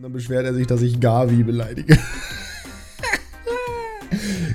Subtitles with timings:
[0.00, 1.98] Und dann beschwert er sich, dass ich Gavi beleidige.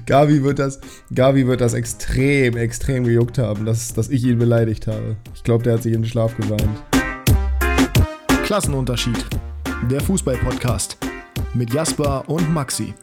[0.07, 0.79] Gavi wird das,
[1.13, 5.17] Gavi wird das extrem, extrem gejuckt haben, dass, dass ich ihn beleidigt habe.
[5.35, 6.67] Ich glaube, der hat sich in den Schlaf geweint.
[8.43, 9.23] Klassenunterschied.
[9.91, 10.97] Der Fußball-Podcast.
[11.53, 12.95] Mit Jasper und Maxi.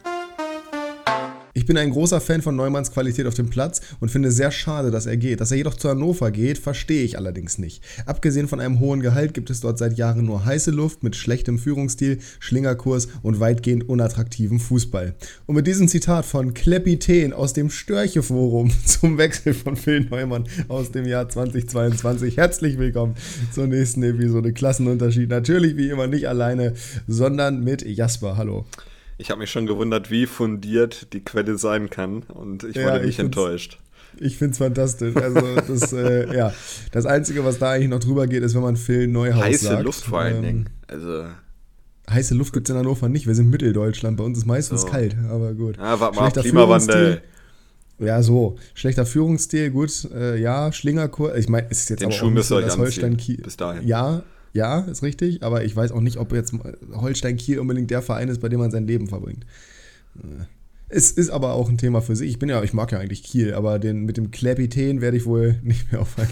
[1.55, 4.49] Ich bin ein großer Fan von Neumanns Qualität auf dem Platz und finde es sehr
[4.49, 5.39] schade, dass er geht.
[5.39, 7.83] Dass er jedoch zu Hannover geht, verstehe ich allerdings nicht.
[8.07, 11.59] Abgesehen von einem hohen Gehalt gibt es dort seit Jahren nur heiße Luft mit schlechtem
[11.59, 15.13] Führungsstil, Schlingerkurs und weitgehend unattraktivem Fußball.
[15.45, 20.91] Und mit diesem Zitat von Klepitän aus dem Störche-Forum zum Wechsel von Phil Neumann aus
[20.91, 23.13] dem Jahr 2022 herzlich willkommen
[23.51, 25.29] zur nächsten Episode Klassenunterschied.
[25.29, 26.73] Natürlich wie immer nicht alleine,
[27.07, 28.37] sondern mit Jasper.
[28.37, 28.65] Hallo.
[29.23, 33.05] Ich habe mich schon gewundert, wie fundiert die Quelle sein kann und ich ja, wurde
[33.05, 33.79] nicht enttäuscht.
[34.17, 35.15] Ich finde es fantastisch.
[35.15, 36.53] Also das, äh, ja,
[36.91, 39.83] das Einzige, was da eigentlich noch drüber geht, ist, wenn man Phil Neuhaus Heiße sagt.
[39.83, 40.69] Luft vor allen ähm, Dingen.
[40.87, 41.23] Also
[42.09, 43.25] heiße Luft gibt es in Hannover nicht.
[43.25, 44.17] Wir sind Mitteldeutschland.
[44.17, 44.87] Bei uns ist meistens so.
[44.87, 45.77] kalt, aber gut.
[45.77, 47.21] Ja, warte mal, Klimawandel.
[47.99, 48.57] Ja, so.
[48.73, 50.05] Schlechter Führungsstil, gut.
[50.13, 51.37] Äh, ja, Schlingerkurs.
[51.37, 53.37] Ich meine, es ist jetzt Den aber Schuh auch nicht so, dass Holstein Kiel.
[53.37, 53.87] Bis dahin.
[53.87, 54.23] Ja,
[54.53, 56.53] ja, ist richtig, aber ich weiß auch nicht, ob jetzt
[56.93, 59.45] Holstein Kiel unbedingt der Verein ist, bei dem man sein Leben verbringt.
[60.19, 60.45] Äh,
[60.89, 62.29] es ist aber auch ein Thema für sich.
[62.29, 65.25] Ich bin ja, ich mag ja eigentlich Kiel, aber den, mit dem Klepitän werde ich
[65.25, 66.29] wohl nicht mehr auf eine,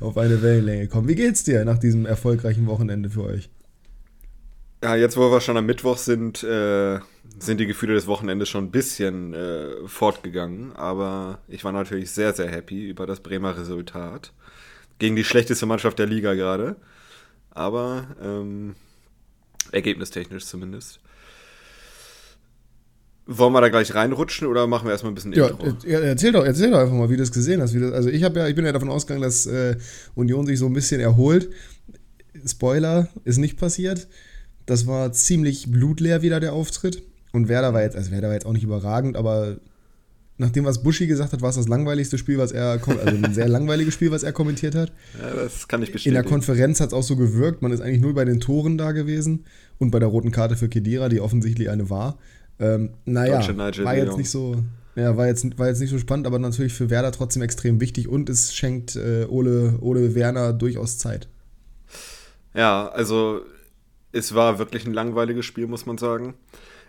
[0.00, 1.06] auf eine Wellenlänge kommen.
[1.06, 3.50] Wie geht's dir nach diesem erfolgreichen Wochenende für euch?
[4.82, 6.98] Ja, jetzt wo wir schon am Mittwoch sind, äh,
[7.38, 10.74] sind die Gefühle des Wochenendes schon ein bisschen äh, fortgegangen.
[10.76, 14.32] Aber ich war natürlich sehr, sehr happy über das Bremer Resultat.
[14.98, 16.76] Gegen die schlechteste Mannschaft der Liga gerade
[17.50, 18.74] aber ähm,
[19.72, 21.00] ergebnistechnisch zumindest.
[23.26, 25.76] Wollen wir da gleich reinrutschen oder machen wir erstmal ein bisschen ja, Intro?
[25.86, 27.74] Erzähl doch, erzähl doch einfach mal, wie du das gesehen hast.
[27.74, 29.76] Das, also ich, ja, ich bin ja davon ausgegangen, dass äh,
[30.16, 31.50] Union sich so ein bisschen erholt.
[32.44, 34.08] Spoiler, ist nicht passiert.
[34.66, 37.02] Das war ziemlich blutleer wieder der Auftritt.
[37.32, 39.58] Und Werder war jetzt, also Werder war jetzt auch nicht überragend, aber
[40.40, 43.34] nach dem, was Buschi gesagt hat, war es das langweiligste Spiel, was er, also ein
[43.34, 44.90] sehr langweiliges Spiel, was er kommentiert hat.
[45.20, 46.16] Ja, das kann ich bestätigen.
[46.16, 48.78] In der Konferenz hat es auch so gewirkt, man ist eigentlich nur bei den Toren
[48.78, 49.44] da gewesen
[49.78, 52.18] und bei der roten Karte für Kedira, die offensichtlich eine war.
[52.58, 53.46] Ähm, naja,
[53.84, 54.56] war jetzt nicht so,
[54.96, 58.08] ja, war jetzt, war jetzt nicht so spannend, aber natürlich für Werder trotzdem extrem wichtig
[58.08, 61.28] und es schenkt äh, Ole, Ole Werner durchaus Zeit.
[62.54, 63.42] Ja, also
[64.12, 66.32] es war wirklich ein langweiliges Spiel, muss man sagen.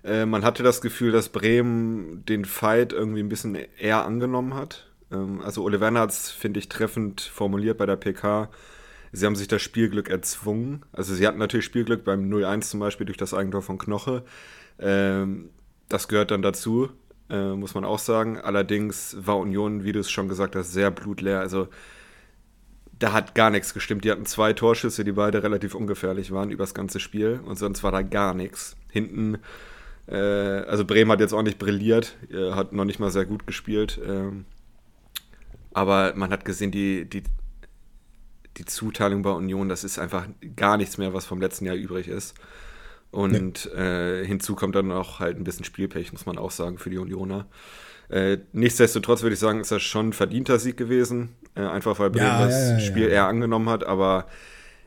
[0.04, 4.90] Äh, man hatte das Gefühl, dass Bremen den Fight irgendwie ein bisschen eher angenommen hat.
[5.12, 8.50] Ähm, also Ole Werner hat es, finde ich, treffend formuliert bei der PK.
[9.12, 10.84] Sie haben sich das Spielglück erzwungen.
[10.94, 14.24] Also sie hatten natürlich Spielglück beim 0-1 zum Beispiel durch das Eigentor von Knoche.
[14.80, 15.50] Ähm,
[15.90, 16.90] das gehört dann dazu,
[17.30, 18.40] äh, muss man auch sagen.
[18.40, 21.42] Allerdings war Union, wie du es schon gesagt hast, sehr blutleer.
[21.42, 21.68] Also
[22.98, 24.06] da hat gar nichts gestimmt.
[24.06, 27.42] Die hatten zwei Torschüsse, die beide relativ ungefährlich waren über das ganze Spiel.
[27.44, 28.78] Und sonst war da gar nichts.
[28.90, 29.40] Hinten
[30.08, 33.48] äh, also Bremen hat jetzt auch nicht brilliert, äh, hat noch nicht mal sehr gut
[33.48, 34.00] gespielt.
[34.06, 34.46] Ähm,
[35.74, 37.24] aber man hat gesehen, die, die,
[38.58, 42.08] die Zuteilung bei Union, das ist einfach gar nichts mehr, was vom letzten Jahr übrig
[42.08, 42.36] ist.
[43.12, 43.82] Und nee.
[43.82, 46.98] äh, hinzu kommt dann auch halt ein bisschen Spielpech, muss man auch sagen, für die
[46.98, 47.48] Unioner.
[48.10, 51.36] Äh, nichtsdestotrotz würde ich sagen, ist das schon ein verdienter Sieg gewesen.
[51.56, 54.28] Äh, einfach weil Bremen ja, das ja, ja, Spiel eher angenommen hat, aber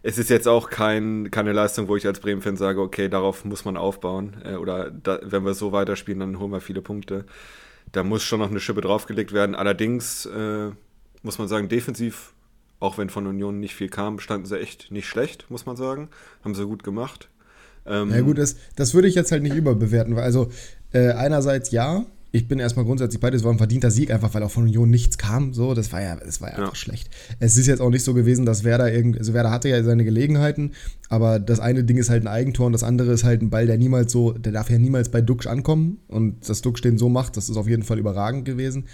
[0.07, 3.65] es ist jetzt auch kein, keine Leistung, wo ich als Bremen-Fan sage, okay, darauf muss
[3.65, 4.37] man aufbauen.
[4.45, 7.25] Äh, oder da, wenn wir so weiterspielen, dann holen wir viele Punkte.
[7.91, 9.55] Da muss schon noch eine Schippe draufgelegt werden.
[9.55, 10.71] Allerdings äh,
[11.23, 12.35] muss man sagen, defensiv,
[12.81, 16.11] auch wenn von Union nicht viel kam, standen sie echt nicht schlecht, muss man sagen.
[16.45, 17.31] Haben sie gut gemacht.
[17.87, 20.51] Ähm, ja gut, das, das würde ich jetzt halt nicht überbewerten, weil also
[20.93, 24.43] äh, einerseits ja, ich bin erstmal grundsätzlich bei, das war ein verdienter Sieg, einfach weil
[24.43, 25.55] auch von Union nichts kam.
[25.55, 26.65] So, das war ja, das war ja, ja.
[26.65, 27.09] einfach schlecht.
[27.39, 30.03] Es ist jetzt auch nicht so gewesen, dass Werder irgendwie, also Werder hatte ja seine
[30.03, 30.73] Gelegenheiten,
[31.09, 33.67] aber das eine Ding ist halt ein Eigentor und das andere ist halt ein Ball,
[33.67, 37.09] der niemals so, der darf ja niemals bei Duxch ankommen und das Duxch den so
[37.09, 38.87] macht, das ist auf jeden Fall überragend gewesen.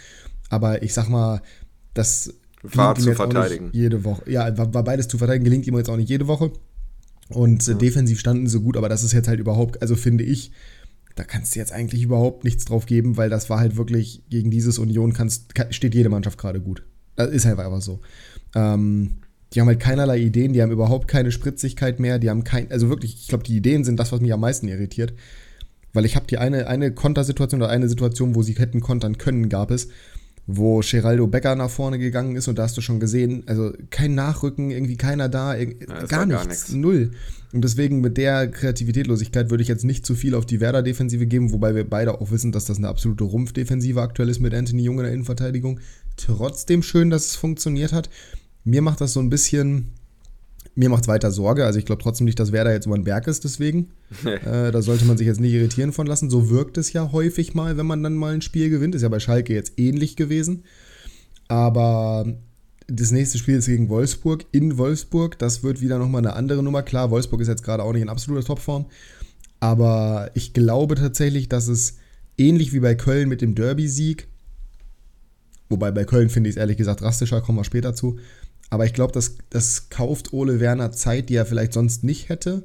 [0.51, 1.41] Aber ich sag mal,
[1.95, 3.71] das war zu verteidigen.
[3.73, 4.31] Jede Woche.
[4.31, 6.53] Ja, war, war, beides zu verteidigen, gelingt ihm jetzt auch nicht jede Woche.
[7.31, 10.53] Und äh, defensiv standen sie gut, aber das ist jetzt halt überhaupt, also finde ich,
[11.17, 14.51] da kannst du jetzt eigentlich überhaupt nichts drauf geben, weil das war halt wirklich, gegen
[14.51, 16.83] dieses Union kannst, steht jede Mannschaft gerade gut.
[17.17, 18.01] Das ist halt einfach so.
[18.55, 19.19] Ähm,
[19.53, 22.89] die haben halt keinerlei Ideen, die haben überhaupt keine Spritzigkeit mehr, die haben kein, also
[22.89, 25.13] wirklich, ich glaube, die Ideen sind das, was mich am meisten irritiert.
[25.93, 29.49] Weil ich habe die eine, eine Kontersituation oder eine Situation, wo sie hätten kontern können,
[29.49, 29.89] gab es,
[30.47, 34.15] wo Geraldo Becker nach vorne gegangen ist und da hast du schon gesehen, also kein
[34.15, 37.13] Nachrücken, irgendwie keiner da, ja, gar, nichts, gar nichts, null.
[37.53, 41.53] Und deswegen mit der Kreativitätlosigkeit würde ich jetzt nicht zu viel auf die Werder-Defensive geben,
[41.53, 44.99] wobei wir beide auch wissen, dass das eine absolute Rumpfdefensive aktuell ist mit Anthony Jung
[44.99, 45.81] in der Innenverteidigung.
[46.17, 48.09] Trotzdem schön, dass es funktioniert hat.
[48.65, 49.93] Mir macht das so ein bisschen
[50.75, 51.65] Mir macht es weiter Sorge.
[51.65, 53.91] Also ich glaube trotzdem nicht, dass Werder jetzt über den Berg ist, deswegen.
[54.25, 56.31] Äh, da sollte man sich jetzt nicht irritieren von lassen.
[56.31, 58.95] So wirkt es ja häufig mal, wenn man dann mal ein Spiel gewinnt.
[58.95, 60.65] Ist ja bei Schalke jetzt ähnlich gewesen.
[61.49, 62.27] Aber
[62.87, 65.39] das nächste Spiel ist gegen Wolfsburg in Wolfsburg.
[65.39, 66.83] Das wird wieder nochmal eine andere Nummer.
[66.83, 68.87] Klar, Wolfsburg ist jetzt gerade auch nicht in absoluter Topform.
[69.61, 71.99] Aber ich glaube tatsächlich, dass es
[72.39, 74.27] ähnlich wie bei Köln mit dem Derby-Sieg,
[75.69, 78.19] wobei bei Köln finde ich es ehrlich gesagt drastischer, kommen wir später zu.
[78.71, 82.63] Aber ich glaube, das, das kauft Ole Werner Zeit, die er vielleicht sonst nicht hätte.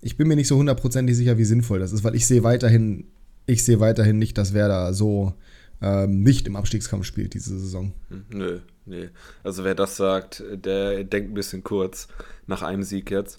[0.00, 3.08] Ich bin mir nicht so hundertprozentig sicher, wie sinnvoll das ist, weil ich sehe weiterhin,
[3.46, 5.34] ich sehe weiterhin nicht, dass Werder so
[5.82, 7.92] ähm, nicht im Abstiegskampf spielt diese Saison.
[8.08, 9.08] Hm, nö, nee.
[9.42, 12.08] Also wer das sagt, der denkt ein bisschen kurz
[12.46, 13.38] nach einem Sieg jetzt.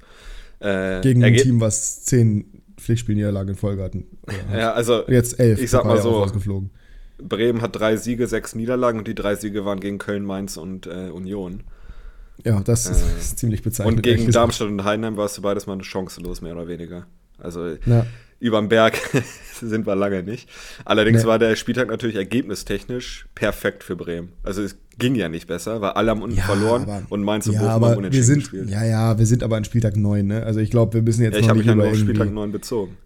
[0.60, 4.06] Äh, Gegen ein Team, was zehn Pflichtspielniederlagen in Folge hatten.
[4.54, 5.62] Ja, also jetzt elf.
[5.62, 6.30] Ich sag mal so,
[7.18, 10.88] Bremen hat drei Siege, sechs Niederlagen und die drei Siege waren gegen Köln, Mainz und
[10.88, 11.64] äh, Union.
[12.44, 13.98] Ja, das äh, ist ziemlich bezeichnend.
[13.98, 17.06] Und gegen Darmstadt und Heidenheim warst du beides mal eine Chance los, mehr oder weniger.
[17.38, 18.06] Also ja.
[18.40, 18.98] überm Berg
[19.60, 20.50] sind wir lange nicht.
[20.86, 21.28] Allerdings nee.
[21.28, 24.30] war der Spieltag natürlich ergebnistechnisch perfekt für Bremen.
[24.44, 27.48] Also es ging ja nicht besser, weil alle haben unten ja, verloren aber, und Mainz
[27.48, 28.70] und ja, Bochum haben unentschieden wir sind, gespielt.
[28.70, 30.44] Ja, ja, wir sind aber an Spieltag 9, ne?
[30.44, 32.52] Also ich glaube, wir müssen jetzt ja, ich habe mich ja nur auf Spieltag 9
[32.52, 32.98] bezogen.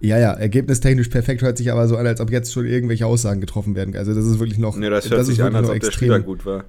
[0.00, 3.40] Ja, ja, ergebnistechnisch perfekt hört sich aber so an, als ob jetzt schon irgendwelche Aussagen
[3.40, 3.94] getroffen werden.
[3.96, 4.76] Also das ist wirklich noch.
[4.76, 5.90] Nee, das hört das sich an, als ob extrem.
[5.90, 6.64] der Spieltag gut war.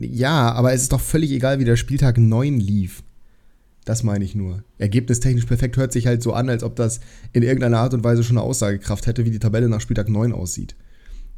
[0.00, 3.02] Ja, aber es ist doch völlig egal, wie der Spieltag 9 lief.
[3.84, 4.62] Das meine ich nur.
[4.78, 7.00] Ergebnistechnisch perfekt hört sich halt so an, als ob das
[7.32, 10.32] in irgendeiner Art und Weise schon eine Aussagekraft hätte, wie die Tabelle nach Spieltag 9
[10.32, 10.76] aussieht.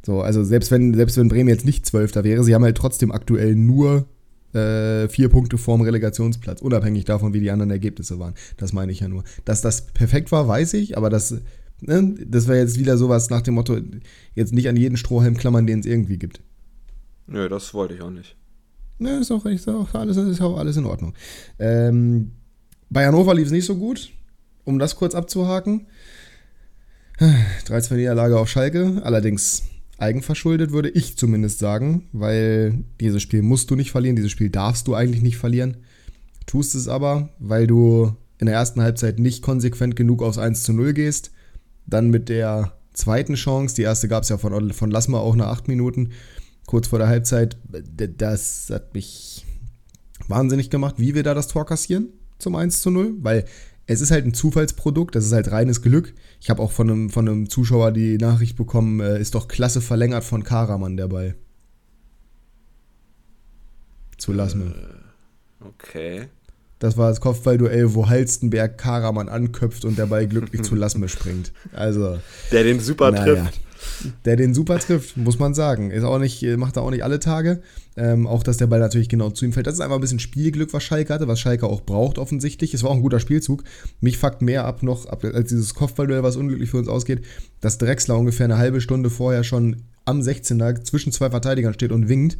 [0.05, 3.11] So, also selbst wenn, selbst wenn Bremen jetzt nicht Zwölfter wäre, sie haben halt trotzdem
[3.11, 4.05] aktuell nur
[4.53, 8.35] äh, vier Punkte vorm Relegationsplatz, unabhängig davon, wie die anderen Ergebnisse waren.
[8.57, 9.23] Das meine ich ja nur.
[9.43, 11.41] Dass das perfekt war, weiß ich, aber das,
[11.81, 13.77] ne, das wäre jetzt wieder sowas nach dem Motto,
[14.35, 16.41] jetzt nicht an jeden Strohhalm klammern, den es irgendwie gibt.
[17.25, 18.35] Nö, das wollte ich auch nicht.
[18.97, 21.13] Ne, ist auch, ist auch, alles, ist auch alles in Ordnung.
[21.59, 22.31] Ähm,
[22.89, 24.11] bei Hannover lief es nicht so gut,
[24.63, 25.87] um das kurz abzuhaken.
[27.65, 29.63] 13 Niederlage auf Schalke, allerdings
[29.97, 34.87] eigenverschuldet, würde ich zumindest sagen, weil dieses Spiel musst du nicht verlieren, dieses Spiel darfst
[34.87, 35.77] du eigentlich nicht verlieren.
[36.45, 40.73] Tust es aber, weil du in der ersten Halbzeit nicht konsequent genug aufs 1 zu
[40.73, 41.31] 0 gehst.
[41.87, 45.47] Dann mit der zweiten Chance, die erste gab es ja von, von Lassmer auch nach
[45.47, 46.11] acht Minuten,
[46.65, 49.45] kurz vor der Halbzeit, das hat mich
[50.27, 53.45] wahnsinnig gemacht, wie wir da das Tor kassieren zum 1 zu 0, weil
[53.87, 56.13] es ist halt ein Zufallsprodukt, das ist halt reines Glück.
[56.41, 59.79] Ich habe auch von einem, von einem Zuschauer die Nachricht bekommen, äh, ist doch klasse
[59.79, 61.35] verlängert von Karaman der Ball.
[64.17, 64.73] Zu Lassmann.
[64.73, 66.27] Äh, okay.
[66.79, 71.53] Das war das Kopfballduell, wo Halstenberg Karaman anköpft und der Ball glücklich zu Lassme springt.
[71.71, 72.19] Also.
[72.51, 73.35] Der den super naja.
[73.35, 73.64] trifft
[74.25, 75.91] der den super trifft, muss man sagen.
[75.91, 77.61] Ist auch nicht, macht er auch nicht alle Tage.
[77.97, 79.67] Ähm, auch, dass der Ball natürlich genau zu ihm fällt.
[79.67, 82.73] Das ist einfach ein bisschen Spielglück, was Schalke hatte, was Schalke auch braucht offensichtlich.
[82.73, 83.63] Es war auch ein guter Spielzug.
[84.01, 87.23] Mich fuckt mehr ab noch, ab, als dieses Kopfballduell, was unglücklich für uns ausgeht,
[87.61, 92.09] dass Drexler ungefähr eine halbe Stunde vorher schon am 16er zwischen zwei Verteidigern steht und
[92.09, 92.37] winkt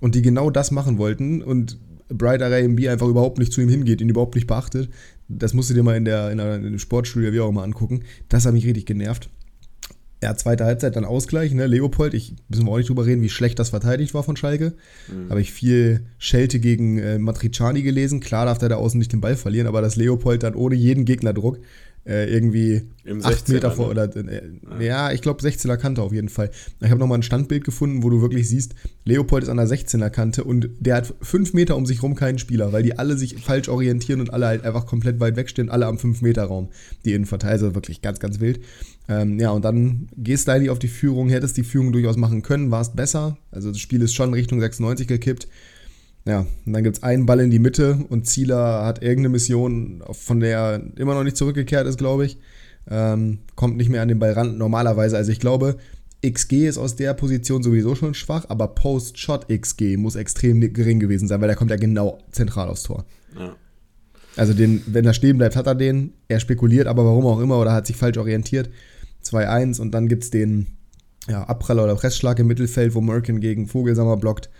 [0.00, 1.78] und die genau das machen wollten und
[2.08, 4.88] Bright Array MB einfach überhaupt nicht zu ihm hingeht, ihn überhaupt nicht beachtet.
[5.28, 7.62] Das musst du dir mal in der, in der, in der Sportstudio wie auch immer
[7.62, 8.04] angucken.
[8.28, 9.28] Das hat mich richtig genervt.
[10.22, 11.66] Ja, zweite Halbzeit dann Ausgleich, ne?
[11.66, 14.74] Leopold, ich müssen wir auch nicht drüber reden, wie schlecht das verteidigt war von Schalke.
[15.06, 15.30] Mhm.
[15.30, 18.18] Habe ich viel Schelte gegen äh, Matriciani gelesen.
[18.18, 21.04] Klar darf der da außen nicht den Ball verlieren, aber dass Leopold dann ohne jeden
[21.04, 21.58] Gegnerdruck
[22.08, 23.90] äh, irgendwie Im 8 Meter vor ne?
[23.90, 24.42] oder äh,
[24.80, 24.80] ja.
[24.80, 25.12] ja.
[25.12, 26.50] ich glaube 16er Kante auf jeden Fall.
[26.80, 30.08] Ich habe nochmal ein Standbild gefunden, wo du wirklich siehst, Leopold ist an der 16er
[30.08, 33.36] Kante und der hat 5 Meter um sich rum keinen Spieler, weil die alle sich
[33.36, 36.70] falsch orientieren und alle halt einfach komplett weit wegstehen, alle am 5 Meter Raum,
[37.04, 38.60] die Innenverteidiger, wirklich ganz, ganz wild.
[39.08, 42.70] Ähm, ja, und dann gehst du auf die Führung, hättest die Führung durchaus machen können,
[42.70, 43.36] warst besser.
[43.50, 45.48] Also das Spiel ist schon Richtung 96 gekippt.
[46.28, 50.02] Ja, und dann gibt es einen Ball in die Mitte und Zieler hat irgendeine Mission,
[50.12, 52.38] von der er immer noch nicht zurückgekehrt ist, glaube ich.
[52.90, 55.16] Ähm, kommt nicht mehr an den Ball ran, normalerweise.
[55.16, 55.78] Also ich glaube,
[56.26, 61.40] XG ist aus der Position sowieso schon schwach, aber Post-Shot-XG muss extrem gering gewesen sein,
[61.40, 63.06] weil der kommt ja genau zentral aufs Tor.
[63.34, 63.56] Ja.
[64.36, 66.12] Also den, wenn er stehen bleibt, hat er den.
[66.28, 68.68] Er spekuliert aber warum auch immer oder hat sich falsch orientiert.
[69.24, 70.66] 2-1 und dann gibt es den
[71.26, 74.50] ja, Abpraller oder Pressschlag im Mittelfeld, wo Merkin gegen Vogelsammer blockt.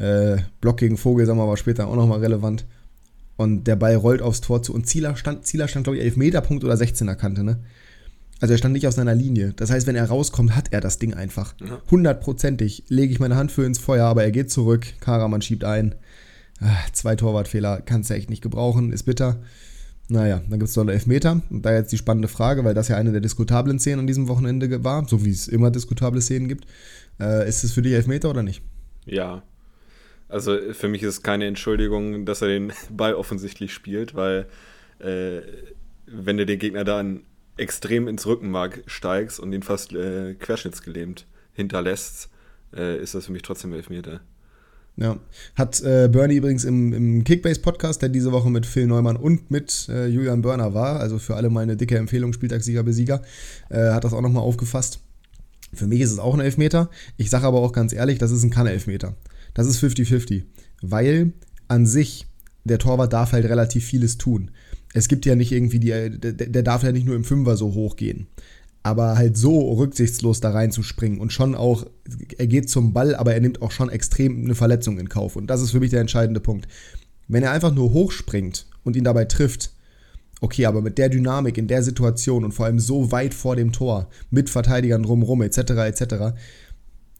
[0.00, 2.64] Äh, Block gegen Vogelsammer war später auch nochmal relevant.
[3.36, 4.74] Und der Ball rollt aufs Tor zu.
[4.74, 7.60] Und Zieler stand, Zieler stand glaube ich, 11 Meterpunkt oder 16er Kante, ne?
[8.40, 9.52] Also er stand nicht auf seiner Linie.
[9.56, 11.54] Das heißt, wenn er rauskommt, hat er das Ding einfach.
[11.90, 14.86] Hundertprozentig lege ich meine Hand für ins Feuer, aber er geht zurück.
[15.00, 15.94] Karaman schiebt ein.
[16.62, 19.42] Ach, zwei Torwartfehler kannst du echt nicht gebrauchen, ist bitter.
[20.08, 21.42] Naja, dann gibt es noch einen Elfmeter.
[21.50, 24.28] Und da jetzt die spannende Frage, weil das ja eine der diskutablen Szenen an diesem
[24.28, 26.66] Wochenende war, so wie es immer diskutable Szenen gibt.
[27.20, 28.62] Äh, ist es für dich Elfmeter oder nicht?
[29.04, 29.42] Ja,
[30.30, 34.46] Also für mich ist es keine Entschuldigung, dass er den Ball offensichtlich spielt, weil
[34.98, 35.40] äh,
[36.06, 37.22] wenn du den Gegner dann
[37.56, 42.30] extrem ins Rückenmark steigst und ihn fast äh, querschnittsgelähmt hinterlässt,
[42.74, 44.20] äh, ist das für mich trotzdem Elfmeter.
[44.96, 45.18] Ja.
[45.56, 49.88] Hat äh, Bernie übrigens im, im Kickbase-Podcast, der diese Woche mit Phil Neumann und mit
[49.88, 53.22] äh, Julian Börner war, also für alle meine dicke Empfehlung, Spieltagssieger, Besieger,
[53.68, 55.00] äh, hat das auch nochmal aufgefasst.
[55.72, 56.90] Für mich ist es auch ein Elfmeter.
[57.16, 59.14] Ich sage aber auch ganz ehrlich, das ist ein Kann-Elfmeter.
[59.54, 60.44] Das ist 50-50.
[60.82, 61.32] Weil
[61.68, 62.26] an sich
[62.64, 64.50] der Torwart darf halt relativ vieles tun.
[64.92, 67.74] Es gibt ja nicht irgendwie die, der, der darf ja nicht nur im Fünfer so
[67.74, 68.26] hoch gehen
[68.82, 71.86] aber halt so rücksichtslos da reinzuspringen und schon auch,
[72.38, 75.36] er geht zum Ball, aber er nimmt auch schon extrem eine Verletzung in Kauf.
[75.36, 76.66] Und das ist für mich der entscheidende Punkt.
[77.28, 79.72] Wenn er einfach nur hochspringt und ihn dabei trifft,
[80.40, 83.72] okay, aber mit der Dynamik in der Situation und vor allem so weit vor dem
[83.72, 86.14] Tor, mit Verteidigern drumherum, etc., etc.,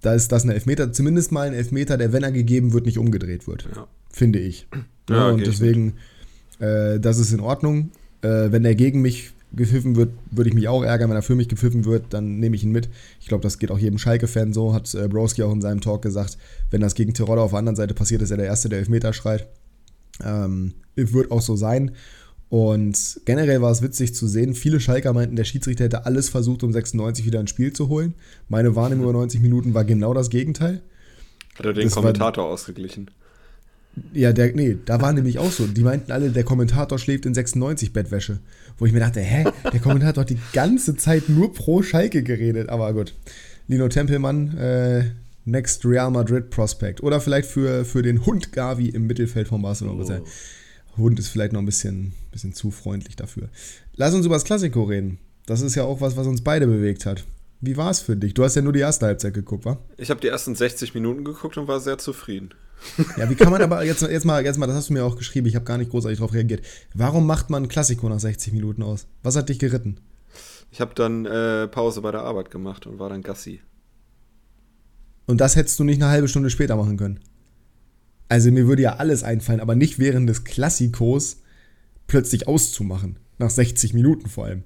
[0.03, 2.99] da ist das ein Elfmeter, zumindest mal ein Elfmeter, der, wenn er gegeben wird, nicht
[2.99, 3.69] umgedreht wird.
[3.75, 3.87] Ja.
[4.11, 4.67] Finde ich.
[5.09, 5.95] Ja, ja und deswegen,
[6.59, 7.91] äh, das ist in Ordnung.
[8.23, 11.11] Äh, wenn er gegen mich gepfiffen wird, würde ich mich auch ärgern.
[11.11, 12.89] Wenn er für mich gepfiffen wird, dann nehme ich ihn mit.
[13.21, 16.03] Ich glaube, das geht auch jedem Schalke-Fan so, hat äh, Broski auch in seinem Talk
[16.03, 16.39] gesagt.
[16.71, 19.13] Wenn das gegen Tirol auf der anderen Seite passiert, ist er der Erste, der Elfmeter
[19.13, 19.49] schreit.
[20.25, 21.93] Ähm, wird auch so sein.
[22.51, 26.65] Und generell war es witzig zu sehen, viele Schalker meinten, der Schiedsrichter hätte alles versucht,
[26.65, 28.15] um 96 wieder ins Spiel zu holen.
[28.49, 30.83] Meine Wahrnehmung über 90 Minuten war genau das Gegenteil.
[31.57, 33.09] Hat er den das Kommentator war, ausgeglichen?
[34.13, 35.69] Ja, der, nee, da war nämlich auch so.
[35.69, 38.41] Die meinten alle, der Kommentator schläft in 96 Bettwäsche.
[38.79, 42.69] Wo ich mir dachte, hä, der Kommentator hat die ganze Zeit nur pro Schalke geredet.
[42.69, 43.15] Aber gut.
[43.69, 45.05] Lino Tempelmann, äh,
[45.45, 47.01] Next Real Madrid Prospect.
[47.05, 50.19] Oder vielleicht für, für den Hund Gavi im Mittelfeld von Barcelona.
[50.21, 50.25] Oh.
[51.01, 53.49] Hund ist vielleicht noch ein bisschen, bisschen zu freundlich dafür.
[53.95, 55.19] Lass uns über das Klassiko reden.
[55.47, 57.25] Das ist ja auch was, was uns beide bewegt hat.
[57.61, 58.35] Wie war es für dich?
[58.35, 59.79] Du hast ja nur die erste Halbzeit geguckt, wa?
[59.97, 62.51] Ich habe die ersten 60 Minuten geguckt und war sehr zufrieden.
[63.19, 65.17] Ja, wie kann man aber jetzt, jetzt, mal, jetzt mal, das hast du mir auch
[65.17, 66.65] geschrieben, ich habe gar nicht großartig darauf reagiert.
[66.95, 69.07] Warum macht man ein Klassiko nach 60 Minuten aus?
[69.23, 69.99] Was hat dich geritten?
[70.71, 73.61] Ich habe dann äh, Pause bei der Arbeit gemacht und war dann Gassi.
[75.27, 77.21] Und das hättest du nicht eine halbe Stunde später machen können.
[78.31, 81.39] Also mir würde ja alles einfallen, aber nicht während des Klassikos
[82.07, 83.19] plötzlich auszumachen.
[83.39, 84.63] Nach 60 Minuten vor allem.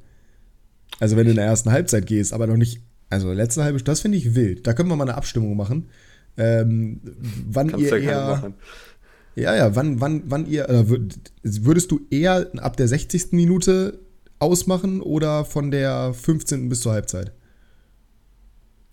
[1.00, 2.82] Also wenn du in der ersten Halbzeit gehst, aber noch nicht.
[3.08, 4.66] Also letzte halbe Stunde, das finde ich wild.
[4.66, 5.88] Da können wir mal eine Abstimmung machen.
[6.36, 7.00] Ähm,
[7.48, 8.10] wann Kannst ihr ja
[8.42, 8.52] eher.
[9.34, 10.68] Ja, ja, wann, wann, wann ihr.
[10.68, 10.84] Äh,
[11.42, 13.32] würdest du eher ab der 60.
[13.32, 13.98] Minute
[14.40, 16.68] ausmachen oder von der 15.
[16.68, 17.32] bis zur Halbzeit?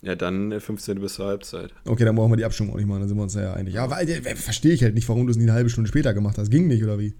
[0.02, 1.00] Ja, dann 15.
[1.00, 1.72] bis zur Halbzeit.
[1.84, 3.74] Okay, dann brauchen wir die Abstimmung auch nicht machen, dann sind wir uns ja einig.
[3.74, 6.12] Ja, weil äh, verstehe ich halt nicht, warum du es nicht eine halbe Stunde später
[6.12, 6.50] gemacht hast.
[6.50, 7.14] Ging nicht, oder wie?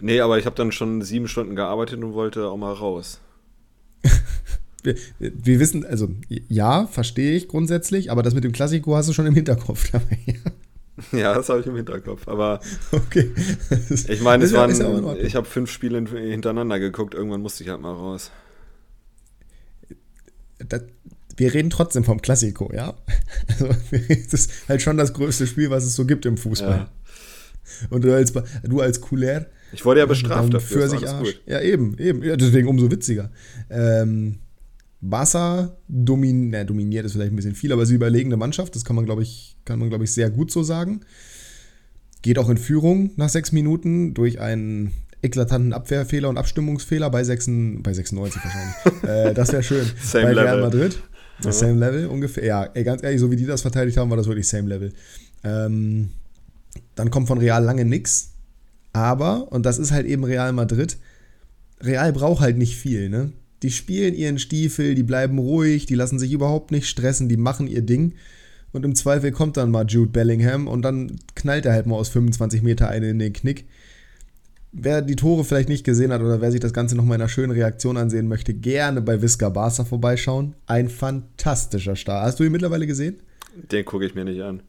[0.00, 3.20] Nee, aber ich habe dann schon sieben Stunden gearbeitet und wollte auch mal raus
[4.82, 9.12] wir, wir, wissen, also ja, verstehe ich grundsätzlich, aber das mit dem Klassiko hast du
[9.12, 9.90] schon im Hinterkopf.
[11.12, 12.28] ja, das habe ich im Hinterkopf.
[12.28, 12.60] Aber
[12.92, 13.30] okay.
[14.08, 14.70] ich meine, es waren,
[15.18, 17.14] ich habe fünf Spiele hintereinander geguckt.
[17.14, 18.30] Irgendwann musste ich halt mal raus.
[20.58, 20.82] Das,
[21.36, 22.94] wir reden trotzdem vom Klassiko, ja.
[23.48, 23.68] Also,
[24.30, 26.88] das ist halt schon das größte Spiel, was es so gibt im Fußball.
[26.88, 26.88] Ja.
[27.90, 29.46] Und du als, du als Couleur.
[29.72, 30.82] Ich wurde ja bestraft dafür.
[30.82, 31.40] Für sich Arsch.
[31.46, 32.22] Ja, eben, eben.
[32.22, 33.30] Ja, deswegen umso witziger.
[33.70, 34.36] Ähm,
[35.00, 38.96] Barca domin na, dominiert ist vielleicht ein bisschen viel, aber sie überlegene Mannschaft, das kann
[38.96, 41.00] man, glaube ich, kann man, glaube ich, sehr gut so sagen.
[42.22, 47.50] Geht auch in Führung nach sechs Minuten durch einen eklatanten Abwehrfehler und Abstimmungsfehler bei, 6,
[47.82, 49.02] bei 96 wahrscheinlich.
[49.30, 49.86] äh, das wäre schön.
[50.02, 50.60] Same bei Real Level.
[50.62, 51.02] Madrid.
[51.42, 51.52] Ja.
[51.52, 52.44] Same Level ungefähr.
[52.44, 54.92] Ja, ey, ganz ehrlich, so wie die das verteidigt haben, war das wirklich Same Level.
[55.42, 56.10] Ähm,
[56.94, 58.30] dann kommt von Real lange nichts.
[58.92, 60.96] Aber, und das ist halt eben Real Madrid,
[61.80, 63.32] Real braucht halt nicht viel, ne?
[63.62, 67.66] Die spielen ihren Stiefel, die bleiben ruhig, die lassen sich überhaupt nicht stressen, die machen
[67.66, 68.12] ihr Ding.
[68.72, 72.08] Und im Zweifel kommt dann mal Jude Bellingham und dann knallt er halt mal aus
[72.08, 73.66] 25 Meter eine in den Knick.
[74.76, 77.28] Wer die Tore vielleicht nicht gesehen hat oder wer sich das Ganze nochmal in einer
[77.28, 80.56] schönen Reaktion ansehen möchte, gerne bei Visca Barca vorbeischauen.
[80.66, 82.26] Ein fantastischer Start.
[82.26, 83.20] Hast du ihn mittlerweile gesehen?
[83.70, 84.64] Den gucke ich mir nicht an.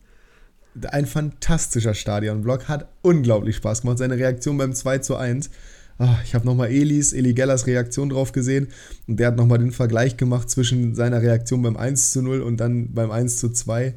[0.91, 3.97] Ein fantastischer Stadionblock, hat unglaublich Spaß gemacht.
[3.97, 5.49] Seine Reaktion beim 2 zu 1
[5.97, 8.67] Ach, ich habe nochmal Elis, Eli Gellers Reaktion drauf gesehen
[9.07, 12.57] und der hat nochmal den Vergleich gemacht zwischen seiner Reaktion beim 1 zu 0 und
[12.57, 13.95] dann beim 1 zu 2.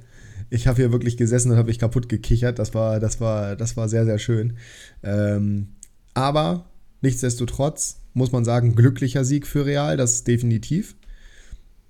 [0.51, 2.59] Ich habe hier wirklich gesessen und habe mich kaputt gekichert.
[2.59, 4.55] Das war, das war, das war sehr, sehr schön.
[5.03, 5.69] Ähm,
[6.19, 6.67] aber
[7.01, 10.97] nichtsdestotrotz muss man sagen, glücklicher Sieg für Real, das definitiv.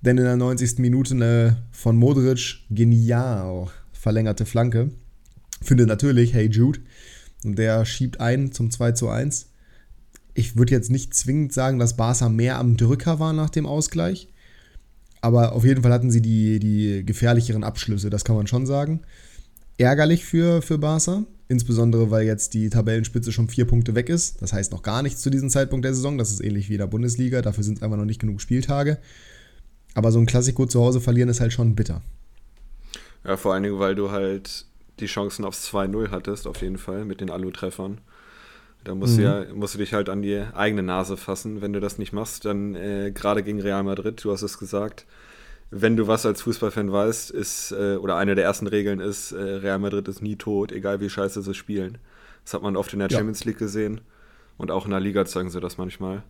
[0.01, 0.79] Denn in der 90.
[0.79, 4.91] Minute eine von Modric genial verlängerte Flanke.
[5.63, 6.81] Finde natürlich, hey Jude.
[7.45, 9.49] Und der schiebt ein zum 2 zu 1
[10.39, 14.29] ich würde jetzt nicht zwingend sagen, dass Barca mehr am Drücker war nach dem Ausgleich.
[15.21, 19.01] Aber auf jeden Fall hatten sie die, die gefährlicheren Abschlüsse, das kann man schon sagen.
[19.79, 21.25] ärgerlich für, für Barca.
[21.51, 24.43] Insbesondere, weil jetzt die Tabellenspitze schon vier Punkte weg ist.
[24.43, 26.19] Das heißt noch gar nichts zu diesem Zeitpunkt der Saison.
[26.19, 27.41] Das ist ähnlich wie in der Bundesliga.
[27.41, 28.99] Dafür sind es einfach noch nicht genug Spieltage.
[29.95, 32.03] Aber so ein Klassiko zu Hause verlieren ist halt schon bitter.
[33.25, 34.67] Ja, vor allen Dingen, weil du halt
[35.01, 38.01] die Chancen aufs 2-0 hattest, auf jeden Fall, mit den Alu-Treffern.
[38.85, 39.19] Da musst, mhm.
[39.19, 41.63] du ja, musst du dich halt an die eigene Nase fassen.
[41.63, 45.07] Wenn du das nicht machst, dann äh, gerade gegen Real Madrid, du hast es gesagt,
[45.71, 49.37] wenn du was als Fußballfan weißt, ist, äh, oder eine der ersten Regeln ist, äh,
[49.37, 51.99] Real Madrid ist nie tot, egal wie scheiße sie spielen.
[52.45, 53.19] Das hat man oft in der ja.
[53.19, 54.01] Champions League gesehen
[54.57, 56.23] und auch in der Liga zeigen sie das manchmal.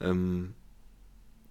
[0.00, 0.54] Ähm,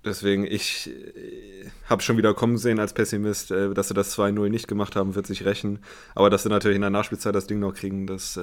[0.06, 4.50] deswegen, ich äh, habe schon wieder kommen sehen als Pessimist, äh, dass sie das 2-0
[4.50, 5.80] nicht gemacht haben, wird sich rächen.
[6.14, 8.40] Aber dass sie natürlich in der Nachspielzeit das Ding noch kriegen, das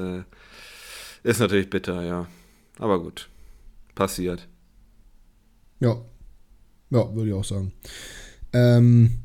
[1.23, 2.27] ist natürlich bitter, ja.
[2.79, 3.29] Aber gut,
[3.95, 4.49] passiert.
[5.81, 6.01] Ja,
[6.91, 7.73] ja, würde ich auch sagen.
[8.53, 9.19] Ähm,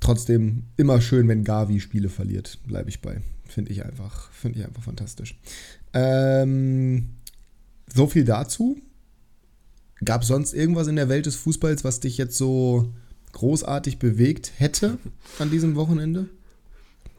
[0.00, 3.20] trotzdem immer schön, wenn Gavi Spiele verliert, bleibe ich bei.
[3.48, 5.38] Finde ich einfach, finde ich einfach fantastisch.
[5.94, 7.10] Ähm,
[7.92, 8.78] so viel dazu.
[10.04, 12.92] Gab es sonst irgendwas in der Welt des Fußballs, was dich jetzt so
[13.32, 14.98] großartig bewegt hätte
[15.38, 16.28] an diesem Wochenende?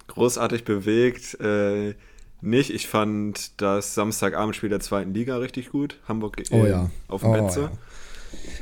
[0.07, 1.93] Großartig bewegt, äh,
[2.41, 2.69] nicht.
[2.69, 5.99] Ich fand das Samstagabendspiel der zweiten Liga richtig gut.
[6.07, 6.89] Hamburg oh, ja.
[7.07, 7.71] auf dem oh, Betze.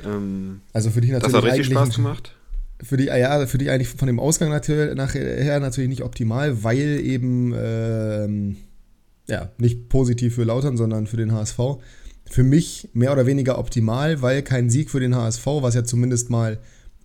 [0.03, 0.15] Ja.
[0.15, 1.33] Ähm, also für dich natürlich.
[1.33, 2.36] Das hat richtig Spaß gemacht
[2.81, 7.53] für die, ja, für die eigentlich von dem Ausgang nachher natürlich nicht optimal, weil eben
[7.57, 8.57] ähm,
[9.27, 11.59] ja, nicht positiv für Lautern, sondern für den HSV.
[12.29, 16.29] Für mich mehr oder weniger optimal, weil kein Sieg für den HSV, was ja zumindest
[16.29, 16.59] mal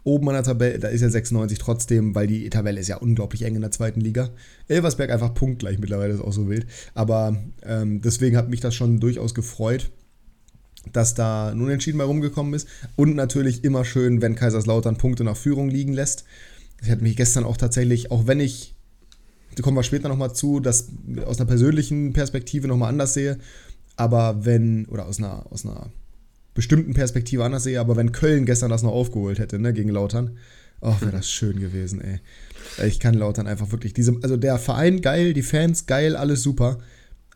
[0.05, 3.43] oben an der Tabelle, da ist ja 96 trotzdem, weil die Tabelle ist ja unglaublich
[3.43, 4.31] eng in der zweiten Liga.
[4.67, 6.67] Elversberg einfach punktgleich mittlerweile, ist auch so wild.
[6.95, 9.91] Aber ähm, deswegen hat mich das schon durchaus gefreut
[10.91, 12.69] dass da nun entschieden bei rumgekommen ist.
[12.97, 16.25] Und natürlich immer schön, wenn Kaiserslautern Punkte nach Führung liegen lässt.
[16.81, 18.75] Das hat mich gestern auch tatsächlich, auch wenn ich,
[19.55, 20.89] da kommen wir später nochmal zu, das
[21.25, 23.39] aus einer persönlichen Perspektive nochmal anders sehe.
[23.97, 25.91] Aber wenn, oder aus einer, aus einer
[26.55, 30.39] bestimmten Perspektive anders sehe, aber wenn Köln gestern das noch aufgeholt hätte, ne, gegen Lautern,
[30.81, 32.21] oh, wäre das schön gewesen, ey.
[32.87, 36.79] Ich kann Lautern einfach wirklich, diese, also der Verein geil, die Fans geil, alles super.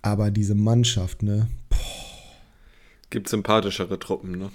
[0.03, 2.16] Aber diese Mannschaft, ne, boah
[3.17, 4.51] Gibt sympathischere Truppen, ne?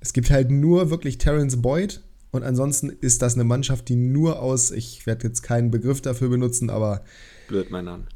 [0.00, 4.42] Es gibt halt nur wirklich Terence Boyd und ansonsten ist das eine Mannschaft, die nur
[4.42, 7.02] aus, ich werde jetzt keinen Begriff dafür benutzen, aber.
[7.48, 8.06] Blödmännern.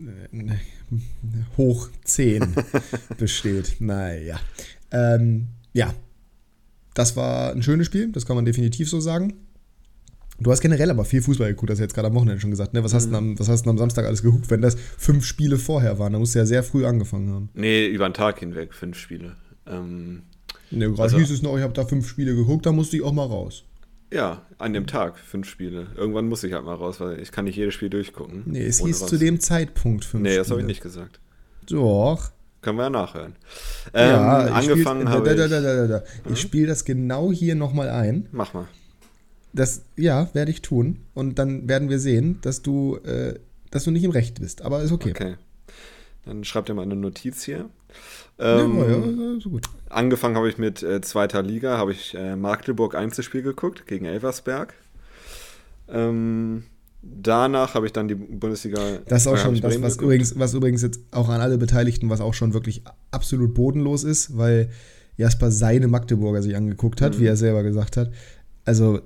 [0.00, 0.56] Äh,
[1.56, 2.54] hoch 10
[3.16, 3.76] besteht.
[3.78, 4.38] Naja.
[4.90, 5.94] Ähm, ja.
[6.92, 9.32] Das war ein schönes Spiel, das kann man definitiv so sagen.
[10.40, 12.74] Du hast generell aber viel Fußball geguckt, hast du jetzt gerade am Wochenende schon gesagt.
[12.74, 12.82] Ne?
[12.82, 13.14] Was, hast mhm.
[13.14, 16.12] am, was hast du am Samstag alles geguckt, wenn das fünf Spiele vorher waren?
[16.12, 17.48] Da musst du ja sehr früh angefangen haben.
[17.54, 19.36] Nee, über den Tag hinweg fünf Spiele.
[19.66, 20.22] Ähm,
[20.70, 23.02] ne, gerade also, hieß es noch, ich habe da fünf Spiele geguckt, da musste ich
[23.02, 23.64] auch mal raus.
[24.12, 25.86] Ja, an dem Tag fünf Spiele.
[25.96, 28.42] Irgendwann muss ich halt mal raus, weil ich kann nicht jedes Spiel durchgucken.
[28.44, 29.10] Nee, es hieß raus.
[29.10, 31.20] zu dem Zeitpunkt fünf Nee, das habe ich nicht gesagt.
[31.66, 32.30] Doch.
[32.60, 33.34] Können wir ja nachhören.
[33.94, 35.36] Ähm, ja, angefangen habe ich.
[35.36, 36.36] Da, da, da, da, Ich hm?
[36.36, 38.28] spiele das genau hier nochmal ein.
[38.32, 38.66] Mach mal.
[39.52, 40.98] Das, ja, werde ich tun.
[41.14, 43.38] Und dann werden wir sehen, dass du, äh,
[43.70, 44.62] dass du nicht im Recht bist.
[44.62, 45.10] Aber ist okay.
[45.10, 45.34] Okay.
[46.24, 47.68] Dann schreib dir mal eine Notiz hier.
[48.38, 49.66] Ähm, ja, ja, so gut.
[49.88, 54.74] Angefangen habe ich mit äh, zweiter Liga, habe ich äh, Magdeburg Einzelspiel geguckt gegen Elversberg.
[55.88, 56.64] Ähm,
[57.02, 58.78] danach habe ich dann die Bundesliga.
[59.06, 62.20] Das ist auch schon das, was übrigens, was übrigens jetzt auch an alle Beteiligten, was
[62.20, 64.70] auch schon wirklich absolut bodenlos ist, weil
[65.16, 67.20] Jasper seine Magdeburger sich angeguckt hat, mhm.
[67.20, 68.12] wie er selber gesagt hat.
[68.64, 69.00] Also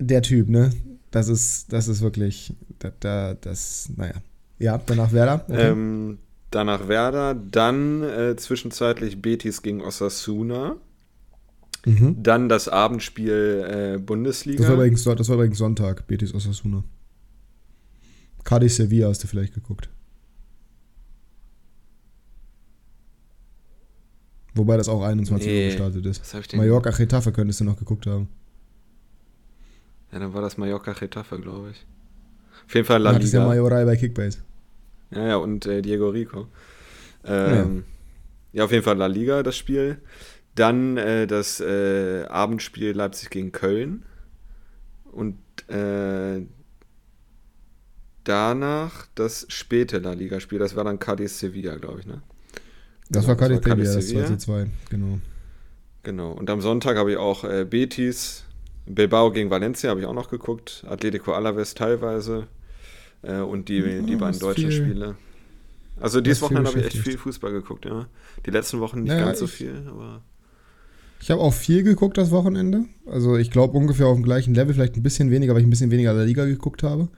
[0.00, 0.72] der Typ, ne?
[1.10, 4.14] Das ist, das ist wirklich, da, da, das, naja.
[4.58, 5.44] Ja, danach Werder.
[5.48, 5.70] Okay.
[5.70, 6.18] Ähm,
[6.50, 10.76] danach Werder, dann äh, zwischenzeitlich Betis gegen Osasuna.
[11.86, 12.22] Mhm.
[12.22, 14.58] Dann das Abendspiel äh, Bundesliga.
[14.58, 16.84] Das war, übrigens, das war übrigens Sonntag, Betis Osasuna.
[18.44, 19.88] Cadiz Sevilla hast du vielleicht geguckt.
[24.54, 26.54] Wobei das auch 21 nee, Uhr gestartet ist.
[26.54, 28.28] Mallorca Getafe könntest du noch geguckt haben.
[30.12, 31.86] Ja, dann war das Mallorca Getafe, glaube ich.
[32.66, 33.24] Auf jeden Fall La Liga.
[33.24, 34.38] Ist ja Majoral bei Kickbase.
[35.10, 36.48] Ja, ja, und äh, Diego Rico.
[37.24, 37.84] Ähm,
[38.52, 38.58] ja.
[38.60, 38.64] ja.
[38.64, 39.98] auf jeden Fall La Liga, das Spiel.
[40.54, 44.04] Dann äh, das äh, Abendspiel Leipzig gegen Köln.
[45.12, 46.42] Und äh,
[48.24, 50.58] danach das späte La Liga-Spiel.
[50.58, 52.22] Das war dann Cadiz Sevilla, glaube ich, ne?
[53.08, 55.18] Das genau, war Cadiz Sevilla, das war 2 genau.
[56.02, 56.32] Genau.
[56.32, 58.44] Und am Sonntag habe ich auch äh, Betis
[58.86, 60.84] Bilbao gegen Valencia habe ich auch noch geguckt.
[60.88, 62.46] Atletico Alaves teilweise.
[63.22, 65.16] Äh, und die, ja, die beiden deutschen viel, Spiele.
[66.00, 68.06] Also dieses Wochenende habe ich echt viel Fußball geguckt, ja.
[68.46, 70.22] Die letzten Wochen nicht naja, ganz so viel, aber.
[71.20, 72.86] Ich habe auch viel geguckt das Wochenende.
[73.04, 75.70] Also ich glaube ungefähr auf dem gleichen Level, vielleicht ein bisschen weniger, weil ich ein
[75.70, 77.08] bisschen weniger der Liga geguckt habe.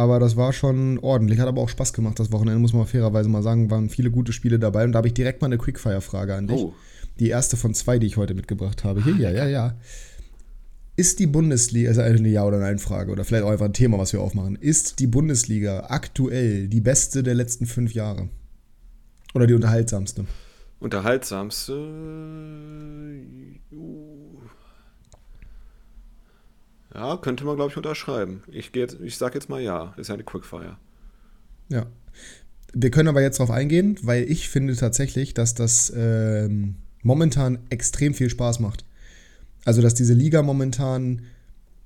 [0.00, 1.38] aber das war schon ordentlich.
[1.38, 3.70] Hat aber auch Spaß gemacht das Wochenende, muss man fairerweise mal sagen.
[3.70, 4.84] Waren viele gute Spiele dabei.
[4.84, 6.56] Und da habe ich direkt mal eine Quickfire-Frage an dich.
[6.56, 6.72] Oh.
[7.18, 9.04] Die erste von zwei, die ich heute mitgebracht habe.
[9.04, 9.76] Hier, ja, ja, ja.
[11.00, 14.12] Ist die Bundesliga, also eine Ja- oder Nein-Frage, oder vielleicht auch einfach ein Thema, was
[14.12, 14.56] wir aufmachen.
[14.56, 18.28] Ist die Bundesliga aktuell die beste der letzten fünf Jahre?
[19.32, 20.26] Oder die unterhaltsamste?
[20.78, 21.72] Unterhaltsamste.
[26.92, 28.42] Ja, könnte man, glaube ich, unterschreiben.
[28.48, 29.94] Ich, ich sage jetzt mal ja.
[29.96, 30.76] Ist ja eine Quickfire.
[31.70, 31.86] Ja.
[32.74, 38.12] Wir können aber jetzt darauf eingehen, weil ich finde tatsächlich, dass das ähm, momentan extrem
[38.12, 38.84] viel Spaß macht.
[39.64, 41.22] Also, dass diese Liga momentan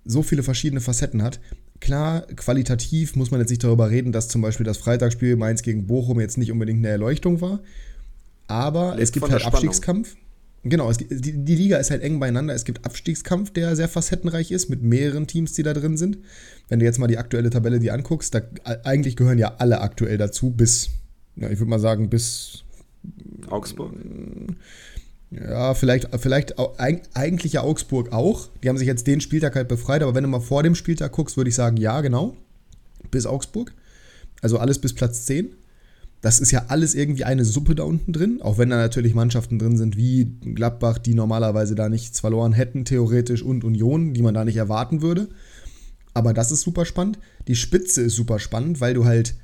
[0.04, 1.40] so viele verschiedene Facetten hat.
[1.80, 5.86] Klar, qualitativ muss man jetzt nicht darüber reden, dass zum Beispiel das Freitagsspiel Mainz gegen
[5.86, 7.60] Bochum jetzt nicht unbedingt eine Erleuchtung war.
[8.46, 10.16] Aber Lebt es gibt halt Abstiegskampf.
[10.66, 12.54] Genau, es, die, die, Liga ist halt eng beieinander.
[12.54, 16.18] Es gibt Abstiegskampf, der sehr facettenreich ist, mit mehreren Teams, die da drin sind.
[16.68, 18.40] Wenn du jetzt mal die aktuelle Tabelle die anguckst, da
[18.82, 20.88] eigentlich gehören ja alle aktuell dazu, bis,
[21.36, 22.64] ja, ich würde mal sagen, bis
[23.50, 23.92] Augsburg.
[25.30, 28.48] Ja, vielleicht, vielleicht eigentlich ja Augsburg auch.
[28.62, 31.12] Die haben sich jetzt den Spieltag halt befreit, aber wenn du mal vor dem Spieltag
[31.12, 32.36] guckst, würde ich sagen, ja, genau.
[33.10, 33.72] Bis Augsburg.
[34.42, 35.54] Also alles bis Platz 10.
[36.20, 39.58] Das ist ja alles irgendwie eine Suppe da unten drin, auch wenn da natürlich Mannschaften
[39.58, 44.32] drin sind wie Gladbach, die normalerweise da nichts verloren hätten, theoretisch, und Union, die man
[44.32, 45.28] da nicht erwarten würde.
[46.14, 47.18] Aber das ist super spannend.
[47.46, 49.34] Die Spitze ist super spannend, weil du halt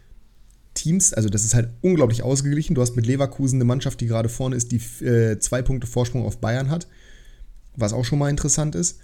[0.75, 2.75] Teams, also das ist halt unglaublich ausgeglichen.
[2.75, 6.25] Du hast mit Leverkusen eine Mannschaft, die gerade vorne ist, die äh, zwei Punkte Vorsprung
[6.25, 6.87] auf Bayern hat,
[7.77, 8.99] was auch schon mal interessant ist.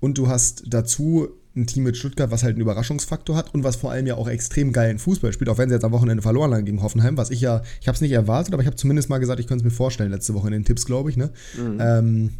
[0.00, 3.76] Und du hast dazu ein Team mit Stuttgart, was halt einen Überraschungsfaktor hat und was
[3.76, 6.54] vor allem ja auch extrem geilen Fußball spielt, auch wenn sie jetzt am Wochenende verloren
[6.54, 9.08] haben gegen Hoffenheim, was ich ja, ich habe es nicht erwartet, aber ich habe zumindest
[9.08, 11.30] mal gesagt, ich könnte es mir vorstellen, letzte Woche in den Tipps, glaube ich, ne?
[11.58, 11.78] Mhm.
[11.80, 12.30] Ähm,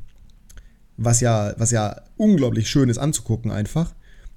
[0.96, 3.94] was ja, was ja unglaublich schön ist anzugucken einfach.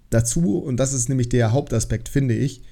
[0.09, 2.63] Dazu, und das ist nämlich der Hauptaspekt, finde ich,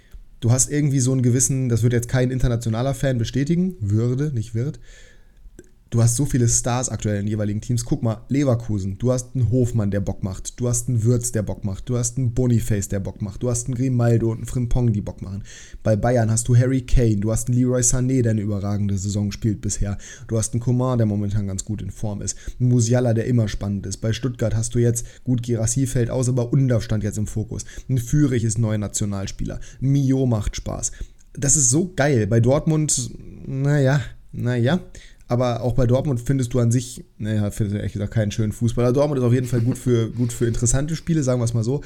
[0.41, 4.53] du hast irgendwie so einen gewissen, das wird jetzt kein internationaler Fan bestätigen, würde, nicht
[4.53, 4.79] wird,
[5.91, 7.85] du hast so viele Stars aktuell in den jeweiligen Teams.
[7.85, 10.59] Guck mal, Leverkusen, du hast einen Hofmann, der Bock macht.
[10.59, 11.87] Du hast einen Würz, der Bock macht.
[11.89, 13.43] Du hast einen Boniface, der Bock macht.
[13.43, 15.43] Du hast einen Grimaldo und einen Frimpong, die Bock machen.
[15.83, 17.17] Bei Bayern hast du Harry Kane.
[17.17, 19.97] Du hast einen Leroy Sané, der eine überragende Saison spielt bisher.
[20.27, 22.37] Du hast einen Coman, der momentan ganz gut in Form ist.
[22.59, 23.97] Einen Musiala, der immer spannend ist.
[23.97, 27.65] Bei Stuttgart hast du jetzt, gut, Girassi fällt aus, aber Undaf stand jetzt im Fokus.
[27.89, 29.59] Ein Führig ist neuer Nationalspieler.
[29.81, 30.93] Mio macht Spaß.
[31.33, 32.27] Das ist so geil.
[32.27, 33.11] Bei Dortmund,
[33.45, 34.01] naja,
[34.31, 34.79] naja.
[35.31, 38.51] Aber auch bei Dortmund findest du an sich, naja, findest du ehrlich gesagt keinen schönen
[38.51, 38.91] Fußballer.
[38.91, 41.63] Dortmund ist auf jeden Fall gut für, gut für interessante Spiele, sagen wir es mal
[41.63, 41.79] so.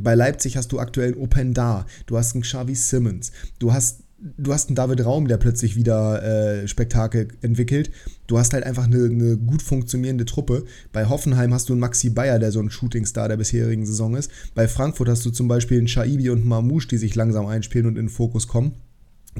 [0.00, 4.04] Bei Leipzig hast du aktuell einen Open Da, du hast einen Xavi Simmons, du hast
[4.38, 7.90] du hast einen David Raum, der plötzlich wieder äh, Spektakel entwickelt.
[8.26, 10.64] Du hast halt einfach eine, eine, gut funktionierende Truppe.
[10.90, 14.30] Bei Hoffenheim hast du einen Maxi Bayer, der so ein Shootingstar der bisherigen Saison ist.
[14.54, 17.96] Bei Frankfurt hast du zum Beispiel einen Shaibi und Mamouche, die sich langsam einspielen und
[17.96, 18.72] in den Fokus kommen.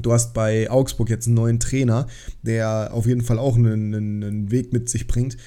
[0.01, 2.07] Du hast bei Augsburg jetzt einen neuen Trainer,
[2.41, 5.37] der auf jeden Fall auch einen, einen, Weg mit sich bringt.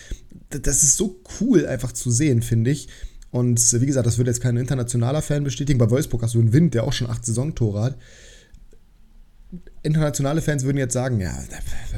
[0.50, 2.88] Das ist so cool einfach zu sehen, finde ich.
[3.30, 5.78] Und wie gesagt, das wird jetzt kein internationaler Fan bestätigen.
[5.78, 7.98] Bei Wolfsburg hast du einen Wind, der auch schon acht Saisontore hat
[9.82, 11.36] internationale Fans würden jetzt sagen, ja,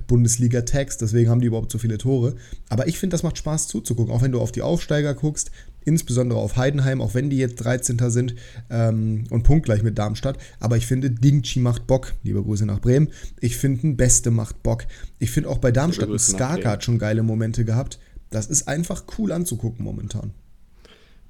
[0.06, 2.34] Bundesliga-Text, deswegen haben die überhaupt so viele Tore.
[2.68, 5.50] Aber ich finde, das macht Spaß zuzugucken, auch wenn du auf die Aufsteiger guckst,
[5.84, 7.98] insbesondere auf Heidenheim, auch wenn die jetzt 13.
[8.10, 8.34] sind
[8.70, 10.38] ähm, und punktgleich mit Darmstadt.
[10.60, 12.14] Aber ich finde, Dingchi macht Bock.
[12.22, 13.10] Liebe Grüße nach Bremen.
[13.40, 14.84] Ich finde, ein Beste macht Bock.
[15.18, 17.98] Ich finde auch bei Darmstadt, ein Skaka hat schon geile Momente gehabt.
[18.30, 20.32] Das ist einfach cool anzugucken momentan.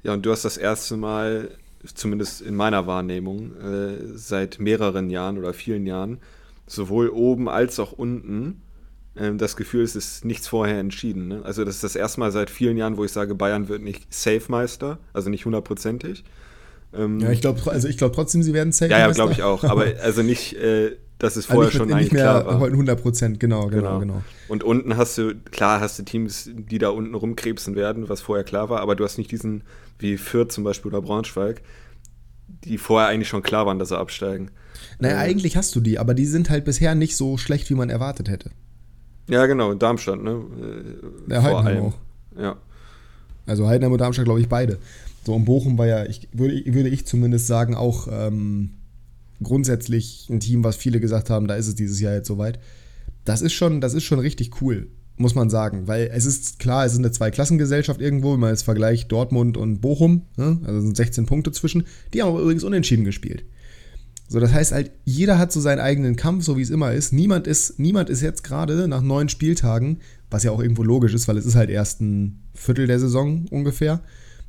[0.03, 1.51] Ja, und du hast das erste Mal
[1.95, 6.19] zumindest in meiner Wahrnehmung, äh, seit mehreren Jahren oder vielen Jahren,
[6.67, 8.63] sowohl oben als auch unten,
[9.15, 11.29] das Gefühl, es ist nichts vorher entschieden.
[11.29, 11.43] Ne?
[11.45, 14.13] Also das ist das erste Mal seit vielen Jahren, wo ich sage, Bayern wird nicht
[14.13, 16.25] Safe-Meister, also nicht hundertprozentig.
[16.93, 19.01] Ähm, ja, ich glaube also glaub trotzdem, sie werden Safe-Meister.
[19.01, 19.63] Ja, ja, glaube ich auch.
[19.65, 22.63] Aber also nicht, äh, dass es vorher also schon eigentlich klar war.
[22.63, 24.23] 100 Prozent, genau, genau, genau, genau.
[24.49, 28.45] Und unten hast du, klar hast du Teams, die da unten rumkrebsen werden, was vorher
[28.45, 29.63] klar war, aber du hast nicht diesen
[29.99, 31.63] wie Fürth zum Beispiel oder Braunschweig,
[32.65, 34.51] die vorher eigentlich schon klar waren, dass sie absteigen.
[34.99, 37.75] Naja, äh, eigentlich hast du die, aber die sind halt bisher nicht so schlecht, wie
[37.75, 38.51] man erwartet hätte.
[39.29, 40.43] Ja, genau, in Darmstadt, ne?
[41.29, 41.95] Äh, ja, Heidenheim auch.
[42.39, 42.57] Ja.
[43.47, 44.79] Also Heidenheim und Darmstadt, glaube ich, beide.
[45.25, 48.71] So, und Bochum war ja, ich, würde, würde ich zumindest sagen, auch ähm,
[49.43, 52.59] grundsätzlich ein Team, was viele gesagt haben, da ist es dieses Jahr jetzt soweit.
[53.25, 55.87] Das ist schon, das ist schon richtig cool muss man sagen.
[55.87, 59.81] Weil es ist klar, es ist eine Zweiklassengesellschaft irgendwo, wenn man jetzt vergleicht Dortmund und
[59.81, 60.59] Bochum, ne?
[60.65, 61.85] also sind 16 Punkte zwischen.
[62.13, 63.45] Die haben aber übrigens unentschieden gespielt.
[64.29, 67.13] So, das heißt halt, jeder hat so seinen eigenen Kampf, so wie es immer ist.
[67.13, 69.99] Niemand ist, niemand ist jetzt gerade nach neun Spieltagen,
[70.31, 73.47] was ja auch irgendwo logisch ist, weil es ist halt erst ein Viertel der Saison
[73.51, 74.01] ungefähr.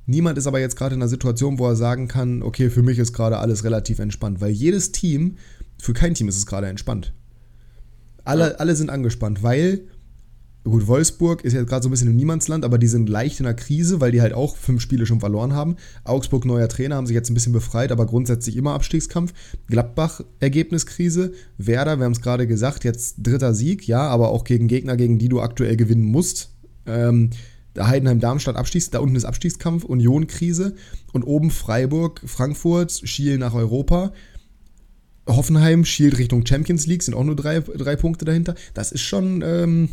[0.05, 2.99] Niemand ist aber jetzt gerade in einer Situation, wo er sagen kann, okay, für mich
[2.99, 5.37] ist gerade alles relativ entspannt, weil jedes Team,
[5.77, 7.13] für kein Team ist es gerade entspannt.
[8.23, 8.55] Alle, ja.
[8.55, 9.81] alle sind angespannt, weil,
[10.65, 13.45] gut, Wolfsburg ist jetzt gerade so ein bisschen im Niemandsland, aber die sind leicht in
[13.45, 15.75] der Krise, weil die halt auch fünf Spiele schon verloren haben.
[16.03, 19.33] Augsburg, neuer Trainer, haben sich jetzt ein bisschen befreit, aber grundsätzlich immer Abstiegskampf.
[19.67, 21.33] Gladbach, Ergebniskrise.
[21.57, 25.19] Werder, wir haben es gerade gesagt, jetzt dritter Sieg, ja, aber auch gegen Gegner, gegen
[25.19, 26.51] die du aktuell gewinnen musst.
[26.87, 27.29] Ähm,
[27.77, 30.75] Heidenheim, Darmstadt, Abstiegs, da unten ist Abstiegskampf, Union, Krise
[31.13, 34.13] und oben Freiburg, Frankfurt, Schiel nach Europa.
[35.27, 38.55] Hoffenheim schielt Richtung Champions League, sind auch nur drei, drei Punkte dahinter.
[38.73, 39.89] Das ist schon, ähm,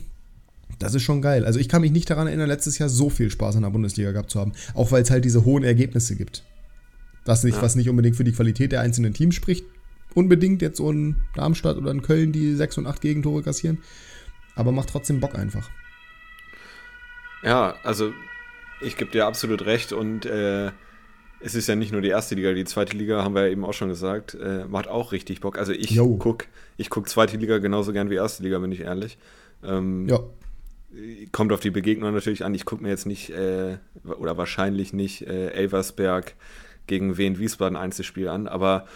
[0.78, 1.44] das ist schon geil.
[1.44, 4.12] Also ich kann mich nicht daran erinnern, letztes Jahr so viel Spaß in der Bundesliga
[4.12, 4.52] gehabt zu haben.
[4.74, 6.44] Auch weil es halt diese hohen Ergebnisse gibt.
[7.24, 7.62] Das nicht, ja.
[7.62, 9.64] was nicht unbedingt für die Qualität der einzelnen Teams spricht.
[10.14, 13.78] Unbedingt jetzt so ein Darmstadt oder ein Köln, die sechs und acht Gegentore kassieren.
[14.54, 15.70] Aber macht trotzdem Bock einfach.
[17.42, 18.12] Ja, also
[18.80, 20.70] ich gebe dir absolut recht und äh,
[21.40, 23.64] es ist ja nicht nur die erste Liga, die zweite Liga, haben wir ja eben
[23.64, 25.58] auch schon gesagt, äh, macht auch richtig Bock.
[25.58, 29.18] Also ich gucke ich guck zweite Liga genauso gern wie erste Liga, bin ich ehrlich.
[29.64, 30.20] Ähm, ja.
[31.32, 32.54] Kommt auf die Begegnung natürlich an.
[32.54, 36.34] Ich gucke mir jetzt nicht, äh, oder wahrscheinlich nicht, äh, Elversberg
[36.86, 38.86] gegen Wien Wiesbaden Einzelspiel an, aber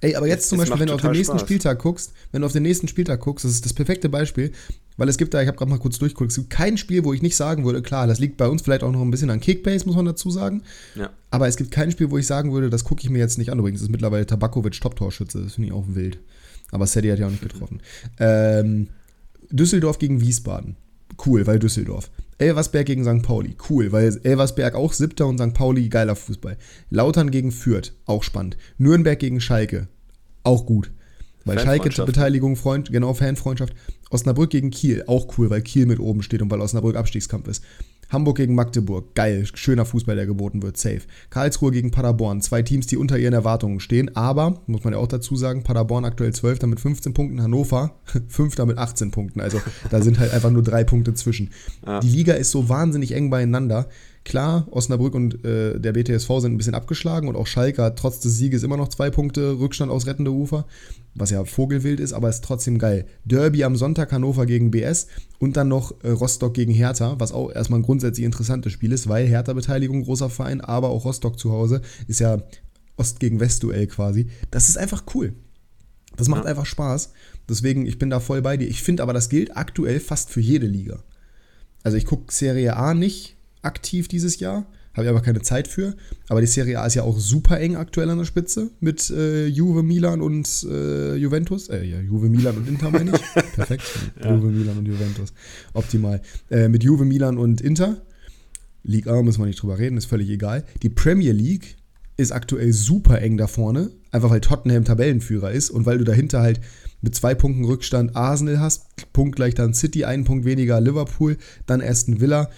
[0.00, 1.48] Ey, aber jetzt zum Beispiel, wenn du auf den nächsten Spaß.
[1.48, 4.52] Spieltag guckst, wenn du auf den nächsten Spieltag guckst, das ist das perfekte Beispiel,
[4.98, 7.14] weil es gibt da, ich habe gerade mal kurz durchgeguckt, es gibt kein Spiel, wo
[7.14, 9.40] ich nicht sagen würde, klar, das liegt bei uns vielleicht auch noch ein bisschen an
[9.40, 10.62] Kickbase, muss man dazu sagen.
[10.94, 11.10] Ja.
[11.30, 13.50] Aber es gibt kein Spiel, wo ich sagen würde, das gucke ich mir jetzt nicht
[13.50, 13.58] an.
[13.58, 16.18] Übrigens ist mittlerweile Tabakovic Top-Torschütze, das finde ich auch wild.
[16.70, 17.80] Aber Sadie hat ja auch nicht getroffen.
[18.18, 18.88] Ähm,
[19.56, 20.76] Düsseldorf gegen Wiesbaden.
[21.24, 22.10] Cool, weil Düsseldorf.
[22.38, 23.22] Elversberg gegen St.
[23.22, 23.56] Pauli.
[23.70, 25.54] Cool, weil Elversberg auch siebter und St.
[25.54, 26.56] Pauli geiler Fußball.
[26.90, 27.92] Lautern gegen Fürth.
[28.06, 28.56] Auch spannend.
[28.78, 29.88] Nürnberg gegen Schalke
[30.44, 30.92] auch gut.
[31.44, 33.74] Weil Schalke Beteiligung, Freund, genau, Fanfreundschaft.
[34.10, 37.64] Osnabrück gegen Kiel, auch cool, weil Kiel mit oben steht und weil Osnabrück Abstiegskampf ist.
[38.10, 41.02] Hamburg gegen Magdeburg, geil, schöner Fußball, der geboten wird, safe.
[41.30, 45.08] Karlsruhe gegen Paderborn, zwei Teams, die unter ihren Erwartungen stehen, aber, muss man ja auch
[45.08, 46.62] dazu sagen, Paderborn aktuell 12.
[46.62, 47.94] mit 15 Punkten, Hannover
[48.28, 48.58] 5.
[48.66, 51.50] mit 18 Punkten, also da sind halt einfach nur drei Punkte zwischen.
[51.86, 52.00] Ja.
[52.00, 53.88] Die Liga ist so wahnsinnig eng beieinander,
[54.24, 58.20] Klar, Osnabrück und äh, der BTSV sind ein bisschen abgeschlagen und auch Schalke hat trotz
[58.20, 60.66] des Sieges immer noch zwei Punkte Rückstand aus rettende Ufer,
[61.14, 63.04] was ja Vogelwild ist, aber ist trotzdem geil.
[63.26, 65.08] Derby am Sonntag Hannover gegen BS
[65.38, 69.10] und dann noch äh, Rostock gegen Hertha, was auch erstmal ein grundsätzlich interessantes Spiel ist,
[69.10, 72.42] weil Hertha-Beteiligung großer Verein, aber auch Rostock zu Hause ist ja
[72.96, 74.28] Ost gegen West-Duell quasi.
[74.50, 75.34] Das ist einfach cool.
[76.16, 76.50] Das macht ja.
[76.50, 77.12] einfach Spaß.
[77.48, 78.68] Deswegen, ich bin da voll bei dir.
[78.68, 81.02] Ich finde aber, das gilt aktuell fast für jede Liga.
[81.82, 84.66] Also ich gucke Serie A nicht, aktiv dieses Jahr.
[84.92, 85.96] Habe ich aber keine Zeit für.
[86.28, 89.46] Aber die Serie A ist ja auch super eng aktuell an der Spitze mit äh,
[89.46, 91.68] Juve, Milan und äh, Juventus.
[91.68, 93.42] Äh, ja, Juve, Milan und Inter meine ich.
[93.54, 93.82] Perfekt.
[94.22, 94.32] ja.
[94.32, 95.32] Juve, Milan und Juventus.
[95.72, 96.22] Optimal.
[96.48, 98.02] Äh, mit Juve, Milan und Inter.
[98.84, 100.64] League A müssen wir nicht drüber reden, ist völlig egal.
[100.82, 101.76] Die Premier League
[102.16, 106.40] ist aktuell super eng da vorne, einfach weil Tottenham Tabellenführer ist und weil du dahinter
[106.40, 106.60] halt
[107.00, 111.80] mit zwei Punkten Rückstand Arsenal hast, Punkt gleich dann City, einen Punkt weniger Liverpool, dann
[111.80, 112.50] Aston Villa.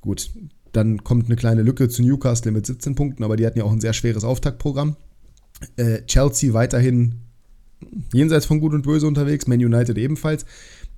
[0.00, 0.30] Gut,
[0.74, 3.72] dann kommt eine kleine Lücke zu Newcastle mit 17 Punkten, aber die hatten ja auch
[3.72, 4.96] ein sehr schweres Auftaktprogramm.
[5.76, 7.14] Äh, Chelsea weiterhin
[8.12, 10.44] jenseits von Gut und Böse unterwegs, Man United ebenfalls.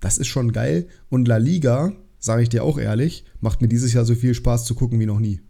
[0.00, 0.86] Das ist schon geil.
[1.10, 4.64] Und La Liga, sage ich dir auch ehrlich, macht mir dieses Jahr so viel Spaß
[4.64, 5.40] zu gucken wie noch nie.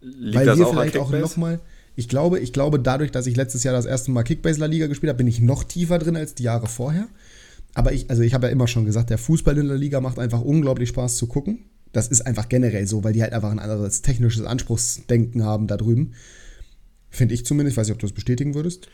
[0.00, 1.60] Liegt Weil wir vielleicht auch nochmal.
[1.96, 4.86] Ich glaube, ich glaube, dadurch, dass ich letztes Jahr das erste Mal Kickbase La Liga
[4.86, 7.08] gespielt habe, bin ich noch tiefer drin als die Jahre vorher.
[7.74, 10.18] Aber ich, also ich habe ja immer schon gesagt, der Fußball in der Liga macht
[10.18, 11.64] einfach unglaublich Spaß zu gucken.
[11.92, 15.76] Das ist einfach generell so, weil die halt einfach ein anderes technisches Anspruchsdenken haben da
[15.76, 16.14] drüben.
[17.10, 17.74] Finde ich zumindest.
[17.74, 18.88] Ich weiß nicht, ob du das bestätigen würdest.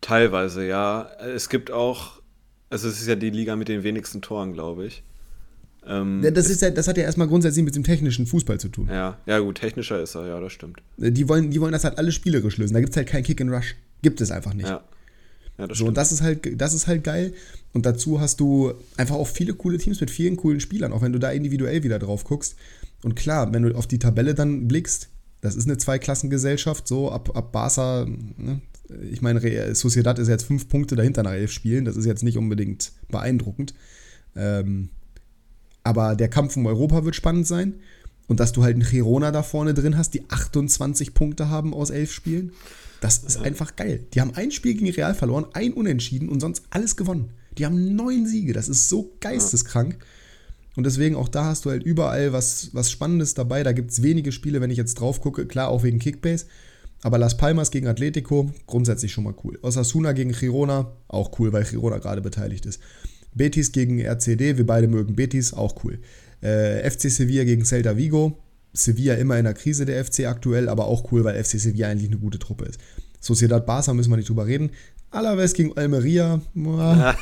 [0.00, 1.10] Teilweise, ja.
[1.34, 2.20] Es gibt auch,
[2.70, 5.02] also es ist ja die Liga mit den wenigsten Toren, glaube ich.
[5.84, 8.88] Ähm, das, ist ja, das hat ja erstmal grundsätzlich mit dem technischen Fußball zu tun.
[8.88, 10.80] Ja, ja gut, technischer ist er, ja, das stimmt.
[10.96, 12.74] Die wollen, die wollen das halt alles spielerisch lösen.
[12.74, 13.74] Da gibt es halt kein Kick and Rush.
[14.02, 14.68] Gibt es einfach nicht.
[14.68, 14.84] Ja.
[15.58, 17.34] Ja, das so, und das ist halt, das ist halt geil.
[17.72, 21.12] Und dazu hast du einfach auch viele coole Teams mit vielen coolen Spielern, auch wenn
[21.12, 22.56] du da individuell wieder drauf guckst.
[23.02, 25.08] Und klar, wenn du auf die Tabelle dann blickst,
[25.40, 28.06] das ist eine Zweiklassengesellschaft, so ab, ab Barca,
[28.36, 28.60] ne?
[29.10, 32.36] ich meine, Sociedad ist jetzt fünf Punkte dahinter nach elf Spielen, das ist jetzt nicht
[32.36, 33.74] unbedingt beeindruckend.
[34.36, 34.90] Ähm,
[35.82, 37.74] aber der Kampf um Europa wird spannend sein.
[38.28, 41.90] Und dass du halt einen Girona da vorne drin hast, die 28 Punkte haben aus
[41.90, 42.52] elf Spielen.
[43.00, 44.04] Das ist einfach geil.
[44.14, 47.30] Die haben ein Spiel gegen Real verloren, ein Unentschieden und sonst alles gewonnen.
[47.58, 48.52] Die haben neun Siege.
[48.52, 49.98] Das ist so geisteskrank.
[50.74, 53.62] Und deswegen auch da hast du halt überall was, was Spannendes dabei.
[53.62, 55.46] Da gibt es wenige Spiele, wenn ich jetzt drauf gucke.
[55.46, 56.46] Klar, auch wegen Kickbase.
[57.02, 59.58] Aber Las Palmas gegen Atletico, grundsätzlich schon mal cool.
[59.62, 62.80] Osasuna gegen Girona, auch cool, weil Girona gerade beteiligt ist.
[63.34, 65.98] Betis gegen RCD, wir beide mögen Betis, auch cool.
[66.42, 68.38] Äh, FC Sevilla gegen Celta Vigo,
[68.72, 72.10] Sevilla immer in der Krise, der FC aktuell, aber auch cool, weil FC Sevilla eigentlich
[72.10, 72.78] eine gute Truppe ist.
[73.20, 74.70] Sociedad Barca müssen wir nicht drüber reden.
[75.12, 77.16] Alaves gegen Almeria, ja,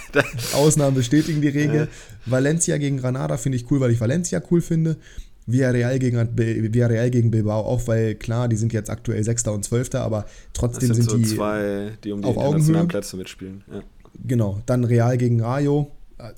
[0.55, 1.81] Ausnahmen bestätigen die Regel.
[1.81, 1.89] Ja.
[2.27, 4.97] Valencia gegen Granada finde ich cool, weil ich Valencia cool finde.
[5.47, 10.03] Villarreal gegen, Villarreal gegen Bilbao, auch weil klar, die sind jetzt aktuell Sechster und Zwölfter,
[10.03, 13.65] aber trotzdem sind, sind so die zwei, die um die auf internationalen Plätze mitspielen.
[13.73, 13.83] Ja.
[14.25, 15.91] Genau, dann Real gegen Rayo,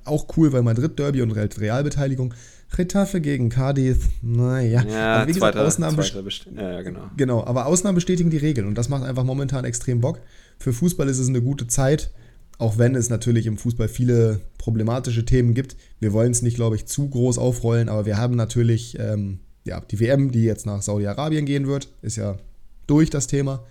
[0.05, 2.35] auch cool, weil Madrid-Derby und Realbeteiligung.
[2.79, 4.83] Retafe gegen Cardiff, naja.
[4.89, 6.25] Ja, aber wie gesagt, zweiter, Ausnahmen zweiter
[6.57, 7.11] ja, genau.
[7.19, 10.21] genau, aber Ausnahmen bestätigen die Regeln und das macht einfach momentan extrem Bock.
[10.59, 12.11] Für Fußball ist es eine gute Zeit,
[12.59, 15.77] auch wenn es natürlich im Fußball viele problematische Themen gibt.
[15.99, 19.81] Wir wollen es nicht, glaube ich, zu groß aufrollen, aber wir haben natürlich ähm, ja,
[19.81, 22.39] die WM, die jetzt nach Saudi-Arabien gehen wird, ist ja
[22.87, 23.65] durch das Thema.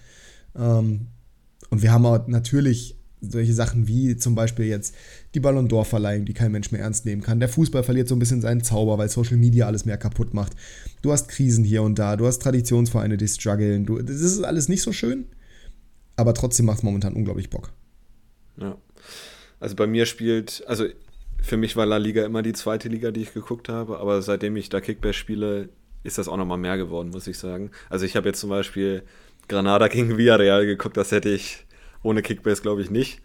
[0.55, 1.07] Ähm,
[1.69, 4.95] und wir haben auch natürlich solche Sachen wie zum Beispiel jetzt
[5.35, 7.39] die Ballon d'Or-Verleihung, die kein Mensch mehr ernst nehmen kann.
[7.39, 10.53] Der Fußball verliert so ein bisschen seinen Zauber, weil Social Media alles mehr kaputt macht.
[11.03, 13.85] Du hast Krisen hier und da, du hast Traditionsvereine, die strugglen.
[13.85, 15.25] Du, das ist alles nicht so schön,
[16.21, 17.71] aber trotzdem macht es momentan unglaublich Bock.
[18.57, 18.77] Ja.
[19.59, 20.85] Also bei mir spielt, also
[21.41, 24.55] für mich war La Liga immer die zweite Liga, die ich geguckt habe, aber seitdem
[24.55, 25.69] ich da Kickbass spiele,
[26.03, 27.71] ist das auch nochmal mehr geworden, muss ich sagen.
[27.89, 29.03] Also ich habe jetzt zum Beispiel
[29.47, 31.65] Granada gegen Villarreal geguckt, das hätte ich
[32.03, 33.21] ohne Kickbase, glaube ich, nicht.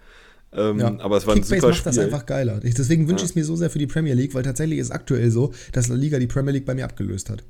[0.53, 0.99] Ähm, ja.
[1.01, 1.93] Aber es war Kickbase ein super macht Spiel.
[1.93, 2.61] das einfach geiler.
[2.65, 4.91] Ich, deswegen wünsche ich es mir so sehr für die Premier League, weil tatsächlich ist
[4.91, 7.43] aktuell so, dass La Liga die Premier League bei mir abgelöst hat.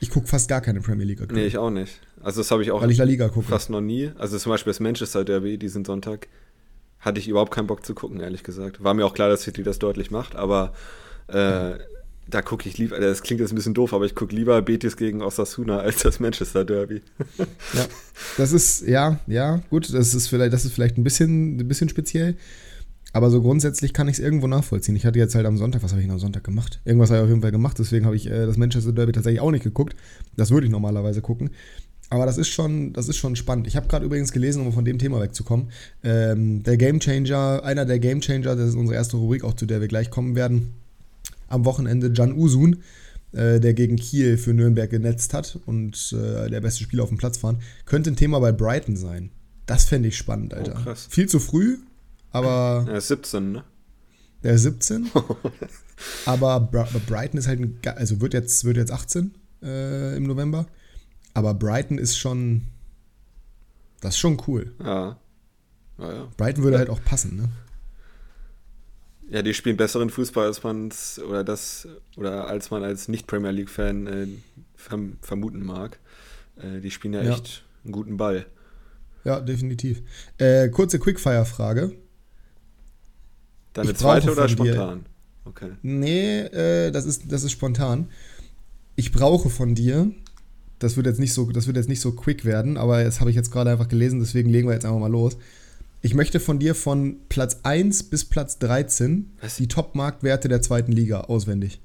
[0.00, 1.42] Ich gucke fast gar keine Premier League aktuell.
[1.42, 2.00] Nee, ich auch nicht.
[2.22, 3.48] Also das habe ich auch weil ich La Liga gucke.
[3.48, 4.10] fast noch nie.
[4.18, 6.28] Also zum Beispiel das Manchester Derby diesen Sonntag
[7.00, 8.82] hatte ich überhaupt keinen Bock zu gucken, ehrlich gesagt.
[8.82, 10.72] War mir auch klar, dass City das deutlich macht, aber
[11.28, 11.74] äh,
[12.30, 14.96] da gucke ich lieber, das klingt jetzt ein bisschen doof, aber ich gucke lieber Betis
[14.96, 17.02] gegen Osasuna als das Manchester Derby.
[17.74, 17.86] ja,
[18.36, 21.88] das ist, ja, ja, gut, das ist vielleicht, das ist vielleicht ein bisschen, ein bisschen
[21.88, 22.36] speziell.
[23.14, 24.94] Aber so grundsätzlich kann ich es irgendwo nachvollziehen.
[24.94, 26.80] Ich hatte jetzt halt am Sonntag, was habe ich am Sonntag gemacht?
[26.84, 29.40] Irgendwas habe ich auf jeden Fall gemacht, deswegen habe ich äh, das Manchester Derby tatsächlich
[29.40, 29.96] auch nicht geguckt.
[30.36, 31.50] Das würde ich normalerweise gucken.
[32.10, 33.66] Aber das ist schon, das ist schon spannend.
[33.66, 35.70] Ich habe gerade übrigens gelesen, um von dem Thema wegzukommen.
[36.02, 39.88] Ähm, der Gamechanger, einer der Gamechanger, das ist unsere erste Rubrik, auch zu der wir
[39.88, 40.74] gleich kommen werden,
[41.48, 42.82] am Wochenende Can Usun,
[43.32, 47.18] äh, der gegen Kiel für Nürnberg genetzt hat und äh, der beste Spieler auf dem
[47.18, 49.30] Platz waren, könnte ein Thema bei Brighton sein.
[49.66, 50.82] Das fände ich spannend, Alter.
[50.86, 51.76] Oh, Viel zu früh,
[52.30, 52.86] aber.
[52.88, 53.64] Er ist 17, ne?
[54.42, 55.10] Der ist 17.
[56.24, 56.60] aber
[57.06, 57.78] Brighton ist halt ein.
[57.96, 60.66] Also wird jetzt, wird jetzt 18 äh, im November.
[61.38, 62.62] Aber Brighton ist schon.
[64.00, 64.74] Das ist schon cool.
[64.82, 65.18] Ja.
[65.98, 66.28] ja, ja.
[66.36, 67.48] Brighton würde halt auch passen, ne?
[69.30, 70.90] Ja, die spielen besseren Fußball, als man
[71.26, 74.26] oder das oder als man als Nicht-Premier League-Fan äh,
[74.74, 75.98] verm vermuten mag.
[76.56, 78.46] Äh, die spielen ja, ja, echt einen guten Ball.
[79.24, 80.02] Ja, definitiv.
[80.38, 81.92] Äh, kurze Quickfire-Frage.
[83.74, 85.00] Deine ich zweite oder spontan?
[85.00, 85.70] Dir, okay.
[85.82, 88.10] Nee, äh, das, ist, das ist spontan.
[88.96, 90.10] Ich brauche von dir,
[90.78, 93.30] das wird jetzt nicht so, das wird jetzt nicht so quick werden, aber das habe
[93.30, 95.36] ich jetzt gerade einfach gelesen, deswegen legen wir jetzt einfach mal los.
[96.00, 99.56] Ich möchte von dir von Platz 1 bis Platz 13 Was?
[99.56, 101.80] die Top-Marktwerte der zweiten Liga auswendig.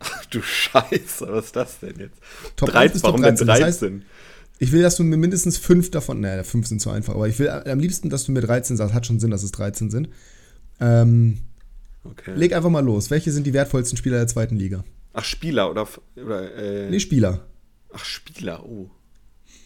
[0.00, 2.16] Ach du Scheiße, was ist das denn jetzt?
[2.56, 3.36] Top 13, warum 13.
[3.36, 3.56] denn 13?
[3.56, 4.06] Das heißt,
[4.58, 7.38] ich will, dass du mir mindestens 5 davon, naja, 5 sind zu einfach, aber ich
[7.38, 8.94] will am liebsten, dass du mir 13 sagst.
[8.94, 10.08] Hat schon Sinn, dass es 13 sind.
[10.80, 11.38] Ähm,
[12.04, 12.34] okay.
[12.34, 13.10] Leg einfach mal los.
[13.10, 14.84] Welche sind die wertvollsten Spieler der zweiten Liga?
[15.20, 15.86] Ach, Spieler oder.
[16.16, 17.46] oder äh, nee, Spieler.
[17.92, 18.90] Ach, Spieler, oh.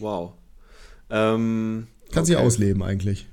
[0.00, 0.32] Wow.
[1.10, 2.40] Ähm, Kannst okay.
[2.40, 3.28] ausleben eigentlich.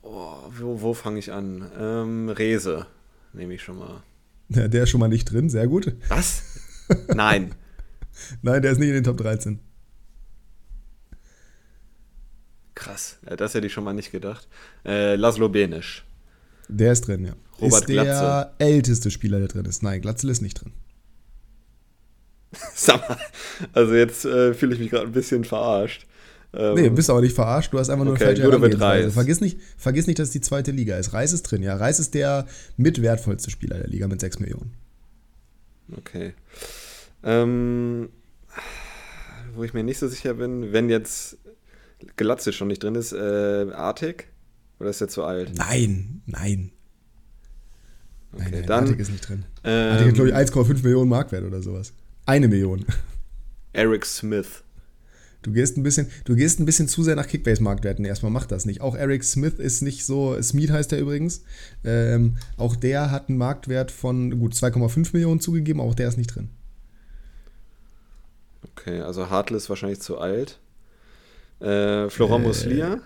[0.00, 1.70] Oh, wo, wo fange ich an?
[1.78, 2.86] Ähm, Rese
[3.34, 4.02] nehme ich schon mal.
[4.48, 5.94] Ja, der ist schon mal nicht drin, sehr gut.
[6.08, 6.44] Was?
[7.08, 7.54] Nein.
[8.42, 9.60] Nein, der ist nicht in den Top 13.
[12.74, 14.48] Krass, das hätte ich schon mal nicht gedacht.
[14.86, 16.06] Äh, Laszlo Benisch.
[16.68, 17.32] Der ist drin, ja.
[17.60, 19.82] Robert ist der älteste Spieler, der drin ist.
[19.82, 20.72] Nein, Glatzel ist nicht drin.
[22.74, 23.18] Sag mal,
[23.72, 26.06] also jetzt äh, fühle ich mich gerade ein bisschen verarscht.
[26.52, 29.10] Ähm, nee, bist aber nicht verarscht, du hast einfach nur okay, eine falsche Herangehensweise.
[29.10, 31.12] Vergiss nicht, vergiss nicht, dass es die zweite Liga ist.
[31.12, 31.74] Reis ist drin, ja.
[31.76, 32.46] Reis ist der
[32.76, 34.72] mitwertvollste Spieler der Liga mit 6 Millionen.
[35.96, 36.34] Okay.
[37.24, 38.08] Ähm,
[39.54, 41.38] wo ich mir nicht so sicher bin, wenn jetzt
[42.16, 44.28] Glatze schon nicht drin ist, äh, Artig?
[44.84, 45.50] Oder ist der zu alt?
[45.56, 46.70] Nein, nein.
[48.34, 49.46] Okay, nein, nein, dann, Artig ist nicht drin.
[49.64, 51.94] Ähm, Artig hat, glaube ich, 1,5 Millionen Markwert oder sowas.
[52.26, 52.84] Eine Million.
[53.72, 54.62] Eric Smith.
[55.40, 58.04] Du gehst ein bisschen, du gehst ein bisschen zu sehr nach Kickbase-Marktwerten.
[58.04, 58.82] Erstmal mach das nicht.
[58.82, 61.44] Auch Eric Smith ist nicht so, Smith heißt er übrigens.
[61.82, 66.34] Ähm, auch der hat einen Marktwert von gut 2,5 Millionen zugegeben, auch der ist nicht
[66.34, 66.50] drin.
[68.76, 70.58] Okay, also Hartl ist wahrscheinlich zu alt.
[71.60, 72.98] Äh, Florent äh, Muslia?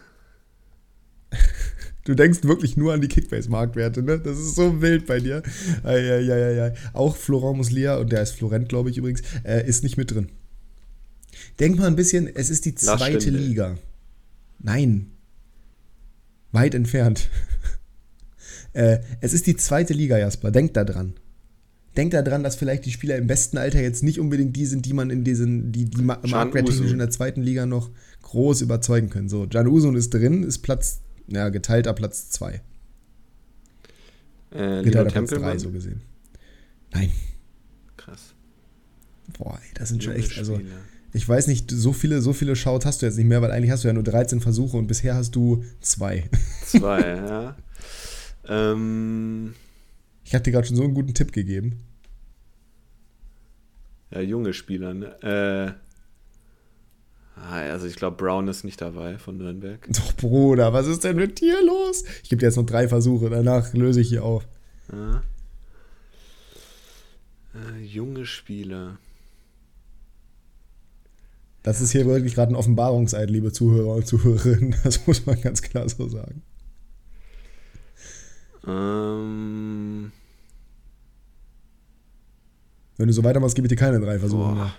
[2.09, 4.19] Du denkst wirklich nur an die Kickbase-Marktwerte, ne?
[4.19, 5.43] Das ist so wild bei dir.
[5.83, 6.73] Eieieiei.
[6.95, 10.31] Auch Florent Muslia, und der ist Florent, glaube ich übrigens, äh, ist nicht mit drin.
[11.61, 13.77] Denk mal ein bisschen, es ist die zweite Liga.
[14.59, 15.11] Nein.
[16.51, 17.29] Weit entfernt.
[18.73, 20.51] äh, es ist die zweite Liga, Jasper.
[20.51, 21.13] Denk da dran.
[21.99, 24.87] Denk da dran, dass vielleicht die Spieler im besten Alter jetzt nicht unbedingt die sind,
[24.87, 27.91] die man in diesen, die, die marktwerttechnisch in der zweiten Liga noch
[28.23, 29.29] groß überzeugen können.
[29.29, 32.61] So, Jan Usun ist drin, ist Platz, ja, geteilter Platz 2.
[34.51, 36.01] Äh, geteilter Platz 3, so gesehen.
[36.93, 37.11] Nein.
[37.97, 38.35] Krass.
[39.39, 40.59] Boah, ey, das sind schon echt, also
[41.13, 43.71] ich weiß nicht, so viele, so viele Shout hast du jetzt nicht mehr, weil eigentlich
[43.71, 46.29] hast du ja nur 13 Versuche und bisher hast du zwei.
[46.65, 47.57] Zwei, ja.
[48.47, 49.55] Ähm,
[50.25, 51.81] ich habe dir gerade schon so einen guten Tipp gegeben.
[54.11, 55.23] Ja, junge Spieler, ne?
[55.23, 55.88] Äh,
[57.47, 59.87] also ich glaube, Brown ist nicht dabei von Nürnberg.
[59.89, 62.05] Doch, Bruder, was ist denn mit dir los?
[62.23, 64.47] Ich gebe dir jetzt noch drei Versuche, danach löse ich hier auf.
[64.93, 65.23] Ja.
[67.55, 68.99] Äh, junge Spieler.
[71.63, 74.75] Das ist hier wirklich gerade ein Offenbarungseid, liebe Zuhörer und Zuhörerinnen.
[74.85, 76.43] Das muss man ganz klar so sagen.
[78.67, 80.13] Ähm.
[82.97, 84.73] Wenn du so weitermachst, gebe ich dir keine drei Versuche mehr.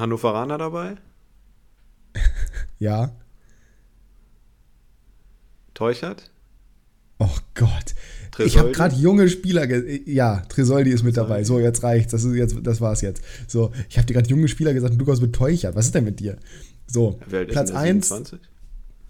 [0.00, 0.96] Hannoveraner dabei?
[2.78, 3.12] ja.
[5.74, 6.30] Teuchert?
[7.18, 7.94] Oh Gott.
[8.32, 8.48] Tresoldi?
[8.48, 9.66] Ich habe gerade junge Spieler.
[10.06, 11.30] Ja, Tresoldi ist mit Tresoldi.
[11.30, 11.44] dabei.
[11.44, 12.12] So, jetzt reicht's.
[12.12, 13.22] Das, ist jetzt, das war's jetzt.
[13.46, 15.74] So, ich habe dir gerade junge Spieler gesagt und du kommst mit Teuchert.
[15.74, 16.38] Was ist denn mit dir?
[16.86, 18.08] So, Platz 1.
[18.08, 18.40] 27?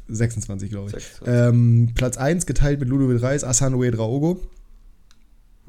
[0.09, 0.93] 26, glaube ich.
[0.93, 1.29] 26.
[1.29, 4.41] Ähm, Platz 1 geteilt mit Ludovic Reis, Asano Draogo.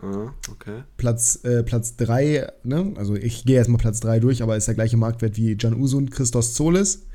[0.01, 0.83] Ah, okay.
[0.97, 2.93] Platz, äh, Platz 3, ne?
[2.95, 6.09] also ich gehe erstmal Platz 3 durch, aber ist der gleiche Marktwert wie Can Usun,
[6.09, 7.05] Christos Zolis.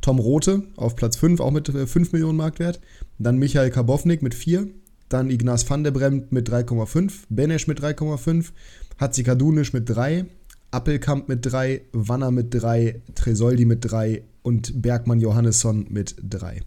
[0.00, 2.80] Tom Rote auf Platz 5, auch mit 5 äh, Millionen Marktwert.
[3.18, 4.68] Dann Michael Karbovnik mit 4.
[5.08, 7.12] Dann Ignaz van der Bremt mit 3,5.
[7.28, 8.50] Benesch mit 3,5.
[8.98, 10.26] Hatzi Kadunisch mit 3.
[10.70, 11.82] Appelkamp mit 3.
[11.92, 13.02] Wanner mit 3.
[13.14, 14.22] Tresoldi mit 3.
[14.42, 16.60] Und Bergmann Johannesson mit 3.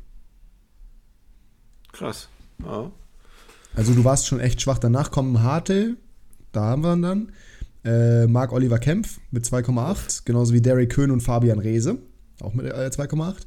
[1.92, 2.30] Krass.
[2.64, 2.92] Oh.
[3.76, 4.80] Also du warst schon echt schwach.
[4.80, 5.98] Danach kommen Hartel.
[6.52, 7.32] Da haben wir ihn dann.
[7.84, 10.24] Äh, Marc Oliver Kempf mit 2,8.
[10.26, 11.98] Genauso wie Derek Köhn und Fabian Reese.
[12.42, 13.46] Auch mit äh, 2,8.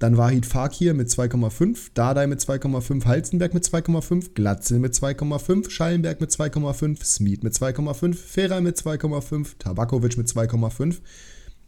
[0.00, 6.22] Dann Wahid Fakir mit 2,5, Dardai mit 2,5, Halzenberg mit 2,5, Glatzel mit 2,5, Schallenberg
[6.22, 11.00] mit 2,5, Smith mit 2,5, Ferrer mit 2,5, Tabakovic mit 2,5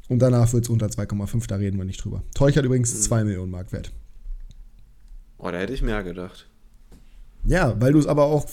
[0.09, 2.23] und danach wird es unter 2,5, da reden wir nicht drüber.
[2.35, 3.01] Teuch hat übrigens mhm.
[3.03, 3.93] 2 Millionen Mark wert.
[5.37, 6.49] Oh, da hätte ich mehr gedacht.
[7.45, 8.47] Ja, weil du es aber auch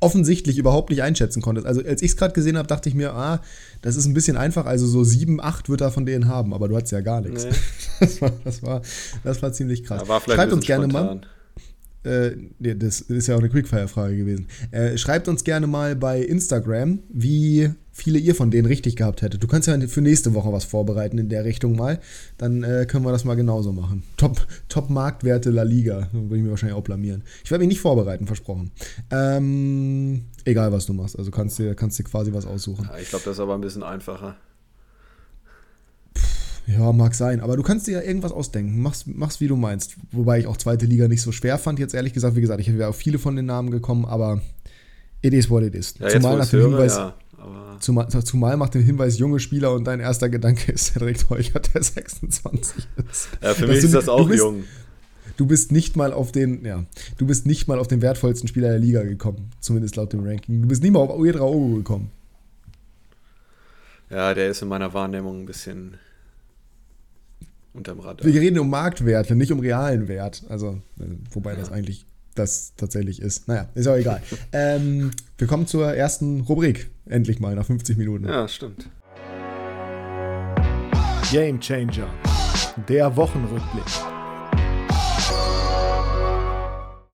[0.00, 1.66] offensichtlich überhaupt nicht einschätzen konntest.
[1.66, 3.40] Also als ich es gerade gesehen habe, dachte ich mir, ah,
[3.80, 4.66] das ist ein bisschen einfach.
[4.66, 7.44] Also so 7, 8 wird er von denen haben, aber du hattest ja gar nichts.
[7.44, 7.50] Nee.
[8.00, 8.82] Das, war, das, war,
[9.22, 10.06] das war ziemlich krass.
[10.08, 11.18] war Schreibt uns gerne spontan.
[11.18, 11.26] mal.
[12.04, 14.46] Äh, nee, das ist ja auch eine Quickfire-Frage gewesen.
[14.70, 19.42] Äh, schreibt uns gerne mal bei Instagram, wie viele ihr von denen richtig gehabt hättet.
[19.42, 22.00] Du kannst ja für nächste Woche was vorbereiten in der Richtung mal.
[22.36, 24.02] Dann äh, können wir das mal genauso machen.
[24.16, 26.08] Top, Top Marktwerte La Liga.
[26.12, 27.22] Würde ich mir wahrscheinlich auch blamieren.
[27.44, 28.72] Ich werde mich nicht vorbereiten, versprochen.
[29.10, 31.18] Ähm, egal, was du machst.
[31.18, 32.88] Also kannst du kannst dir quasi was aussuchen.
[32.90, 34.36] Ja, ich glaube, das ist aber ein bisschen einfacher.
[36.66, 37.40] Ja, mag sein.
[37.40, 38.80] Aber du kannst dir ja irgendwas ausdenken.
[38.80, 39.96] Mach's, mach's wie du meinst.
[40.12, 42.36] Wobei ich auch zweite Liga nicht so schwer fand, jetzt ehrlich gesagt.
[42.36, 44.40] Wie gesagt, ich habe ja auch viele von den Namen gekommen, aber
[45.20, 45.94] it is what it is.
[45.98, 47.14] Ja, zumal, nach dem höre, Hinweis, ja,
[47.80, 51.82] zumal, zumal nach dem Hinweis junge Spieler und dein erster Gedanke ist direkt Heuchert, der
[51.82, 53.28] 26 ist.
[53.42, 54.64] Ja, für mich ist das auch bist, jung.
[55.36, 56.84] Du bist nicht mal auf den, ja,
[57.18, 60.62] du bist nicht mal auf den wertvollsten Spieler der Liga gekommen, zumindest laut dem Ranking.
[60.62, 62.10] Du bist nicht mal auf Uedraogo gekommen.
[64.10, 65.98] Ja, der ist in meiner Wahrnehmung ein bisschen
[67.74, 68.26] unterm Radar.
[68.26, 70.44] Wir reden um Marktwerte, nicht um realen Wert.
[70.48, 71.58] Also, äh, wobei ja.
[71.58, 73.46] das eigentlich das tatsächlich ist.
[73.48, 74.22] Naja, ist auch egal.
[74.52, 76.90] ähm, wir kommen zur ersten Rubrik.
[77.06, 78.26] Endlich mal, nach 50 Minuten.
[78.26, 78.88] Ja, stimmt.
[81.30, 82.08] Game Changer.
[82.88, 83.84] Der Wochenrückblick.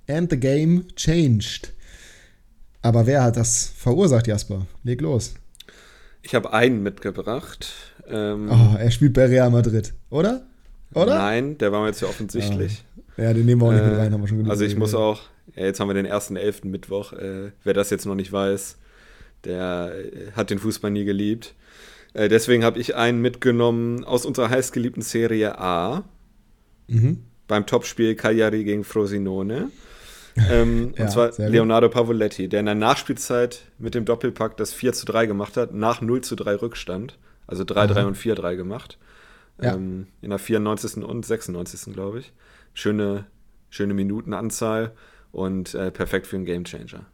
[0.08, 1.72] And the game changed.
[2.82, 4.66] Aber wer hat das verursacht, Jasper?
[4.82, 5.34] Leg los.
[6.22, 7.72] Ich habe einen mitgebracht.
[8.08, 10.46] Ähm, oh, er spielt bei Real Madrid, oder?
[10.94, 11.18] Oder?
[11.18, 12.84] Nein, der war mir jetzt ja offensichtlich.
[13.16, 14.64] Ja, ja den nehmen wir auch nicht äh, mit rein, haben wir schon genug Also
[14.64, 15.22] ich muss auch,
[15.54, 17.12] ja, jetzt haben wir den ersten elften Mittwoch.
[17.12, 18.76] Äh, wer das jetzt noch nicht weiß,
[19.44, 21.54] der äh, hat den Fußball nie geliebt.
[22.12, 26.04] Äh, deswegen habe ich einen mitgenommen aus unserer heißgeliebten Serie A.
[26.88, 27.24] Mhm.
[27.46, 29.70] Beim Topspiel Cagliari gegen Frosinone.
[30.50, 34.92] Ähm, ja, und zwar Leonardo Pavoletti, der in der Nachspielzeit mit dem Doppelpack das 4
[34.92, 37.18] zu 3 gemacht hat, nach 0 zu 3 Rückstand.
[37.46, 38.96] Also 3-3 und 4-3 gemacht.
[39.62, 39.74] Ja.
[39.74, 41.04] Ähm, in der 94.
[41.04, 41.92] und 96.
[41.92, 42.32] glaube ich.
[42.74, 43.26] Schöne,
[43.68, 44.92] schöne Minutenanzahl
[45.32, 47.06] und äh, perfekt für einen Gamechanger.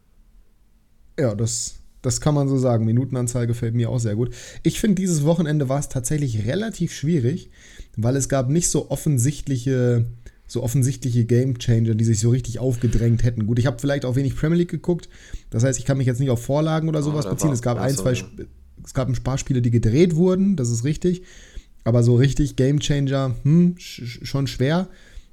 [1.18, 2.84] Ja, das, das kann man so sagen.
[2.84, 4.34] Minutenanzahl gefällt mir auch sehr gut.
[4.62, 7.50] Ich finde, dieses Wochenende war es tatsächlich relativ schwierig,
[7.96, 10.06] weil es gab nicht so offensichtliche,
[10.46, 13.46] so offensichtliche Gamechanger, die sich so richtig aufgedrängt hätten.
[13.46, 15.08] Gut, ich habe vielleicht auch wenig Premier League geguckt.
[15.50, 17.52] Das heißt, ich kann mich jetzt nicht auf Vorlagen oder sowas oh, beziehen.
[17.52, 18.12] Es gab ein, zwei,
[18.84, 20.56] es gab ein paar Spiele, die gedreht wurden.
[20.56, 21.22] Das ist richtig.
[21.86, 24.88] Aber so richtig Gamechanger, hm, sch schon schwer.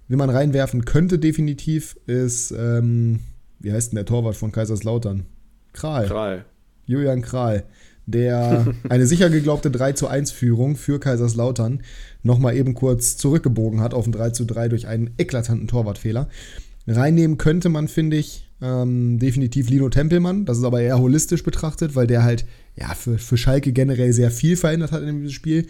[0.08, 3.22] Wie man reinwerfen könnte, definitiv, ist, ähm,
[3.60, 5.26] wie heißt denn der Torwart von Kaiserslautern?
[5.74, 6.06] Kral.
[6.06, 6.46] Kral.
[6.86, 7.64] Julian Kral,
[8.06, 11.82] der eine sicher geglaubte 3 zu 1 Führung für Kaiserslautern
[12.22, 16.30] nochmal eben kurz zurückgebogen hat auf ein 3 zu 3 durch einen eklatanten Torwartfehler.
[16.86, 20.46] Reinnehmen könnte man, finde ich, ähm, definitiv Lino Tempelmann.
[20.46, 22.46] Das ist aber eher holistisch betrachtet, weil der halt
[22.76, 25.66] ja, für, für Schalke generell sehr viel verändert hat in diesem Spiel.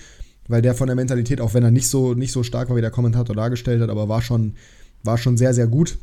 [0.47, 2.81] Weil der von der Mentalität, auch wenn er nicht so, nicht so stark war, wie
[2.81, 4.55] der Kommentator dargestellt hat, aber war schon,
[5.03, 5.97] war schon sehr, sehr gut.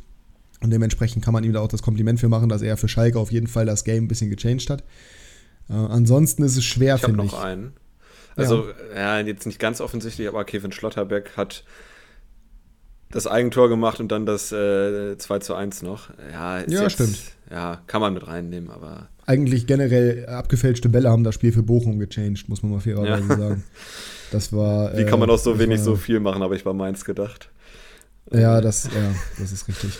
[0.63, 3.19] Und dementsprechend kann man ihm da auch das Kompliment für machen, dass er für Schalke
[3.19, 4.83] auf jeden Fall das Game ein bisschen gechanged hat.
[5.69, 7.33] Äh, ansonsten ist es schwer, finde ich.
[7.33, 7.73] Ich habe noch einen.
[8.37, 9.19] Also, ja.
[9.19, 9.27] ja.
[9.27, 11.65] jetzt nicht ganz offensichtlich, aber Kevin Schlotterbeck hat
[13.11, 16.11] das Eigentor gemacht und dann das äh, 2 zu 1 noch.
[16.31, 17.19] Ja, ja jetzt, stimmt.
[17.51, 19.09] Ja, kann man mit reinnehmen, aber.
[19.27, 23.37] Eigentlich generell abgefälschte Bälle haben das Spiel für Bochum gechanged, muss man mal fairerweise ja.
[23.37, 23.65] sagen.
[24.31, 24.97] Das war.
[24.97, 27.05] Wie kann man äh, auch so wenig war, so viel machen, habe ich bei Mainz
[27.05, 27.51] gedacht.
[28.33, 29.99] Ja, das, ja, das ist richtig.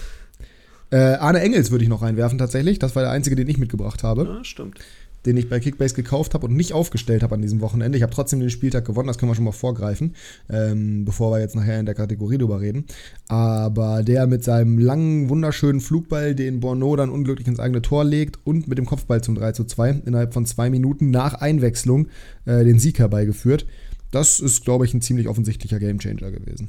[0.91, 2.79] Äh, Arne Engels würde ich noch reinwerfen, tatsächlich.
[2.79, 4.25] Das war der einzige, den ich mitgebracht habe.
[4.25, 4.79] Ja, stimmt.
[5.27, 7.99] Den ich bei Kickbase gekauft habe und nicht aufgestellt habe an diesem Wochenende.
[7.99, 10.17] Ich habe trotzdem den Spieltag gewonnen, das können wir schon mal vorgreifen,
[10.49, 12.87] ähm, bevor wir jetzt nachher in der Kategorie drüber reden.
[13.29, 18.39] Aber der mit seinem langen, wunderschönen Flugball, den Borneau dann unglücklich ins eigene Tor legt
[18.45, 22.09] und mit dem Kopfball zum 3 zu 2 innerhalb von zwei Minuten nach Einwechslung
[22.47, 23.67] äh, den Sieg herbeigeführt.
[24.11, 26.69] Das ist, glaube ich, ein ziemlich offensichtlicher Gamechanger gewesen.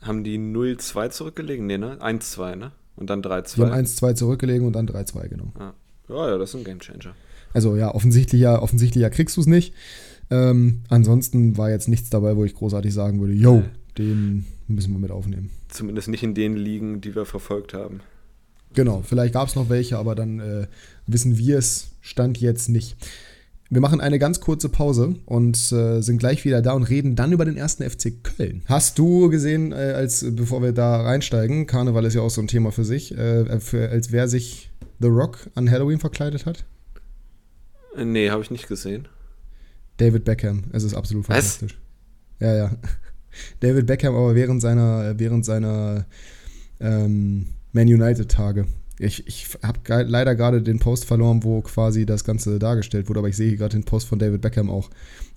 [0.00, 1.66] Haben die 0-2 zurückgelegen?
[1.66, 1.98] Nee, ne?
[2.00, 2.72] 1-2, ne?
[2.96, 3.54] Und dann 3-2.
[3.56, 5.52] Die haben 1-2 zurückgelegen und dann 3-2, genau.
[5.58, 5.74] Ja.
[6.08, 7.14] ja, ja, das ist ein Gamechanger.
[7.52, 9.74] Also ja, offensichtlicher, offensichtlicher kriegst du es nicht.
[10.30, 13.62] Ähm, ansonsten war jetzt nichts dabei, wo ich großartig sagen würde, yo,
[13.98, 15.50] den müssen wir mit aufnehmen.
[15.68, 18.00] Zumindest nicht in den Ligen, die wir verfolgt haben.
[18.74, 20.66] Genau, vielleicht gab es noch welche, aber dann äh,
[21.06, 22.96] wissen wir es, stand jetzt nicht.
[23.70, 27.32] Wir machen eine ganz kurze Pause und äh, sind gleich wieder da und reden dann
[27.32, 28.62] über den ersten FC Köln.
[28.66, 32.46] Hast du gesehen, äh, als bevor wir da reinsteigen, Karneval ist ja auch so ein
[32.46, 36.64] Thema für sich, äh, für, als wer sich The Rock an Halloween verkleidet hat?
[37.96, 39.08] Nee, habe ich nicht gesehen.
[39.96, 41.78] David Beckham, es ist absolut fantastisch.
[42.38, 42.48] Was?
[42.48, 42.70] Ja, ja.
[43.60, 46.06] David Beckham aber während seiner, während seiner
[46.80, 48.66] ähm, Man United Tage.
[49.04, 53.28] Ich, ich habe leider gerade den Post verloren, wo quasi das Ganze dargestellt wurde, aber
[53.28, 54.90] ich sehe gerade den Post von David Beckham auch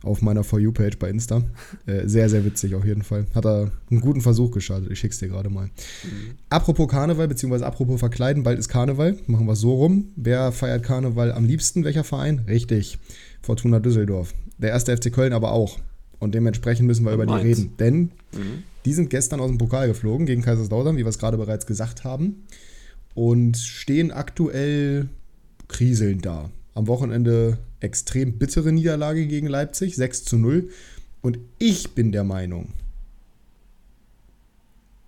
[0.04, 1.44] auf meiner For You-Page bei Insta.
[1.86, 3.26] Äh, sehr, sehr witzig auf jeden Fall.
[3.34, 4.92] Hat er einen guten Versuch gestartet.
[4.92, 5.66] Ich schick's dir gerade mal.
[5.66, 6.36] Mhm.
[6.50, 9.18] Apropos Karneval, beziehungsweise apropos Verkleiden, bald ist Karneval.
[9.28, 10.10] Machen wir es so rum.
[10.16, 11.84] Wer feiert Karneval am liebsten?
[11.84, 12.44] Welcher Verein?
[12.48, 13.00] Richtig.
[13.42, 14.34] Fortuna Düsseldorf.
[14.58, 15.80] Der erste FC Köln aber auch.
[16.20, 17.74] Und dementsprechend müssen wir über die reden.
[17.80, 18.00] Denn
[18.34, 18.64] mhm.
[18.86, 22.04] die sind gestern aus dem Pokal geflogen gegen Kaiserslautern, wie wir es gerade bereits gesagt
[22.04, 22.44] haben
[23.18, 25.10] und stehen aktuell
[25.68, 26.52] kriselnd da.
[26.76, 30.70] Am Wochenende extrem bittere Niederlage gegen Leipzig, 6 zu 0.
[31.24, 32.76] Und ich bin der Meinung,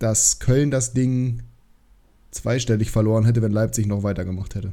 [0.00, 1.44] dass Köln das Ding
[2.32, 4.72] zweistellig verloren hätte, wenn Leipzig noch weitergemacht hätte.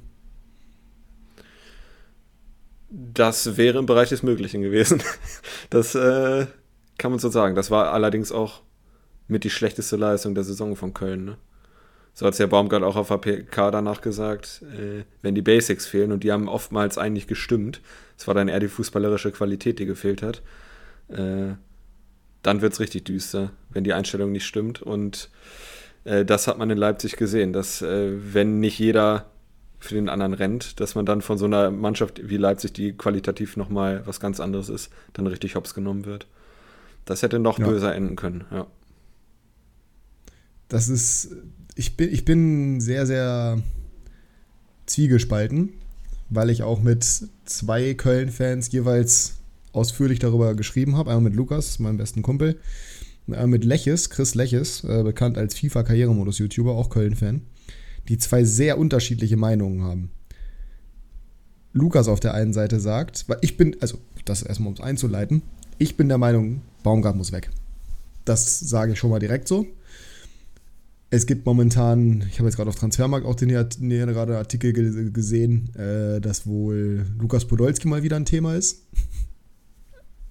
[2.89, 5.03] Das wäre im Bereich des Möglichen gewesen.
[5.69, 6.47] Das äh,
[6.97, 7.53] kann man so sagen.
[7.53, 8.61] Das war allerdings auch
[9.27, 11.25] mit die schlechteste Leistung der Saison von Köln.
[11.25, 11.37] Ne?
[12.17, 16.11] So hat es ja Baumgart auch auf APK danach gesagt, äh, wenn die Basics fehlen
[16.11, 17.79] und die haben oftmals eigentlich gestimmt,
[18.17, 20.41] es war dann eher die fußballerische Qualität, die gefehlt hat,
[21.09, 21.53] äh,
[22.41, 25.29] dann wird es richtig düster, wenn die Einstellung nicht stimmt und
[26.05, 29.29] äh, das hat man in Leipzig gesehen, dass äh, wenn nicht jeder
[29.77, 33.57] für den anderen rennt, dass man dann von so einer Mannschaft wie Leipzig, die qualitativ
[33.57, 36.25] nochmal was ganz anderes ist, dann richtig hops genommen wird.
[37.05, 37.67] Das hätte noch ja.
[37.67, 38.65] böser enden können, ja.
[40.67, 41.29] Das ist
[41.77, 43.61] ich bin, ich bin sehr, sehr
[44.87, 45.73] zwiegespalten,
[46.29, 47.05] weil ich auch mit
[47.45, 49.35] zwei Köln-Fans jeweils
[49.73, 51.11] ausführlich darüber geschrieben habe.
[51.11, 52.59] Einmal mit Lukas, meinem besten Kumpel,
[53.27, 57.41] einmal mit Leches, Chris Leches, äh, bekannt als FIFA-Karrieremodus-YouTuber, auch Köln-Fan,
[58.07, 60.09] die zwei sehr unterschiedliche Meinungen haben.
[61.73, 65.43] Lukas auf der einen Seite sagt, weil ich bin, also das erstmal um es einzuleiten,
[65.77, 67.51] ich bin der Meinung, Baumgart muss weg.
[68.25, 69.67] Das sage ich schon mal direkt so
[71.09, 73.49] es gibt momentan, ich habe jetzt gerade auf Transfermarkt auch den
[74.13, 78.83] gerade Artikel gesehen, äh, dass wohl Lukas Podolski mal wieder ein Thema ist.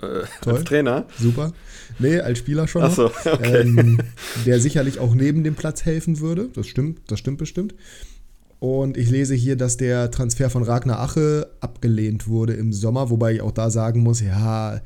[0.03, 1.07] Äh, Äh, als Trainer?
[1.19, 1.53] Super.
[1.99, 2.83] Nee, als Spieler schon.
[2.83, 3.63] Achso, okay.
[3.63, 3.99] Ähm,
[4.45, 6.51] der sicherlich auch neben dem Platz helfen würde.
[6.55, 7.75] Das stimmt, das stimmt bestimmt.
[8.59, 13.35] Und ich lese hier, dass der Transfer von Ragnar Ache abgelehnt wurde im Sommer, wobei
[13.35, 14.81] ich auch da sagen muss, ja,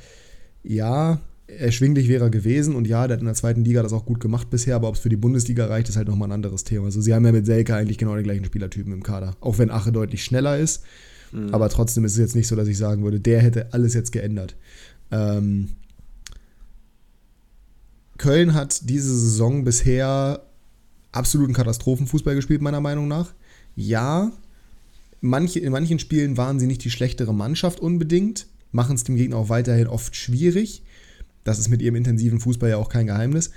[0.62, 1.20] ja,
[1.58, 4.20] erschwinglich wäre er gewesen und ja, der hat in der zweiten Liga das auch gut
[4.20, 6.86] gemacht bisher, aber ob es für die Bundesliga reicht, ist halt nochmal ein anderes Thema.
[6.86, 9.70] Also sie haben ja mit Selke eigentlich genau den gleichen Spielertypen im Kader, auch wenn
[9.70, 10.82] Ache deutlich schneller ist,
[11.32, 11.54] mhm.
[11.54, 14.12] aber trotzdem ist es jetzt nicht so, dass ich sagen würde, der hätte alles jetzt
[14.12, 14.56] geändert.
[15.10, 15.70] Ähm,
[18.18, 20.42] Köln hat diese Saison bisher
[21.12, 23.32] absoluten Katastrophenfußball gespielt, meiner Meinung nach.
[23.76, 24.30] Ja,
[25.20, 29.36] manche, in manchen Spielen waren sie nicht die schlechtere Mannschaft unbedingt, machen es dem Gegner
[29.36, 30.82] auch weiterhin oft schwierig.
[31.50, 33.50] Das ist mit ihrem intensiven Fußball ja auch kein Geheimnis.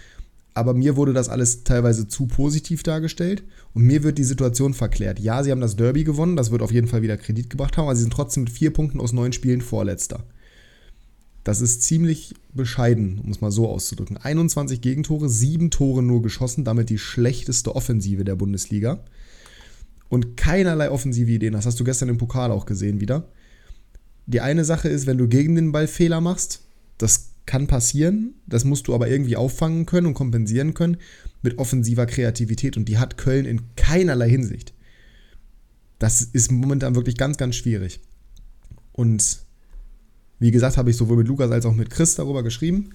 [0.56, 3.44] Aber mir wurde das alles teilweise zu positiv dargestellt
[3.76, 5.20] und mir wird die Situation verklärt.
[5.20, 7.86] Ja, sie haben das Derby gewonnen, das wird auf jeden Fall wieder Kredit gebracht haben,
[7.86, 10.24] aber sie sind trotzdem mit vier Punkten aus neun Spielen Vorletzter.
[11.44, 14.18] Das ist ziemlich bescheiden, um es mal so auszudrücken.
[14.18, 19.04] 21 Gegentore, sieben Tore nur geschossen, damit die schlechteste Offensive der Bundesliga.
[20.10, 21.54] Und keinerlei offensive Ideen.
[21.54, 23.28] Das hast du gestern im Pokal auch gesehen wieder.
[24.26, 26.62] Die eine Sache ist, wenn du gegen den Ball Fehler machst,
[26.98, 30.98] das kann passieren, das musst du aber irgendwie auffangen können und kompensieren können
[31.42, 34.74] mit offensiver Kreativität und die hat Köln in keinerlei Hinsicht.
[36.00, 38.00] Das ist momentan wirklich ganz, ganz schwierig.
[38.92, 39.40] Und
[40.40, 42.90] wie gesagt, habe ich sowohl mit Lukas als auch mit Chris darüber geschrieben.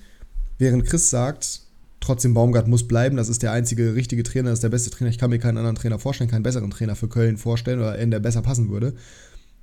[0.59, 1.62] Während Chris sagt,
[2.01, 5.11] trotzdem Baumgart muss bleiben, das ist der einzige richtige Trainer, das ist der beste Trainer,
[5.11, 8.11] ich kann mir keinen anderen Trainer vorstellen, keinen besseren Trainer für Köln vorstellen oder einen,
[8.11, 8.94] der besser passen würde,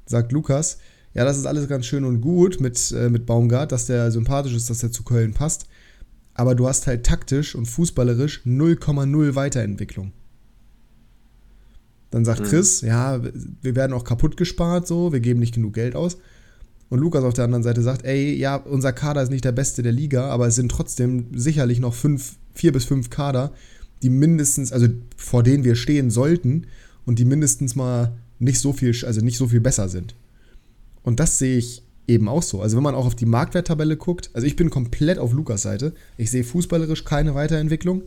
[0.05, 0.77] sagt Lukas,
[1.15, 4.53] ja, das ist alles ganz schön und gut mit, äh, mit Baumgart, dass der sympathisch
[4.53, 5.65] ist, dass er zu Köln passt.
[6.33, 10.11] Aber du hast halt taktisch und fußballerisch 0,0 Weiterentwicklung.
[12.11, 12.45] Dann sagt mhm.
[12.45, 13.21] Chris, ja,
[13.61, 16.17] wir werden auch kaputt gespart, so, wir geben nicht genug Geld aus.
[16.89, 19.83] Und Lukas auf der anderen Seite sagt, ey, ja, unser Kader ist nicht der beste
[19.83, 23.53] der Liga, aber es sind trotzdem sicherlich noch fünf, vier bis fünf Kader,
[24.03, 26.67] die mindestens, also vor denen wir stehen sollten
[27.05, 30.13] und die mindestens mal nicht so viel, also nicht so viel besser sind.
[31.05, 32.61] Und das sehe ich eben auch so.
[32.61, 35.93] Also wenn man auch auf die Marktwerttabelle guckt, also ich bin komplett auf Lukas Seite.
[36.17, 38.01] Ich sehe fußballerisch keine Weiterentwicklung.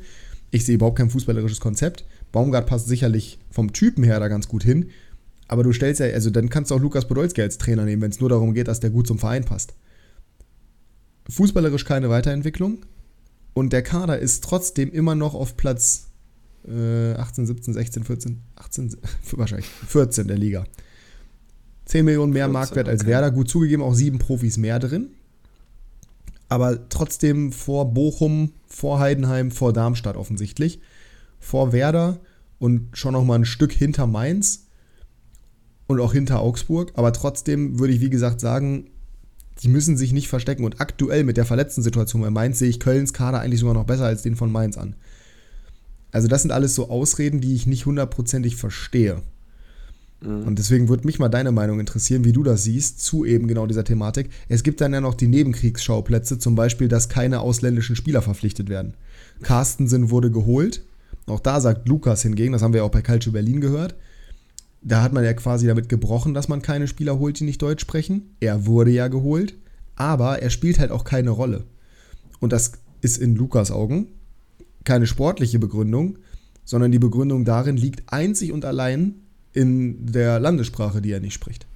[0.51, 2.05] Ich sehe überhaupt kein fußballerisches Konzept.
[2.32, 4.90] Baumgart passt sicherlich vom Typen her da ganz gut hin.
[5.46, 8.11] Aber du stellst ja, also dann kannst du auch Lukas Podolski als Trainer nehmen, wenn
[8.11, 9.74] es nur darum geht, dass der gut zum Verein passt.
[11.30, 12.78] Fußballerisch keine Weiterentwicklung.
[13.55, 16.09] Und der Kader ist trotzdem immer noch auf Platz
[16.66, 18.96] äh, 18, 17, 16, 14, 18,
[19.32, 20.64] wahrscheinlich 14 der Liga.
[21.89, 23.11] 10 Millionen mehr 14, Marktwert als okay.
[23.11, 23.30] Werder.
[23.30, 25.09] Gut zugegeben, auch sieben Profis mehr drin.
[26.49, 30.80] Aber trotzdem vor Bochum, vor Heidenheim, vor Darmstadt offensichtlich.
[31.41, 32.20] Vor Werder
[32.59, 34.66] und schon noch mal ein Stück hinter Mainz
[35.86, 36.93] und auch hinter Augsburg.
[36.95, 38.91] Aber trotzdem würde ich, wie gesagt, sagen,
[39.62, 40.64] die müssen sich nicht verstecken.
[40.64, 43.84] Und aktuell mit der verletzten Situation bei Mainz sehe ich Kölns Kader eigentlich sogar noch
[43.84, 44.95] besser als den von Mainz an.
[46.12, 49.22] Also das sind alles so Ausreden, die ich nicht hundertprozentig verstehe.
[50.21, 50.45] Mhm.
[50.45, 53.66] Und deswegen würde mich mal deine Meinung interessieren, wie du das siehst, zu eben genau
[53.66, 54.31] dieser Thematik.
[54.49, 58.95] Es gibt dann ja noch die Nebenkriegsschauplätze, zum Beispiel, dass keine ausländischen Spieler verpflichtet werden.
[59.43, 60.83] Carstensen wurde geholt.
[61.27, 63.95] Auch da sagt Lukas hingegen, das haben wir auch bei Calcio Berlin gehört,
[64.81, 67.83] da hat man ja quasi damit gebrochen, dass man keine Spieler holt, die nicht Deutsch
[67.83, 68.35] sprechen.
[68.41, 69.55] Er wurde ja geholt,
[69.97, 71.64] aber er spielt halt auch keine Rolle.
[72.41, 74.09] Und das ist in Lukas Augen
[74.85, 76.19] keine sportliche Begründung,
[76.64, 79.14] sondern die Begründung darin liegt einzig und allein
[79.53, 81.66] in der Landessprache, die er nicht spricht.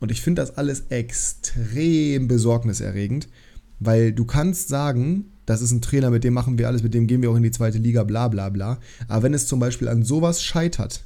[0.00, 3.28] Und ich finde das alles extrem besorgniserregend,
[3.80, 7.06] weil du kannst sagen, das ist ein Trainer, mit dem machen wir alles, mit dem
[7.06, 8.78] gehen wir auch in die zweite Liga, bla bla bla.
[9.08, 11.04] Aber wenn es zum Beispiel an sowas scheitert,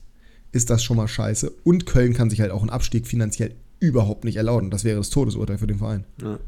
[0.53, 1.53] ist das schon mal scheiße.
[1.63, 4.71] Und Köln kann sich halt auch einen Abstieg finanziell überhaupt nicht erlauben.
[4.71, 6.05] Das wäre das Todesurteil für den Verein.
[6.21, 6.39] Ja,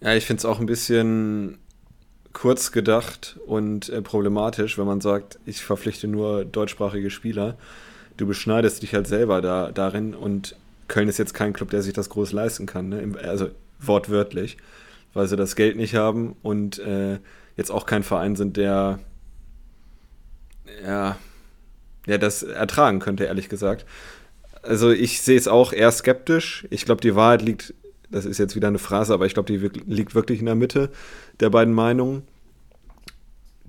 [0.00, 1.58] ja ich finde es auch ein bisschen
[2.32, 7.58] kurz gedacht und äh, problematisch, wenn man sagt, ich verpflichte nur deutschsprachige Spieler
[8.16, 10.56] du beschneidest dich halt selber da, darin und
[10.88, 13.14] Köln ist jetzt kein Club, der sich das groß leisten kann, ne?
[13.22, 13.48] also
[13.80, 14.56] wortwörtlich,
[15.14, 17.18] weil sie das Geld nicht haben und äh,
[17.56, 18.98] jetzt auch kein Verein sind, der
[20.84, 21.16] ja,
[22.06, 23.86] ja das ertragen könnte, ehrlich gesagt.
[24.62, 26.66] Also ich sehe es auch eher skeptisch.
[26.70, 27.74] Ich glaube, die Wahrheit liegt,
[28.10, 30.90] das ist jetzt wieder eine Phrase, aber ich glaube, die liegt wirklich in der Mitte
[31.40, 32.22] der beiden Meinungen.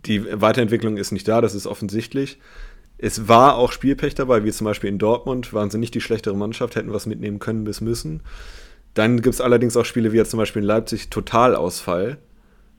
[0.05, 2.37] Die Weiterentwicklung ist nicht da, das ist offensichtlich.
[3.03, 6.37] Es war auch Spielpech dabei, wie zum Beispiel in Dortmund, waren sie nicht die schlechtere
[6.37, 8.21] Mannschaft, hätten was mitnehmen können bis müssen.
[8.93, 12.17] Dann gibt es allerdings auch Spiele wie jetzt zum Beispiel in Leipzig Totalausfall,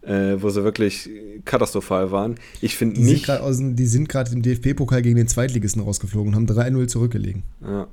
[0.01, 1.11] äh, wo sie wirklich
[1.45, 2.37] katastrophal waren.
[2.63, 3.27] Ich finde nicht.
[3.27, 7.43] Sind die sind gerade im DFB-Pokal gegen den Zweitligisten rausgeflogen und haben 3-0 zurückgelegen.
[7.61, 7.87] Ja.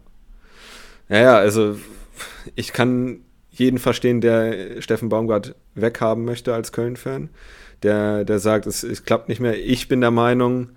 [1.10, 1.76] Ja, ja, also
[2.56, 3.20] ich kann
[3.50, 7.28] jeden verstehen, der Steffen Baumgart weghaben möchte als Köln-Fan.
[7.84, 9.60] Der, der sagt, es, es klappt nicht mehr.
[9.60, 10.70] Ich bin der Meinung,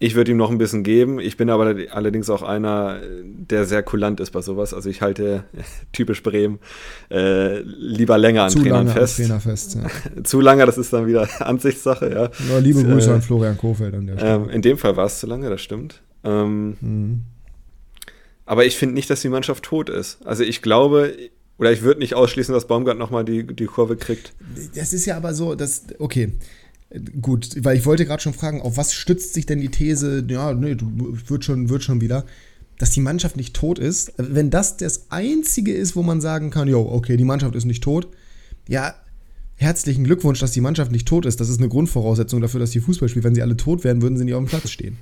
[0.00, 1.18] ich würde ihm noch ein bisschen geben.
[1.18, 4.72] Ich bin aber allerdings auch einer, der sehr kulant ist bei sowas.
[4.72, 5.44] Also ich halte
[5.92, 6.60] typisch Bremen
[7.10, 9.18] äh, lieber länger an Zu Trainern lange fest.
[9.18, 10.22] An Trainer fest ja.
[10.24, 12.30] zu lange, das ist dann wieder Ansichtssache, ja.
[12.48, 14.34] ja liebe Grüße äh, an Florian Kofeld an der Stelle.
[14.34, 16.00] Ähm, in dem Fall war es zu lange, das stimmt.
[16.24, 17.22] Ähm, Mhm.
[18.46, 20.18] aber ich finde nicht, dass die Mannschaft tot ist.
[20.24, 21.14] Also ich glaube,
[21.58, 24.32] oder ich würde nicht ausschließen, dass Baumgart nochmal die, die Kurve kriegt.
[24.74, 26.32] Das ist ja aber so, das, okay.
[27.20, 30.54] Gut, weil ich wollte gerade schon fragen, auf was stützt sich denn die These, ja,
[30.54, 32.24] nee, wird schon, wird schon wieder,
[32.78, 34.14] dass die Mannschaft nicht tot ist.
[34.16, 37.82] Wenn das das Einzige ist, wo man sagen kann, jo, okay, die Mannschaft ist nicht
[37.82, 38.08] tot,
[38.68, 38.94] ja,
[39.56, 41.40] herzlichen Glückwunsch, dass die Mannschaft nicht tot ist.
[41.40, 43.24] Das ist eine Grundvoraussetzung dafür, dass die Fußball spielt.
[43.24, 44.96] Wenn sie alle tot wären, würden sie nicht auf dem Platz stehen.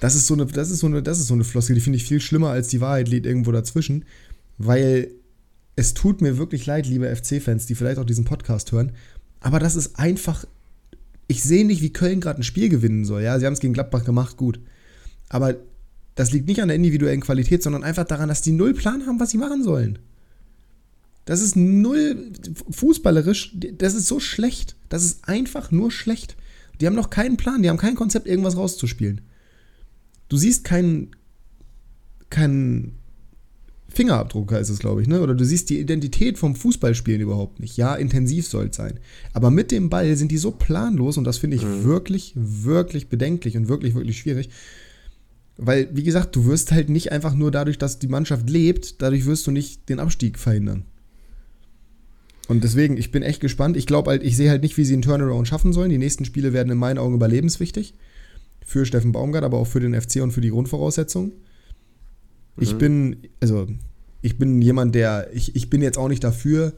[0.00, 1.96] Das ist so eine, das ist so eine, das ist so eine Floskel, die finde
[1.96, 4.04] ich viel schlimmer als die Wahrheit liegt irgendwo dazwischen,
[4.56, 5.10] weil
[5.76, 8.92] es tut mir wirklich leid, liebe FC-Fans, die vielleicht auch diesen Podcast hören,
[9.40, 10.44] aber das ist einfach
[11.28, 13.22] ich sehe nicht, wie Köln gerade ein Spiel gewinnen soll.
[13.22, 14.60] Ja, sie haben es gegen Gladbach gemacht, gut.
[15.28, 15.56] Aber
[16.14, 19.20] das liegt nicht an der individuellen Qualität, sondern einfach daran, dass die null Plan haben,
[19.20, 19.98] was sie machen sollen.
[21.26, 22.32] Das ist null
[22.70, 24.76] fußballerisch, das ist so schlecht.
[24.88, 26.36] Das ist einfach nur schlecht.
[26.80, 29.20] Die haben noch keinen Plan, die haben kein Konzept, irgendwas rauszuspielen.
[30.28, 31.10] Du siehst keinen
[32.30, 32.97] keinen
[33.90, 35.20] Fingerabdruck heißt es, glaube ich, ne?
[35.22, 37.76] Oder du siehst die Identität vom Fußballspielen überhaupt nicht.
[37.76, 39.00] Ja, intensiv soll es sein.
[39.32, 41.84] Aber mit dem Ball sind die so planlos und das finde ich Mhm.
[41.84, 44.50] wirklich, wirklich bedenklich und wirklich, wirklich schwierig.
[45.56, 49.26] Weil, wie gesagt, du wirst halt nicht einfach nur dadurch, dass die Mannschaft lebt, dadurch
[49.26, 50.84] wirst du nicht den Abstieg verhindern.
[52.46, 53.76] Und deswegen, ich bin echt gespannt.
[53.76, 55.90] Ich glaube halt, ich sehe halt nicht, wie sie einen Turnaround schaffen sollen.
[55.90, 57.94] Die nächsten Spiele werden in meinen Augen überlebenswichtig.
[58.64, 61.32] Für Steffen Baumgart, aber auch für den FC und für die Grundvoraussetzungen.
[62.60, 62.78] Ich Mhm.
[62.78, 63.66] bin, also,
[64.22, 66.72] ich bin jemand, der, ich, ich bin jetzt auch nicht dafür,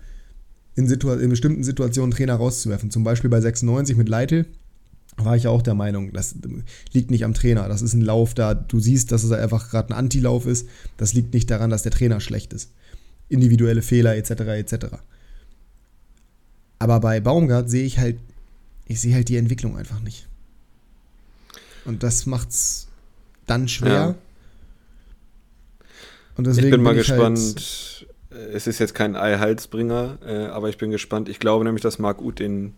[0.76, 2.90] in, Situa in bestimmten Situationen Trainer rauszuwerfen.
[2.90, 4.46] Zum Beispiel bei 96 mit Leitl
[5.16, 6.34] war ich ja auch der Meinung, das
[6.92, 7.68] liegt nicht am Trainer.
[7.68, 10.66] Das ist ein Lauf da, du siehst, dass es einfach gerade ein Antilauf ist.
[10.96, 12.70] Das liegt nicht daran, dass der Trainer schlecht ist.
[13.28, 14.30] Individuelle Fehler etc.
[14.30, 14.86] etc.
[16.78, 18.16] Aber bei Baumgart sehe ich halt,
[18.86, 20.26] ich sehe halt die Entwicklung einfach nicht.
[21.84, 22.88] Und das macht's
[23.46, 23.92] dann schwer.
[23.92, 24.14] Ja.
[26.40, 27.38] Und deswegen ich bin mal halt- gespannt.
[28.54, 31.28] es ist jetzt kein Ei-Halsbringer, äh, aber ich bin gespannt.
[31.28, 32.72] Ich glaube nämlich, dass Marc Uth den,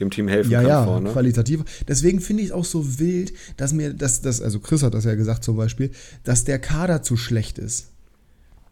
[0.00, 1.10] dem Team helfen ja, kann ja, vorne.
[1.10, 1.84] qualitativ.
[1.86, 5.04] Deswegen finde ich es auch so wild, dass mir, dass das, also Chris hat das
[5.04, 5.90] ja gesagt zum Beispiel,
[6.22, 7.90] dass der Kader zu schlecht ist.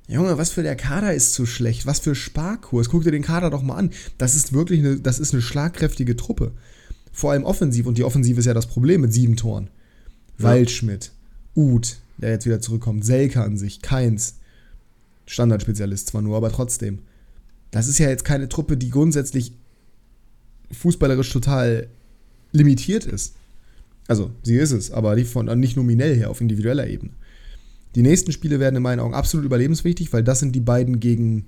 [0.08, 1.84] Junge, was für der Kader ist zu schlecht?
[1.84, 2.88] Was für Sparkurs?
[2.88, 3.90] Guck dir den Kader doch mal an.
[4.16, 6.52] Das ist wirklich eine, das ist eine schlagkräftige Truppe.
[7.12, 7.86] Vor allem offensiv.
[7.86, 9.68] Und die Offensive ist ja das Problem mit sieben Toren.
[10.38, 10.44] Ja.
[10.44, 11.12] Waldschmidt,
[11.54, 14.36] Uth, der jetzt wieder zurückkommt, Selke an sich, Keins.
[15.26, 17.00] Standardspezialist zwar nur, aber trotzdem.
[17.70, 19.52] Das ist ja jetzt keine Truppe, die grundsätzlich
[20.72, 21.88] fußballerisch total
[22.52, 23.34] limitiert ist.
[24.08, 27.12] Also, sie ist es, aber nicht, von, nicht nominell her, auf individueller Ebene.
[27.94, 31.46] Die nächsten Spiele werden in meinen Augen absolut überlebenswichtig, weil das sind die beiden gegen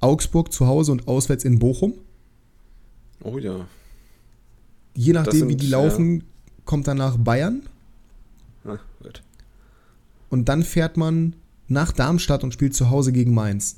[0.00, 1.94] Augsburg zu Hause und auswärts in Bochum.
[3.22, 3.66] Oh ja.
[4.94, 5.78] Je nachdem, sind, wie die ja.
[5.78, 6.24] laufen,
[6.64, 7.62] kommt danach Bayern
[8.64, 9.22] Ah, gut.
[10.32, 11.36] Und dann fährt man
[11.68, 13.76] nach Darmstadt und spielt zu Hause gegen Mainz.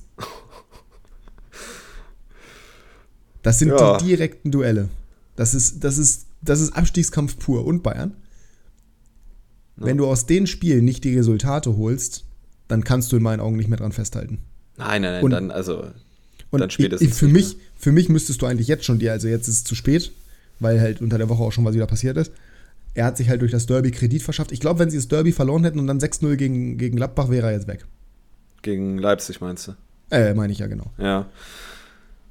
[3.42, 3.98] Das sind Ja.
[3.98, 4.88] die direkten Duelle.
[5.36, 8.12] Das ist, das ist, das ist Abstiegskampf pur und Bayern.
[9.76, 9.86] Ja.
[9.86, 12.24] Wenn du aus den Spielen nicht die Resultate holst,
[12.68, 14.38] dann kannst du in meinen Augen nicht mehr dran festhalten.
[14.76, 15.88] Nein, nein, nein, Und- dann, also,
[16.50, 19.26] Und Dann spätestens ich, für, mich, für mich müsstest du eigentlich jetzt schon dir, also
[19.26, 20.12] jetzt ist es zu spät,
[20.60, 22.30] weil halt unter der Woche auch schon was wieder passiert ist.
[22.94, 24.52] Er hat sich halt durch das Derby Kredit verschafft.
[24.52, 27.48] Ich glaube, wenn sie das Derby verloren hätten und dann 6-0 gegen, gegen Gladbach, wäre
[27.48, 27.84] er jetzt weg.
[28.62, 29.72] gegen Leipzig meinst du?
[30.10, 30.92] Äh, meine ich ja genau.
[30.98, 31.26] Ja.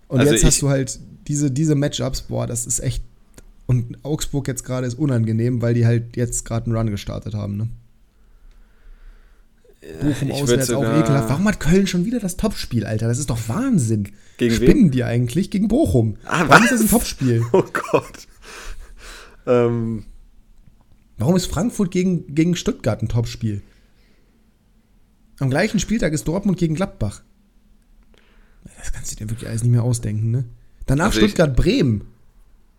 [0.07, 3.03] Und Also jetzt hast du halt diese, diese Matchups, boah, das ist echt.
[3.65, 7.57] Und Augsburg jetzt gerade ist unangenehm, weil die halt jetzt gerade einen Run gestartet haben,
[7.57, 7.67] ne?
[10.01, 11.29] Bochum ich auswärts auch ekelhaft.
[11.29, 13.07] Warum hat Köln schon wieder das Topspiel, Alter?
[13.07, 14.09] Das ist doch Wahnsinn.
[14.37, 14.61] Gegen wen?
[14.69, 15.51] Spinnen die eigentlich?
[15.51, 16.15] Gegen Bochum.
[16.25, 16.71] Ah, Warum was?
[16.71, 17.43] ist das ein Topspiel?
[17.51, 18.27] Oh Gott.
[19.45, 20.05] Ähm,
[21.23, 23.61] Warum ist Frankfurt gegen, gegen Stuttgart ein Topspiel?
[25.39, 27.21] Am gleichen Spieltag ist Dortmund gegen Gladbach.
[28.77, 30.43] Das kannst du dir wirklich alles nicht mehr ausdenken, ne?
[30.85, 32.01] Danach Also Stuttgart-Bremen.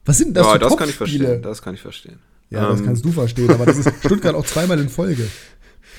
[0.04, 1.24] Was sind das ja, für das kann ich Topspiele?
[1.24, 1.42] verstehen.
[1.42, 2.18] Das kann ich verstehen.
[2.50, 5.26] Ja, das Ähm, kannst du verstehen, aber das ist Stuttgart auch zweimal in Folge.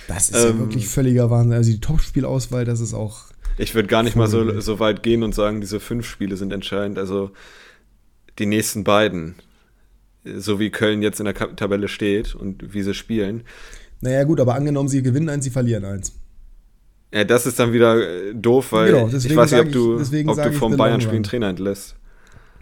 [0.08, 1.54] Das ist ja Ähm, wirklich völliger Wahnsinn.
[1.54, 3.24] Also die Topspielauswahl, das ist auch.
[3.58, 6.54] Ich würde gar nicht mal so, so weit gehen und sagen, diese fünf Spiele sind
[6.54, 7.00] entscheidend.
[7.00, 7.32] Also
[8.38, 9.34] die nächsten beiden,
[10.38, 13.44] so wie Köln jetzt in der Tabelle steht und wie sie spielen.
[14.02, 16.14] Naja, gut, aber angenommen, sie gewinnen eins, sie verlieren eins.
[17.14, 17.96] Ja, das ist dann wieder
[18.30, 21.24] äh, doof, weil Genau, ich weiß nicht, ob du, ich- ob du vom Bayern-Spiel einen
[21.24, 21.96] Trainer entlässt.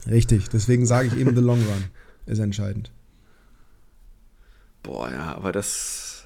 [0.09, 1.85] Richtig, deswegen sage ich eben, the long run
[2.25, 2.91] ist entscheidend.
[4.83, 6.25] Boah, ja, aber das.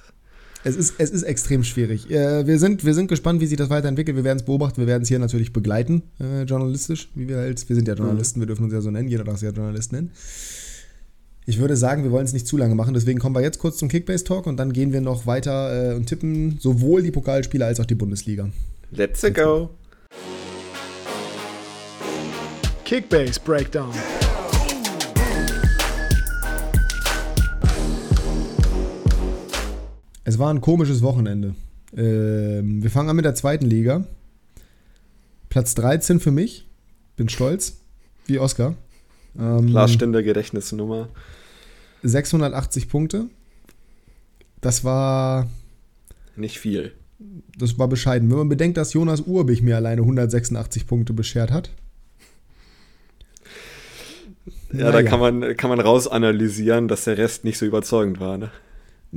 [0.63, 2.09] Es ist, es ist extrem schwierig.
[2.09, 4.17] Äh, wir, sind, wir sind gespannt, wie sich das weiterentwickelt.
[4.17, 7.69] Wir werden es beobachten, wir werden es hier natürlich begleiten, äh, journalistisch, wie wir halt.
[7.69, 9.91] Wir sind ja Journalisten, wir dürfen uns ja so nennen, jeder darf sich ja Journalist
[9.93, 10.11] nennen.
[11.49, 13.77] Ich würde sagen, wir wollen es nicht zu lange machen, deswegen kommen wir jetzt kurz
[13.77, 17.79] zum Kickbase-Talk und dann gehen wir noch weiter äh, und tippen sowohl die Pokalspiele als
[17.79, 18.49] auch die Bundesliga.
[18.91, 19.69] Let's go.
[22.83, 23.93] Kickbase Breakdown.
[30.25, 31.55] Es war ein komisches Wochenende.
[31.95, 34.05] Ähm, wir fangen an mit der zweiten Liga.
[35.47, 36.67] Platz 13 für mich.
[37.15, 37.77] Bin stolz.
[38.25, 38.75] Wie Oscar.
[39.39, 41.07] Ähm, Stender Gedächtnisnummer.
[42.03, 43.25] 680 Punkte.
[44.61, 45.47] Das war,
[46.35, 46.93] Nicht viel.
[47.57, 48.29] das war bescheiden.
[48.29, 51.69] Wenn man bedenkt, dass Jonas Urbich mir alleine 186 Punkte beschert hat.
[54.73, 58.51] Ja, da kann man, kann man rausanalysieren, dass der Rest nicht so überzeugend war, ne?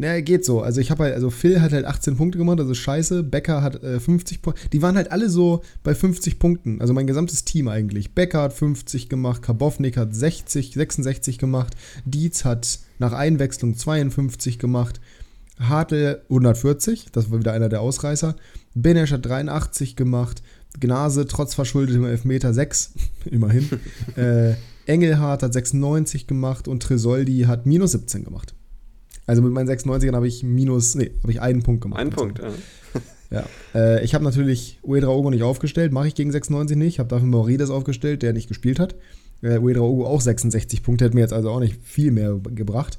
[0.00, 0.62] Naja, geht so.
[0.62, 3.22] Also ich habe halt, also Phil hat halt 18 Punkte gemacht, das ist scheiße.
[3.22, 4.68] Becker hat äh, 50 Punkte.
[4.70, 6.80] Die waren halt alle so bei 50 Punkten.
[6.80, 8.14] Also mein gesamtes Team eigentlich.
[8.14, 11.74] Becker hat 50 gemacht, Karbovnik hat 60, 66 gemacht,
[12.06, 15.02] Dietz hat nach Einwechslung 52 gemacht,
[15.58, 18.36] Hartl 140, das war wieder einer der Ausreißer.
[18.72, 20.42] Benesch hat 83 gemacht,
[20.80, 22.92] Gnase trotz verschuldetem Elfmeter 6,
[23.26, 23.68] immerhin.
[24.16, 24.54] äh,
[24.86, 28.54] Engelhardt hat 96 gemacht und Tresoldi hat minus 17 gemacht.
[29.30, 32.00] Also mit meinen 96ern habe ich minus, nee, habe ich einen Punkt gemacht.
[32.00, 32.56] Ein Punkt, Also,
[33.30, 33.44] ja.
[33.72, 33.80] Ja.
[33.80, 36.94] Äh, ich habe natürlich Uedraogo nicht aufgestellt, mache ich gegen 96 nicht.
[36.94, 38.96] Ich habe dafür Maurides aufgestellt, der nicht gespielt hat.
[39.40, 42.98] Äh, Uedraogo auch 66 Punkte, hat mir jetzt also auch nicht viel mehr gebracht.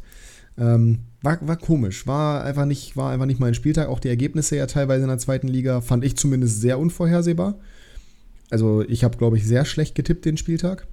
[0.57, 3.89] Ähm, war, war komisch, war einfach, nicht, war einfach nicht mein Spieltag.
[3.89, 7.59] Auch die Ergebnisse ja teilweise in der zweiten Liga fand ich zumindest sehr unvorhersehbar.
[8.49, 10.87] Also ich habe, glaube ich, sehr schlecht getippt den Spieltag,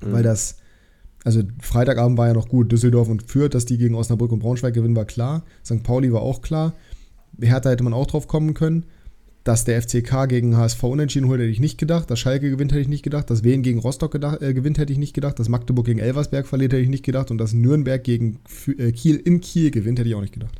[0.00, 0.56] weil das,
[1.24, 4.74] also Freitagabend war ja noch gut, Düsseldorf und Fürth, dass die gegen Osnabrück und Braunschweig
[4.74, 5.42] gewinnen, war klar.
[5.64, 5.82] St.
[5.82, 6.74] Pauli war auch klar.
[7.40, 8.84] Hertha hätte man auch drauf kommen können.
[9.42, 12.10] Dass der FCK gegen HSV unentschieden holt, hätte ich nicht gedacht.
[12.10, 13.28] Dass Schalke gewinnt, hätte ich nicht gedacht.
[13.28, 15.38] Dass Wien gegen Rostock gedacht, äh, gewinnt, hätte ich nicht gedacht.
[15.38, 17.30] Dass Magdeburg gegen Elversberg verliert, hätte ich nicht gedacht.
[17.30, 18.38] Und dass Nürnberg gegen
[18.78, 20.54] äh, Kiel in Kiel gewinnt, hätte ich auch nicht gedacht.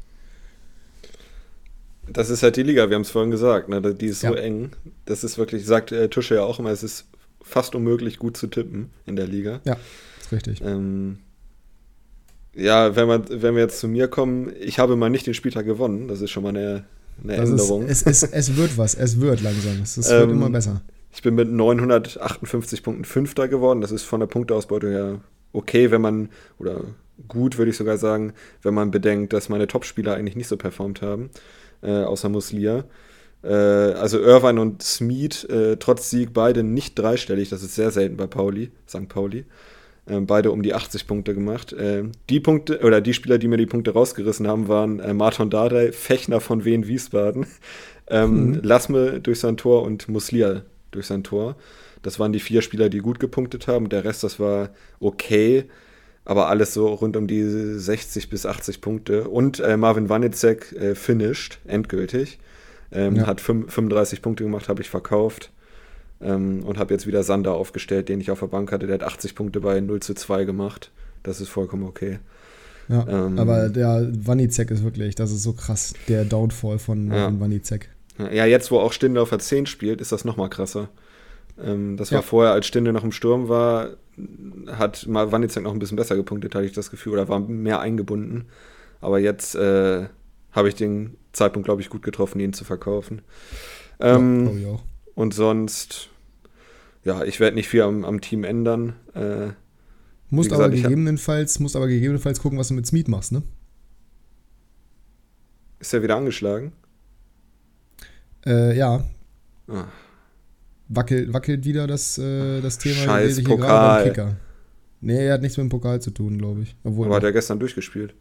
[2.13, 3.81] Das ist halt die Liga, wir haben es vorhin gesagt, ne?
[3.95, 4.35] Die ist so Ja.
[4.35, 4.71] eng.
[5.07, 7.07] Das ist wirklich, sagt äh, Tusche ja auch immer, es ist
[7.45, 9.61] fast unmöglich, gut zu tippen in der Liga.
[9.65, 9.77] Ja,
[10.21, 10.61] ist richtig.
[10.63, 11.19] Ähm,
[12.55, 15.67] ja, wenn, man, wenn wir jetzt zu mir kommen, ich habe mal nicht den Spieltag
[15.67, 16.85] gewonnen, das ist schon mal eine,
[17.23, 17.85] eine Das ist, Änderung.
[17.89, 19.81] es, es, es wird was, es wird langsam.
[19.83, 20.83] Es, es wird Ähm, immer besser.
[21.13, 23.81] Ich bin mit 958 Punkten Fünfter geworden.
[23.81, 25.21] Das ist von der Punkteausbeute her
[25.55, 26.29] okay, wenn man,
[26.59, 26.81] oder
[27.29, 28.33] gut würde ich sogar sagen,
[28.63, 31.31] wenn man bedenkt, dass meine Topspieler eigentlich nicht so performt haben,
[31.83, 32.85] äh, außer Muslia.
[33.45, 38.17] Äh, also Irvine und Smeed, äh, trotz Sieg beide nicht dreistellig, das ist sehr selten
[38.17, 39.09] bei Pauli, St.
[39.09, 39.45] Pauli.
[40.07, 41.75] Ähm, beide um die 80 Punkte gemacht.
[41.79, 45.49] Ähm, die Punkte, oder die Spieler, die mir die Punkte rausgerissen haben, waren äh, Martin
[45.49, 47.47] Dardai, Fechner von Wien Wiesbaden,
[48.09, 48.61] ähm, Mhm.
[48.63, 51.57] Lasme durch sein Tor und Muslia durch sein Tor.
[52.03, 53.89] Das waren die vier Spieler, die gut gepunktet haben.
[53.89, 54.71] Der Rest, das war
[55.01, 55.65] okay,
[56.27, 59.29] aber alles so rund um die 60 bis 80 Punkte.
[59.29, 62.39] Und äh, Marvin Wanizek äh, finished, endgültig.
[62.95, 63.27] Ähm, Ja.
[63.27, 65.51] Hat fünf- 35 Punkte gemacht, habe ich verkauft.
[66.21, 68.87] Ähm, und habe jetzt wieder Sander aufgestellt, den ich auf der Bank hatte.
[68.87, 70.91] Der hat 80 Punkte bei 0 zu 2 gemacht.
[71.23, 72.19] Das ist vollkommen okay.
[72.89, 77.29] Ja, ähm, aber der Wanizek ist wirklich, das ist so krass, der Downfall von Ja.
[77.31, 77.41] ja.
[77.41, 77.89] Wanizek.
[78.19, 80.89] Ja, jetzt, wo auch Stinde auf der 10 spielt, ist das nochmal krasser.
[81.63, 82.23] Ähm, das war Ja.
[82.23, 83.91] vorher, als Stinde noch im Sturm war,
[84.69, 87.81] hat mal Wanizek noch ein bisschen besser gepunktet, hatte ich das Gefühl, oder war mehr
[87.81, 88.45] eingebunden.
[89.01, 90.05] Aber jetzt äh,
[90.55, 93.23] habe ich den Zeitpunkt, glaube ich, gut getroffen, ihn zu verkaufen.
[94.01, 94.83] ja, Ähm, glaub ich auch.
[95.15, 96.09] und sonst,
[97.05, 98.95] ja, ich werde nicht viel am, am Team ändern.
[99.15, 99.49] Äh,
[100.31, 103.43] Musst aber gesagt, hab- gegebenenfalls, musst aber gegebenenfalls gucken, was du mit Smith machst, ne?
[105.81, 106.73] ist er wieder angeschlagen?
[108.47, 109.05] Äh, ja,
[109.67, 109.85] Ah,
[110.89, 112.97] wackelt, wackelt wieder das, äh, das Thema.
[112.97, 114.37] Scheiß Pokal.
[115.01, 116.77] Nee, er hat nichts mit dem Pokal zu tun, glaube ich.
[116.85, 118.15] Obwohl, aber hat er gestern durchgespielt.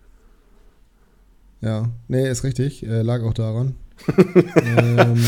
[1.64, 2.84] Ja, nee, ist richtig.
[2.86, 3.76] Äh, lag auch daran.
[4.78, 5.24] ähm,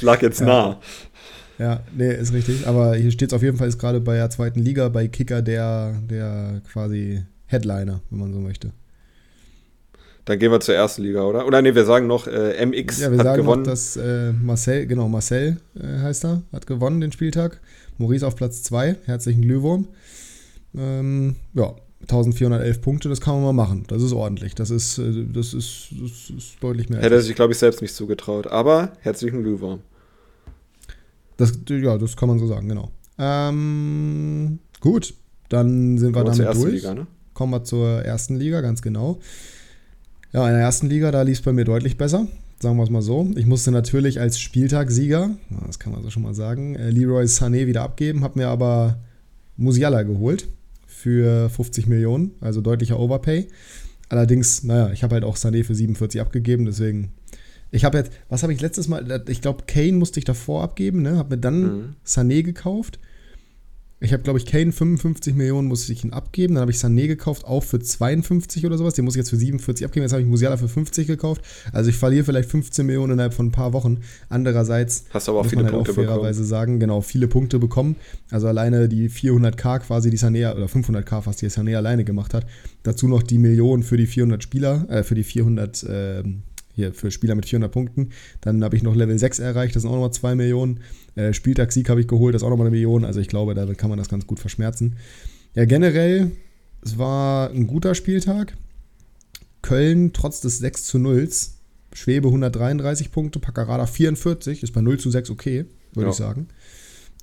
[0.00, 0.46] Lag jetzt Ja.
[0.46, 0.80] nah.
[1.58, 2.66] ja, nee, ist richtig.
[2.66, 5.42] Aber hier steht es auf jeden Fall, ist gerade bei der zweiten Liga, bei Kicker
[5.42, 8.72] der, der quasi Headliner, wenn man so möchte.
[10.24, 11.46] Dann gehen wir zur ersten Liga, oder?
[11.46, 13.62] Oder nee, wir sagen noch, äh, MX Ja, wir hat sagen gewonnen.
[13.62, 17.60] noch, dass äh, Marcel, genau, Marcel äh, heißt er, hat gewonnen den Spieltag.
[17.98, 19.88] Maurice auf Platz 2, herzlichen Glühwurm.
[20.76, 23.84] Ähm, ja, 1411 Punkte, das kann man mal machen.
[23.86, 24.54] Das ist ordentlich.
[24.54, 27.00] Das ist, äh, das ist, das ist deutlich mehr.
[27.00, 28.48] Hätte er sich, glaube ich, selbst nicht zugetraut.
[28.48, 29.82] Aber herzlichen Glückwunsch.
[31.36, 32.90] Das, ja, das kann man so sagen, genau.
[33.18, 35.14] Ähm, gut,
[35.48, 36.74] dann sind Kommen wir damit durch.
[36.74, 37.06] Liga, ne?
[37.34, 39.20] Kommen wir zur ersten Liga, ganz genau.
[40.32, 42.26] Ja, in der ersten Liga, da lief es bei mir deutlich besser.
[42.60, 43.30] Sagen wir es mal so.
[43.36, 45.30] Ich musste natürlich als Spieltagssieger,
[45.66, 48.98] das kann man so schon mal sagen, äh, Leroy Sané wieder abgeben, habe mir aber
[49.56, 50.48] Musiala geholt
[51.02, 53.48] für 50 Millionen, also deutlicher Overpay.
[54.08, 57.12] Allerdings, naja, ich habe halt auch Sané für 47 abgegeben, deswegen.
[57.70, 59.24] Ich habe jetzt, was habe ich letztes Mal?
[59.28, 61.16] Ich glaube, Kane musste ich davor abgeben, ne?
[61.16, 61.94] Habe mir dann mhm.
[62.06, 62.98] Sané gekauft
[64.02, 66.54] ich habe, glaube ich, Kane 55 Millionen musste ich ihn abgeben.
[66.54, 68.94] Dann habe ich Sané gekauft, auch für 52 oder sowas.
[68.94, 70.02] Den muss ich jetzt für 47 abgeben.
[70.02, 71.42] Jetzt habe ich Musiala für 50 gekauft.
[71.72, 73.98] Also ich verliere vielleicht 15 Millionen innerhalb von ein paar Wochen.
[74.28, 76.48] Andererseits hast du aber auch viele halt Punkte auch fairerweise bekommen.
[76.48, 77.96] sagen, genau, viele Punkte bekommen.
[78.30, 82.46] Also alleine die 400k quasi, die Sané, oder 500k fast, die Sané alleine gemacht hat.
[82.82, 86.22] Dazu noch die Millionen für die 400 Spieler, äh, für die 400 äh,
[86.74, 88.10] hier für Spieler mit 400 Punkten.
[88.40, 90.80] Dann habe ich noch Level 6 erreicht, das sind auch nochmal 2 Millionen.
[91.14, 93.04] Äh, Spieltagssieg habe ich geholt, das ist auch nochmal eine Million.
[93.04, 94.96] Also ich glaube, da kann man das ganz gut verschmerzen.
[95.54, 96.32] Ja, generell,
[96.82, 98.56] es war ein guter Spieltag.
[99.60, 101.28] Köln trotz des 6 zu 0
[101.94, 106.10] Schwebe 133 Punkte, Paccarada 44, ist bei 0 zu 6 okay, würde ja.
[106.10, 106.48] ich sagen.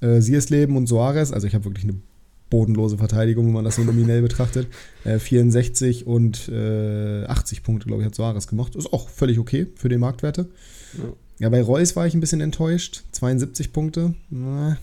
[0.02, 1.96] Äh, Siersleben und Soares, also ich habe wirklich eine
[2.50, 4.68] bodenlose Verteidigung, wenn man das so nominell betrachtet.
[5.04, 8.76] Äh, 64 und äh, 80 Punkte, glaube ich, hat Soares gemacht.
[8.76, 10.48] Ist auch völlig okay für den Marktwerte.
[10.98, 11.04] Ja.
[11.40, 11.50] ja.
[11.50, 13.04] bei Reus war ich ein bisschen enttäuscht.
[13.12, 14.14] 72 Punkte.
[14.30, 14.78] Na,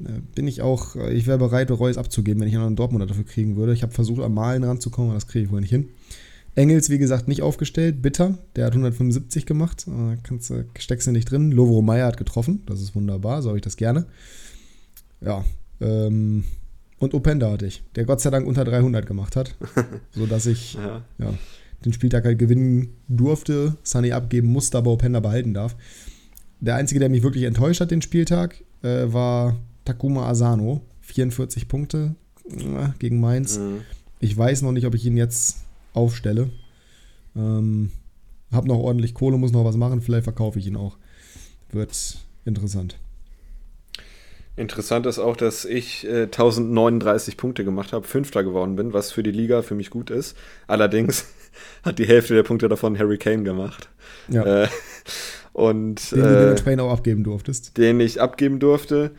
[0.00, 3.24] äh, bin ich auch, äh, ich wäre bereit, Reus abzugeben, wenn ich einen Dortmunder dafür
[3.24, 3.72] kriegen würde.
[3.72, 5.88] Ich habe versucht, am Malen ranzukommen, aber das kriege ich wohl nicht hin.
[6.54, 8.02] Engels, wie gesagt, nicht aufgestellt.
[8.02, 9.86] Bitter, der hat 175 gemacht.
[9.88, 11.50] Äh, kannst, steckst du nicht drin.
[11.52, 12.62] Lovro Meyer hat getroffen.
[12.66, 14.06] Das ist wunderbar, so habe ich das gerne.
[15.20, 15.44] Ja,
[15.80, 16.44] ähm,
[17.02, 19.56] und Openda hatte ich, der Gott sei Dank unter 300 gemacht hat,
[20.12, 21.02] sodass ich ja.
[21.18, 21.34] ja.
[21.84, 25.76] den Spieltag halt gewinnen durfte, Sunny abgeben musste, aber Openda behalten darf.
[26.60, 30.82] Der Einzige, der mich wirklich enttäuscht hat den Spieltag, äh, war Takuma Asano.
[31.00, 32.14] 44 Punkte
[32.48, 33.58] äh, gegen Mainz.
[33.58, 33.80] Mhm.
[34.20, 35.58] Ich weiß noch nicht, ob ich ihn jetzt
[35.94, 36.50] aufstelle.
[37.34, 37.90] Ähm,
[38.52, 40.96] hab noch ordentlich Kohle, muss noch was machen, vielleicht verkaufe ich ihn auch.
[41.70, 42.98] Wird interessant.
[44.54, 49.22] Interessant ist auch, dass ich äh, 1039 Punkte gemacht habe, Fünfter geworden bin, was für
[49.22, 50.36] die Liga für mich gut ist.
[50.66, 51.26] Allerdings
[51.82, 53.88] hat die Hälfte der Punkte davon Harry Kane gemacht.
[54.28, 54.64] Ja.
[54.64, 54.68] Äh,
[55.54, 57.78] und, den du äh, dementsprechend auch abgeben durftest.
[57.78, 59.12] Den ich abgeben durfte.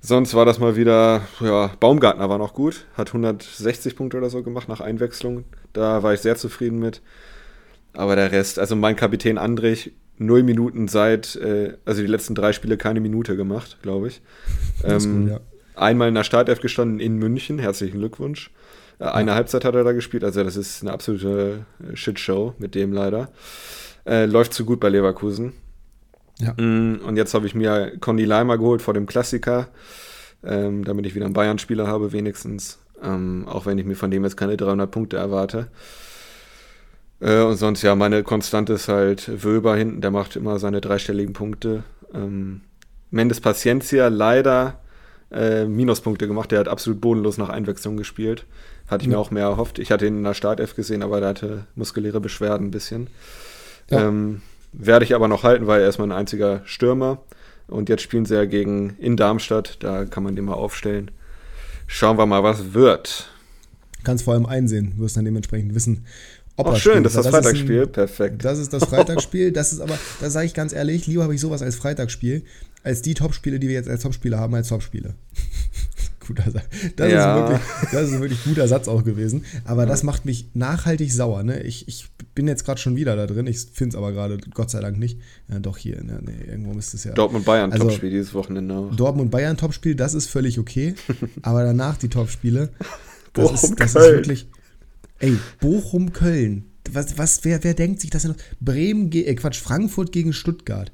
[0.00, 4.42] Sonst war das mal wieder, ja, Baumgartner war noch gut, hat 160 Punkte oder so
[4.42, 5.44] gemacht nach Einwechslung.
[5.72, 7.02] Da war ich sehr zufrieden mit.
[7.94, 12.52] Aber der Rest, also mein Kapitän Andrich, null Minuten seit, äh, also die letzten drei
[12.52, 14.20] Spiele keine Minute gemacht, glaube ich.
[14.84, 15.40] Ähm, cool, ja.
[15.74, 18.52] Einmal in der Startelf gestanden in München, herzlichen Glückwunsch.
[19.00, 19.34] Äh, eine ja.
[19.34, 23.28] Halbzeit hat er da gespielt, also das ist eine absolute äh, Shitshow mit dem leider.
[24.06, 25.52] Äh, läuft zu gut bei Leverkusen.
[26.38, 26.52] Ja.
[26.52, 29.68] Mm, und jetzt habe ich mir Conny Leimer geholt vor dem Klassiker,
[30.44, 32.78] ähm, damit ich wieder einen Bayern-Spieler habe, wenigstens.
[33.02, 35.68] Ähm, auch wenn ich mir von dem jetzt keine 300 Punkte erwarte.
[37.20, 41.32] Äh, und sonst, ja, meine Konstante ist halt Wöber hinten, der macht immer seine dreistelligen
[41.32, 41.84] Punkte.
[42.14, 42.62] Ähm,
[43.10, 44.78] Mendes Paciencia leider
[45.30, 48.46] äh, Minuspunkte gemacht, der hat absolut bodenlos nach Einwechslung gespielt.
[48.86, 49.16] Hatte ich ja.
[49.16, 49.78] mir auch mehr erhofft.
[49.78, 53.08] Ich hatte ihn in der Startelf gesehen, aber der hatte muskuläre Beschwerden ein bisschen.
[53.90, 54.08] Ja.
[54.08, 54.42] Ähm,
[54.72, 57.22] werde ich aber noch halten, weil er ist mein einziger Stürmer.
[57.66, 61.10] Und jetzt spielen sie ja gegen in Darmstadt, da kann man den mal aufstellen.
[61.86, 63.30] Schauen wir mal, was wird.
[64.04, 66.06] Kannst vor allem einsehen, wirst dann dementsprechend wissen,
[66.58, 68.44] Opa Ach schön, das ist das, das Freitagsspiel, ein, perfekt.
[68.44, 71.40] Das ist das Freitagsspiel, das ist aber, da sage ich ganz ehrlich, lieber habe ich
[71.40, 72.42] sowas als Freitagsspiel,
[72.82, 75.14] als die Topspiele, die wir jetzt als Topspiele haben, als Topspiele.
[76.26, 76.64] guter Satz.
[76.96, 77.36] Das, ja.
[77.36, 79.44] ist wirklich, das ist wirklich guter Satz auch gewesen.
[79.64, 81.42] Aber das macht mich nachhaltig sauer.
[81.42, 81.62] Ne?
[81.62, 83.46] Ich, ich bin jetzt gerade schon wieder da drin.
[83.46, 85.18] Ich finde es aber gerade Gott sei Dank nicht.
[85.48, 86.02] Ja, doch hier.
[86.02, 87.12] Ne, nee, irgendwo müsste es ja.
[87.12, 88.94] Dortmund-Bayern also, Topspiel dieses Wochenende auch.
[88.94, 90.94] Dortmund-Bayern Topspiel, das ist völlig okay.
[91.42, 92.70] aber danach die Topspiele.
[93.34, 94.48] Das, ist, das ist wirklich.
[95.18, 96.64] Ey, Bochum-Köln.
[96.90, 98.34] Was, was, wer, wer denkt sich das denn?
[98.60, 100.92] Bremen, äh, Quatsch, Frankfurt gegen Stuttgart.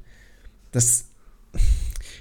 [0.71, 1.05] Das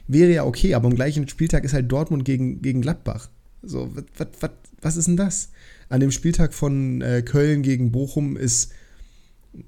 [0.07, 3.31] wäre ja okay, aber am gleichen Spieltag ist halt Dortmund gegen, gegen Gladbach.
[3.63, 4.51] So, was, was,
[4.81, 5.51] was ist denn das?
[5.89, 8.73] An dem Spieltag von äh, Köln gegen Bochum ist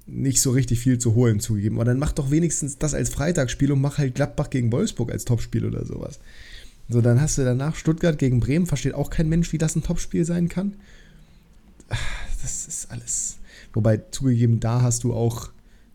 [0.05, 1.77] nicht so richtig viel zu holen zugegeben.
[1.77, 5.25] Aber dann mach doch wenigstens das als Freitagsspiel und mach halt Gladbach gegen Wolfsburg als
[5.25, 6.19] Topspiel oder sowas.
[6.87, 8.67] So, dann hast du danach Stuttgart gegen Bremen.
[8.67, 10.75] Versteht auch kein Mensch, wie das ein Topspiel sein kann
[12.41, 13.37] das ist alles.
[13.73, 15.49] Wobei, zugegeben, da hast du auch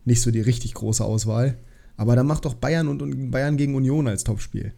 [0.05, 1.57] nicht so die richtig große Auswahl.
[1.97, 4.73] Aber dann mach doch Bayern und, und Bayern gegen Union als Topspiel.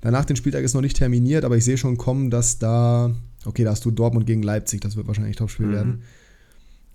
[0.00, 3.14] Danach den Spieltag ist noch nicht terminiert, aber ich sehe schon kommen, dass da,
[3.44, 5.72] okay, da hast du Dortmund gegen Leipzig, das wird wahrscheinlich Topspiel Mhm.
[5.72, 6.02] werden.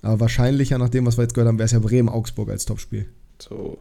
[0.03, 3.07] Aber wahrscheinlicher, nach dem, was wir jetzt gehört haben, wäre es ja Bremen-Augsburg als Topspiel.
[3.39, 3.77] So.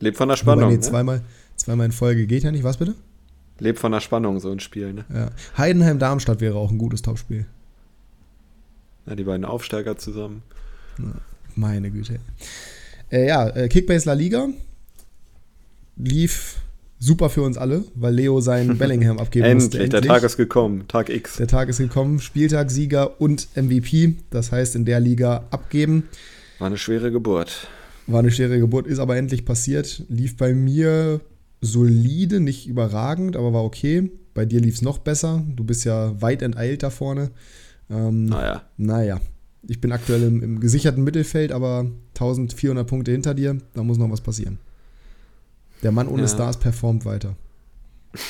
[0.00, 0.68] Lebt von der Wobei, Spannung.
[0.70, 0.80] nee, ne?
[0.80, 1.22] zweimal,
[1.56, 2.64] zweimal in Folge geht ja nicht.
[2.64, 2.94] Was bitte?
[3.58, 4.92] Lebt von der Spannung, so ein Spiel.
[4.92, 5.04] Ne?
[5.12, 5.30] Ja.
[5.56, 7.46] Heidenheim-Darmstadt wäre auch ein gutes Topspiel.
[9.06, 10.42] Ja, die beiden Aufsteiger zusammen.
[11.54, 12.18] Meine Güte.
[13.10, 14.48] Äh, ja, äh, Kickbase La Liga
[15.96, 16.56] lief
[16.98, 19.78] super für uns alle, weil Leo seinen Bellingham abgeben musste.
[19.78, 20.86] Endlich, der Tag ist gekommen.
[20.88, 21.36] Tag X.
[21.36, 22.20] der Tag ist gekommen.
[22.20, 24.14] Spieltag, Sieger und MVP.
[24.30, 26.08] Das heißt, in der Liga abgeben.
[26.58, 27.68] War eine schwere Geburt.
[28.06, 30.04] War eine schwere Geburt, ist aber endlich passiert.
[30.08, 31.20] Lief bei mir
[31.66, 34.10] solide, nicht überragend, aber war okay.
[34.34, 35.44] Bei dir lief es noch besser.
[35.54, 37.30] Du bist ja weit enteilt da vorne.
[37.90, 38.62] Ähm, Naja.
[38.76, 39.20] Naja,
[39.68, 43.58] ich bin aktuell im, im gesicherten Mittelfeld, aber 1400 Punkte hinter dir.
[43.74, 44.58] Da muss noch was passieren.
[45.82, 46.28] Der Mann ohne Ja.
[46.28, 47.36] Stars performt weiter.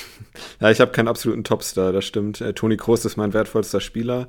[0.59, 2.41] Ja, ich habe keinen absoluten Topstar, das stimmt.
[2.41, 4.27] Äh, Toni Kroos ist mein wertvollster Spieler.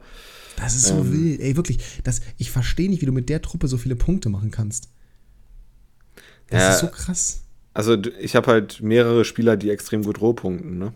[0.56, 1.12] Das ist so Ähm.
[1.12, 1.40] wild.
[1.40, 1.78] Ey, wirklich.
[2.04, 4.88] Das, ich verstehe nicht, wie du mit der Truppe so viele Punkte machen kannst.
[6.48, 6.70] Das Ja.
[6.74, 7.42] ist so krass.
[7.78, 10.92] Also ich habe halt mehrere Spieler, die extrem gut rohpunkten, ne?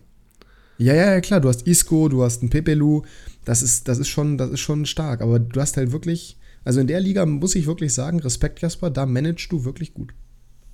[0.77, 1.39] Ja, ja, ja, klar.
[1.39, 3.03] Du hast Isco, du hast einen Pepelu.
[3.45, 5.21] Das ist, das ist schon, das ist schon stark.
[5.21, 8.89] Aber du hast halt wirklich, also in der Liga muss ich wirklich sagen, Respekt, Jasper,
[8.89, 10.13] da managst du wirklich gut.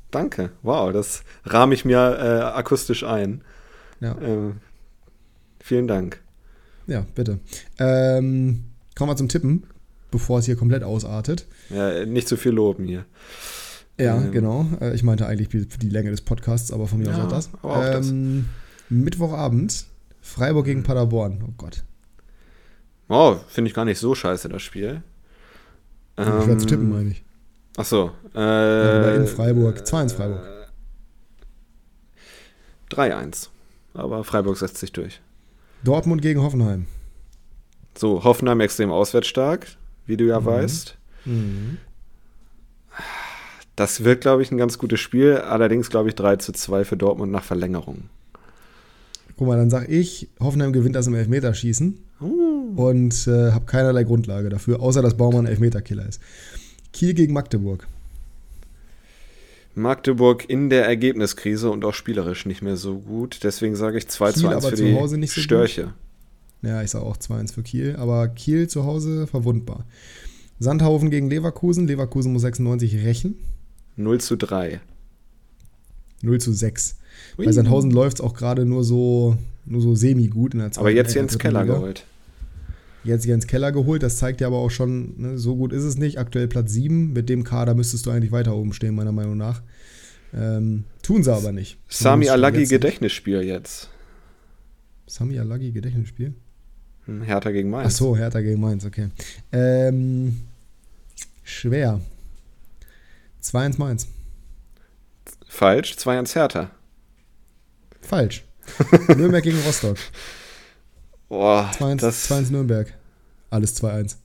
[0.10, 0.50] Danke.
[0.64, 3.44] Wow, das rahme ich mir äh, akustisch ein.
[4.00, 4.54] Ja, Äh,
[5.60, 6.24] vielen Dank.
[6.88, 7.40] ja bitte.
[7.78, 8.64] Ähm,
[8.96, 9.68] kommen wir zum Tippen,
[10.10, 11.46] bevor es hier komplett ausartet.
[11.70, 13.06] Ja, nicht zu viel loben hier.
[14.00, 14.32] Ja, Ähm.
[14.32, 14.66] genau.
[14.82, 17.30] Äh, Ich meinte eigentlich die, die Länge des Podcasts, aber von mir aus Ja, auch
[17.30, 17.50] das.
[17.62, 18.10] aber auch das.
[18.10, 18.46] ähm,
[18.90, 19.86] Mittwochabend,
[20.22, 21.44] Freiburg gegen Paderborn.
[21.48, 21.84] Oh Gott.
[23.10, 25.02] Oh, finde ich gar nicht so scheiße, das Spiel.
[26.16, 27.24] Also schwer zu tippen, meine ich.
[27.78, 28.12] Ach so.
[28.36, 29.80] Äh, in Freiburg.
[29.86, 30.42] 2-1 Freiburg.
[32.92, 33.50] 3-1.
[33.94, 35.22] Aber Freiburg setzt sich durch.
[35.84, 36.86] Dortmund gegen Hoffenheim.
[37.98, 39.68] So, Hoffenheim extrem auswärtsstark,
[40.06, 40.46] wie du ja Mhm.
[40.46, 40.98] weißt.
[43.80, 45.38] Das wird, glaube ich, ein ganz gutes Spiel.
[45.38, 48.10] Allerdings, glaube ich, 3 zu 2 für Dortmund nach Verlängerung.
[49.38, 52.74] Guck mal, dann sag ich, Hoffenheim gewinnt das im Elfmeterschießen Uh.
[52.76, 56.20] und äh, habe keinerlei Grundlage dafür, außer dass Baumann Elfmeterkiller ist.
[56.92, 57.88] Kiel gegen Magdeburg.
[59.76, 63.40] Magdeburg in der Ergebniskrise und auch spielerisch nicht mehr so gut.
[63.44, 65.46] Deswegen sage ich 2 zu Kiel 1 aber für zu die Hause nicht so gut.
[65.46, 65.94] Störche.
[66.64, 69.86] Ja, ich sage auch 2-1 für Kiel, aber Kiel zu Hause verwundbar.
[70.60, 71.88] Sandhaufen gegen Leverkusen.
[71.88, 73.36] Leverkusen muss 96 rächen.
[74.00, 74.80] 0 zu 3.
[76.22, 76.96] 0 zu 6.
[77.38, 77.46] Ui.
[77.46, 80.92] Bei Sandhausen läuft es auch gerade nur so, nur so semi-gut in der zweiten Aber
[80.92, 81.76] jetzt Jens dritten Keller Liga.
[81.76, 82.06] geholt.
[83.04, 85.98] Jetzt Jens Keller geholt, das zeigt ja aber auch schon, ne, so gut ist es
[85.98, 86.18] nicht.
[86.18, 87.14] Aktuell Platz 7.
[87.14, 89.62] Mit dem Kader müsstest du eigentlich weiter oben stehen, meiner Meinung nach.
[90.34, 91.78] Ähm, tun sie aber nicht.
[91.88, 92.66] Sami Alagi.
[92.66, 93.90] Gedächtnisspiel jetzt.
[95.08, 96.34] Sami Alagi Gedächtnisspiel?
[97.06, 97.94] Hm, Hertha gegen Mainz.
[97.94, 99.10] Ach so, Hertha gegen Mainz, okay.
[99.52, 100.42] Ähm,
[101.44, 102.00] schwer.
[103.44, 104.08] 2-1 Mainz.
[105.48, 106.72] Falsch, 2-1 Hertha.
[108.02, 108.44] Falsch.
[109.08, 109.98] Nürnberg gegen Rostock.
[111.28, 112.94] Boah, 2-1 das, 2-1 Nürnberg.
[113.50, 114.16] Alles 2-1.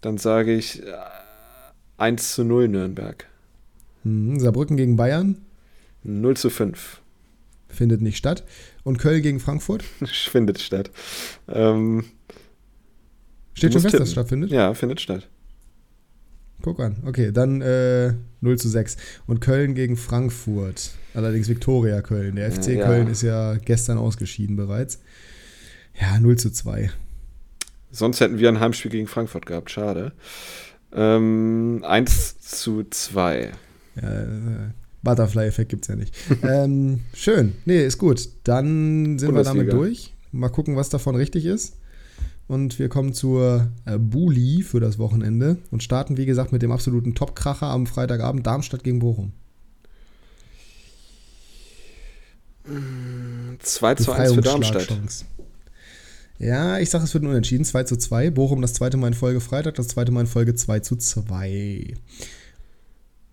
[0.00, 0.92] dann sage ich äh,
[1.98, 3.26] 1 zu 0 Nürnberg.
[4.04, 4.40] Mhm.
[4.40, 5.36] Saarbrücken gegen Bayern
[6.02, 7.00] 0 zu 5.
[7.68, 8.44] findet nicht statt.
[8.82, 10.90] Und Köln gegen Frankfurt Findet statt.
[11.48, 12.04] Ähm,
[13.52, 14.50] steht schon fest, dass es stattfindet.
[14.50, 15.28] ja, findet statt.
[16.62, 16.96] Guck an.
[17.06, 18.96] Okay, dann äh, 0 zu 6.
[19.26, 20.90] Und Köln gegen Frankfurt.
[21.14, 22.36] Allerdings Viktoria Köln.
[22.36, 22.86] Der FC Ja.
[22.86, 25.00] Köln ist ja gestern ausgeschieden bereits.
[26.00, 26.90] Ja, 0 zu 2.
[27.90, 29.70] Sonst hätten wir ein Heimspiel gegen Frankfurt gehabt.
[29.70, 30.12] Schade.
[30.92, 33.52] Ähm, 1 zu 2.
[34.00, 34.26] Ja, äh,
[35.02, 36.14] Butterfly-Effekt gibt es ja nicht.
[36.42, 37.54] ähm, schön.
[37.64, 38.28] Nee, ist gut.
[38.44, 39.76] Dann sind wir damit Bundesliga.
[39.76, 40.14] durch.
[40.32, 41.76] Mal gucken, was davon richtig ist.
[42.50, 46.72] Und wir kommen zur äh, Buli für das Wochenende und starten, wie gesagt, mit dem
[46.72, 49.30] absoluten Top-Kracher am Freitagabend Darmstadt gegen Bochum.
[53.60, 54.88] 2 zu 1 für Darmstadt.
[56.40, 57.64] Ja, ich sage, es wird ein Unentschieden.
[57.64, 58.30] 2 zu 2.
[58.30, 61.94] Bochum das zweite Mal in Folge Freitag, das zweite Mal in Folge 2 zu 2.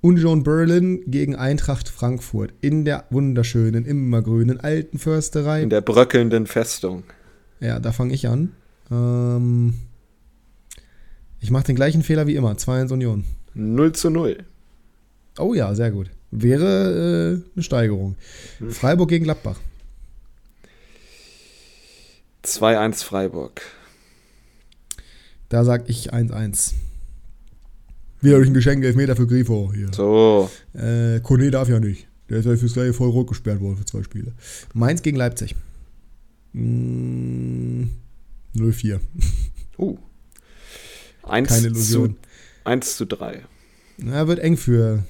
[0.02, 5.64] Union Berlin gegen Eintracht Frankfurt in der wunderschönen, immergrünen alten Försterei.
[5.64, 7.02] In der bröckelnden Festung.
[7.60, 8.52] Ja, da fange ich an.
[8.92, 9.74] Ähm,
[11.40, 12.54] ich mache den gleichen Fehler wie immer.
[12.54, 13.24] 2-1 Union.
[13.54, 14.44] 0 zu 0.
[15.40, 16.10] Oh ja, sehr gut.
[16.32, 18.16] Wäre äh, eine Steigerung.
[18.60, 18.72] Hm.
[18.72, 19.60] Freiburg gegen Gladbach.
[22.44, 23.62] 2-1 Freiburg.
[25.50, 26.74] Da sag ich 1-1.
[28.22, 29.90] Wieder durch ein Geschenk Elfmeter für Grifo hier.
[29.94, 30.50] So.
[30.74, 32.08] Äh, Kone darf ja nicht.
[32.30, 34.34] Der ist ja fürs gleiche voll rot gesperrt worden für zwei Spiele.
[34.74, 35.56] Mainz gegen Leipzig.
[36.54, 37.84] Mm,
[38.58, 39.00] 0-4.
[39.78, 39.98] Uh.
[41.24, 42.16] 1 Keine Illusion.
[42.16, 42.20] Zu,
[42.64, 43.44] 1 zu 3.
[43.98, 45.04] Na, wird eng für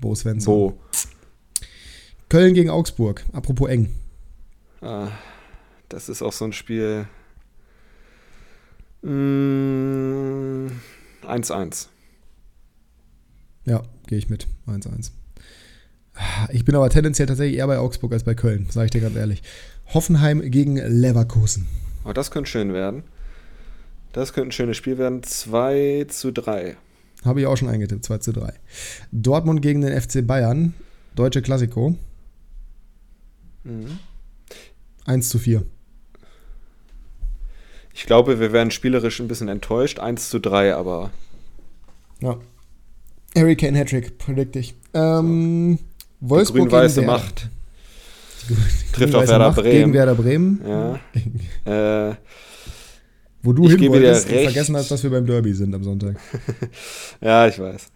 [0.00, 0.54] Bo Svensson.
[0.54, 0.78] Bo.
[2.28, 3.24] Köln gegen Augsburg.
[3.32, 3.94] Apropos eng.
[4.80, 5.08] Ah,
[5.88, 7.06] das ist auch so ein Spiel.
[9.02, 10.68] Mm,
[11.22, 11.88] 1-1.
[13.66, 14.46] Ja, gehe ich mit.
[14.66, 15.10] 1-1.
[16.52, 19.16] Ich bin aber tendenziell tatsächlich eher bei Augsburg als bei Köln, sage ich dir ganz
[19.16, 19.42] ehrlich.
[19.92, 21.66] Hoffenheim gegen Leverkusen.
[22.04, 23.02] Oh, das könnte schön werden.
[24.12, 25.22] Das könnte ein schönes Spiel werden.
[25.22, 26.76] 2 zu 3.
[27.24, 28.52] Habe ich auch schon eingetippt, 2 zu 3.
[29.12, 30.74] Dortmund gegen den FC Bayern.
[31.14, 31.96] Deutsche Klassiko.
[33.64, 33.98] Mhm.
[35.06, 35.64] 1 zu 4.
[37.94, 39.98] Ich glaube, wir werden spielerisch ein bisschen enttäuscht.
[40.00, 41.10] 1 zu 3, aber.
[42.20, 42.36] Ja.
[43.36, 44.74] Harry Kane Hattrick, predict ich.
[44.92, 45.78] Ähm,
[46.20, 47.48] Die Wolfsburg grün-weiße Macht.
[48.92, 49.72] Trifft auf Werder Bremen.
[49.72, 50.60] Gegen Werder Bremen.
[50.66, 51.00] Ja.
[52.10, 52.16] Äh,
[53.42, 56.16] Wo du Ich hin wolltest und vergessen hast, dass wir beim Derby sind am Sonntag.
[57.22, 57.86] ja, ich weiß.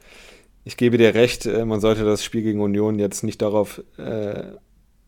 [0.65, 4.53] Ich gebe dir recht, äh, man sollte das Spiel gegen Union jetzt nicht darauf äh,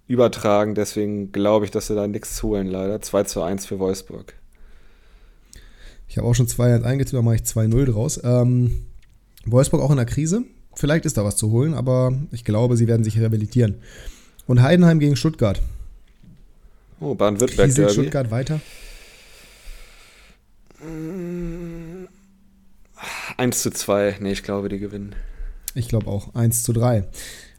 [0.07, 0.75] übertragen.
[0.75, 3.01] Deswegen glaube ich, dass sie da nichts holen, leider.
[3.01, 4.35] 2 zu 1 für Wolfsburg.
[6.09, 8.21] Ich habe auch schon 2-1 eingetippt, da mache ich 2-0 draus.
[8.25, 8.85] Ähm,
[9.47, 10.43] Wolfsburg auch in der Krise.
[10.75, 13.77] Vielleicht ist da was zu holen, aber ich glaube, sie werden sich rehabilitieren.
[14.51, 15.62] Und Heidenheim gegen Stuttgart.
[16.98, 17.93] Oh, Baden-Württemberg Kriselt.
[17.93, 18.60] Stuttgart weiter?
[23.36, 24.16] 1 zu 2.
[24.18, 25.14] Nee, ich glaube, die gewinnen.
[25.77, 26.35] Ich glaube auch.
[26.35, 27.05] 1 zu 3.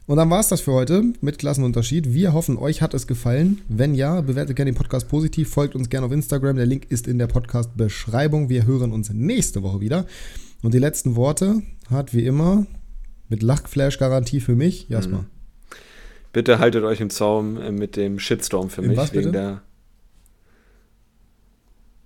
[0.06, 2.12] Und dann war es das für heute mit Klassenunterschied.
[2.12, 3.62] Wir hoffen, euch hat es gefallen.
[3.70, 6.56] Wenn ja, bewertet gerne den Podcast positiv, folgt uns gerne auf Instagram.
[6.56, 8.50] Der Link ist in der Podcast-Beschreibung.
[8.50, 10.04] Wir hören uns nächste Woche wieder.
[10.62, 12.66] Und die letzten Worte hat wie immer
[13.30, 15.24] mit Lachflash-Garantie für mich Jasper.
[16.32, 18.96] Bitte haltet euch im Zaum äh, mit dem Shitstorm für Im mich.
[18.96, 19.32] was wegen bitte?
[19.32, 19.62] der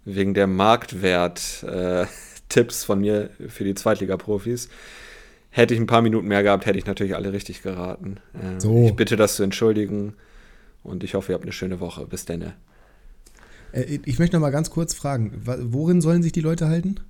[0.05, 4.69] wegen der Marktwert-Tipps von mir für die Zweitliga-Profis.
[5.51, 8.19] Hätte ich ein paar Minuten mehr gehabt, hätte ich natürlich alle richtig geraten.
[8.35, 8.86] Äh, So.
[8.86, 10.15] Ich bitte das zu entschuldigen
[10.85, 12.07] und ich hoffe, ihr habt eine schöne Woche.
[12.07, 12.53] Bis dann.
[13.73, 17.01] Äh, ich möchte noch mal ganz kurz fragen, worin sollen sich die Leute halten?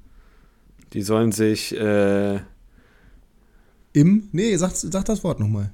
[0.95, 2.39] Die sollen sich äh,
[3.93, 4.29] Im?
[4.33, 5.71] Nee, sag, sag das Wort nochmal.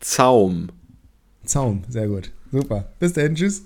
[0.00, 0.68] Zaum.
[1.44, 2.32] Zaum, sehr gut.
[2.50, 2.92] Super.
[2.98, 3.64] Bis dahin, tschüss.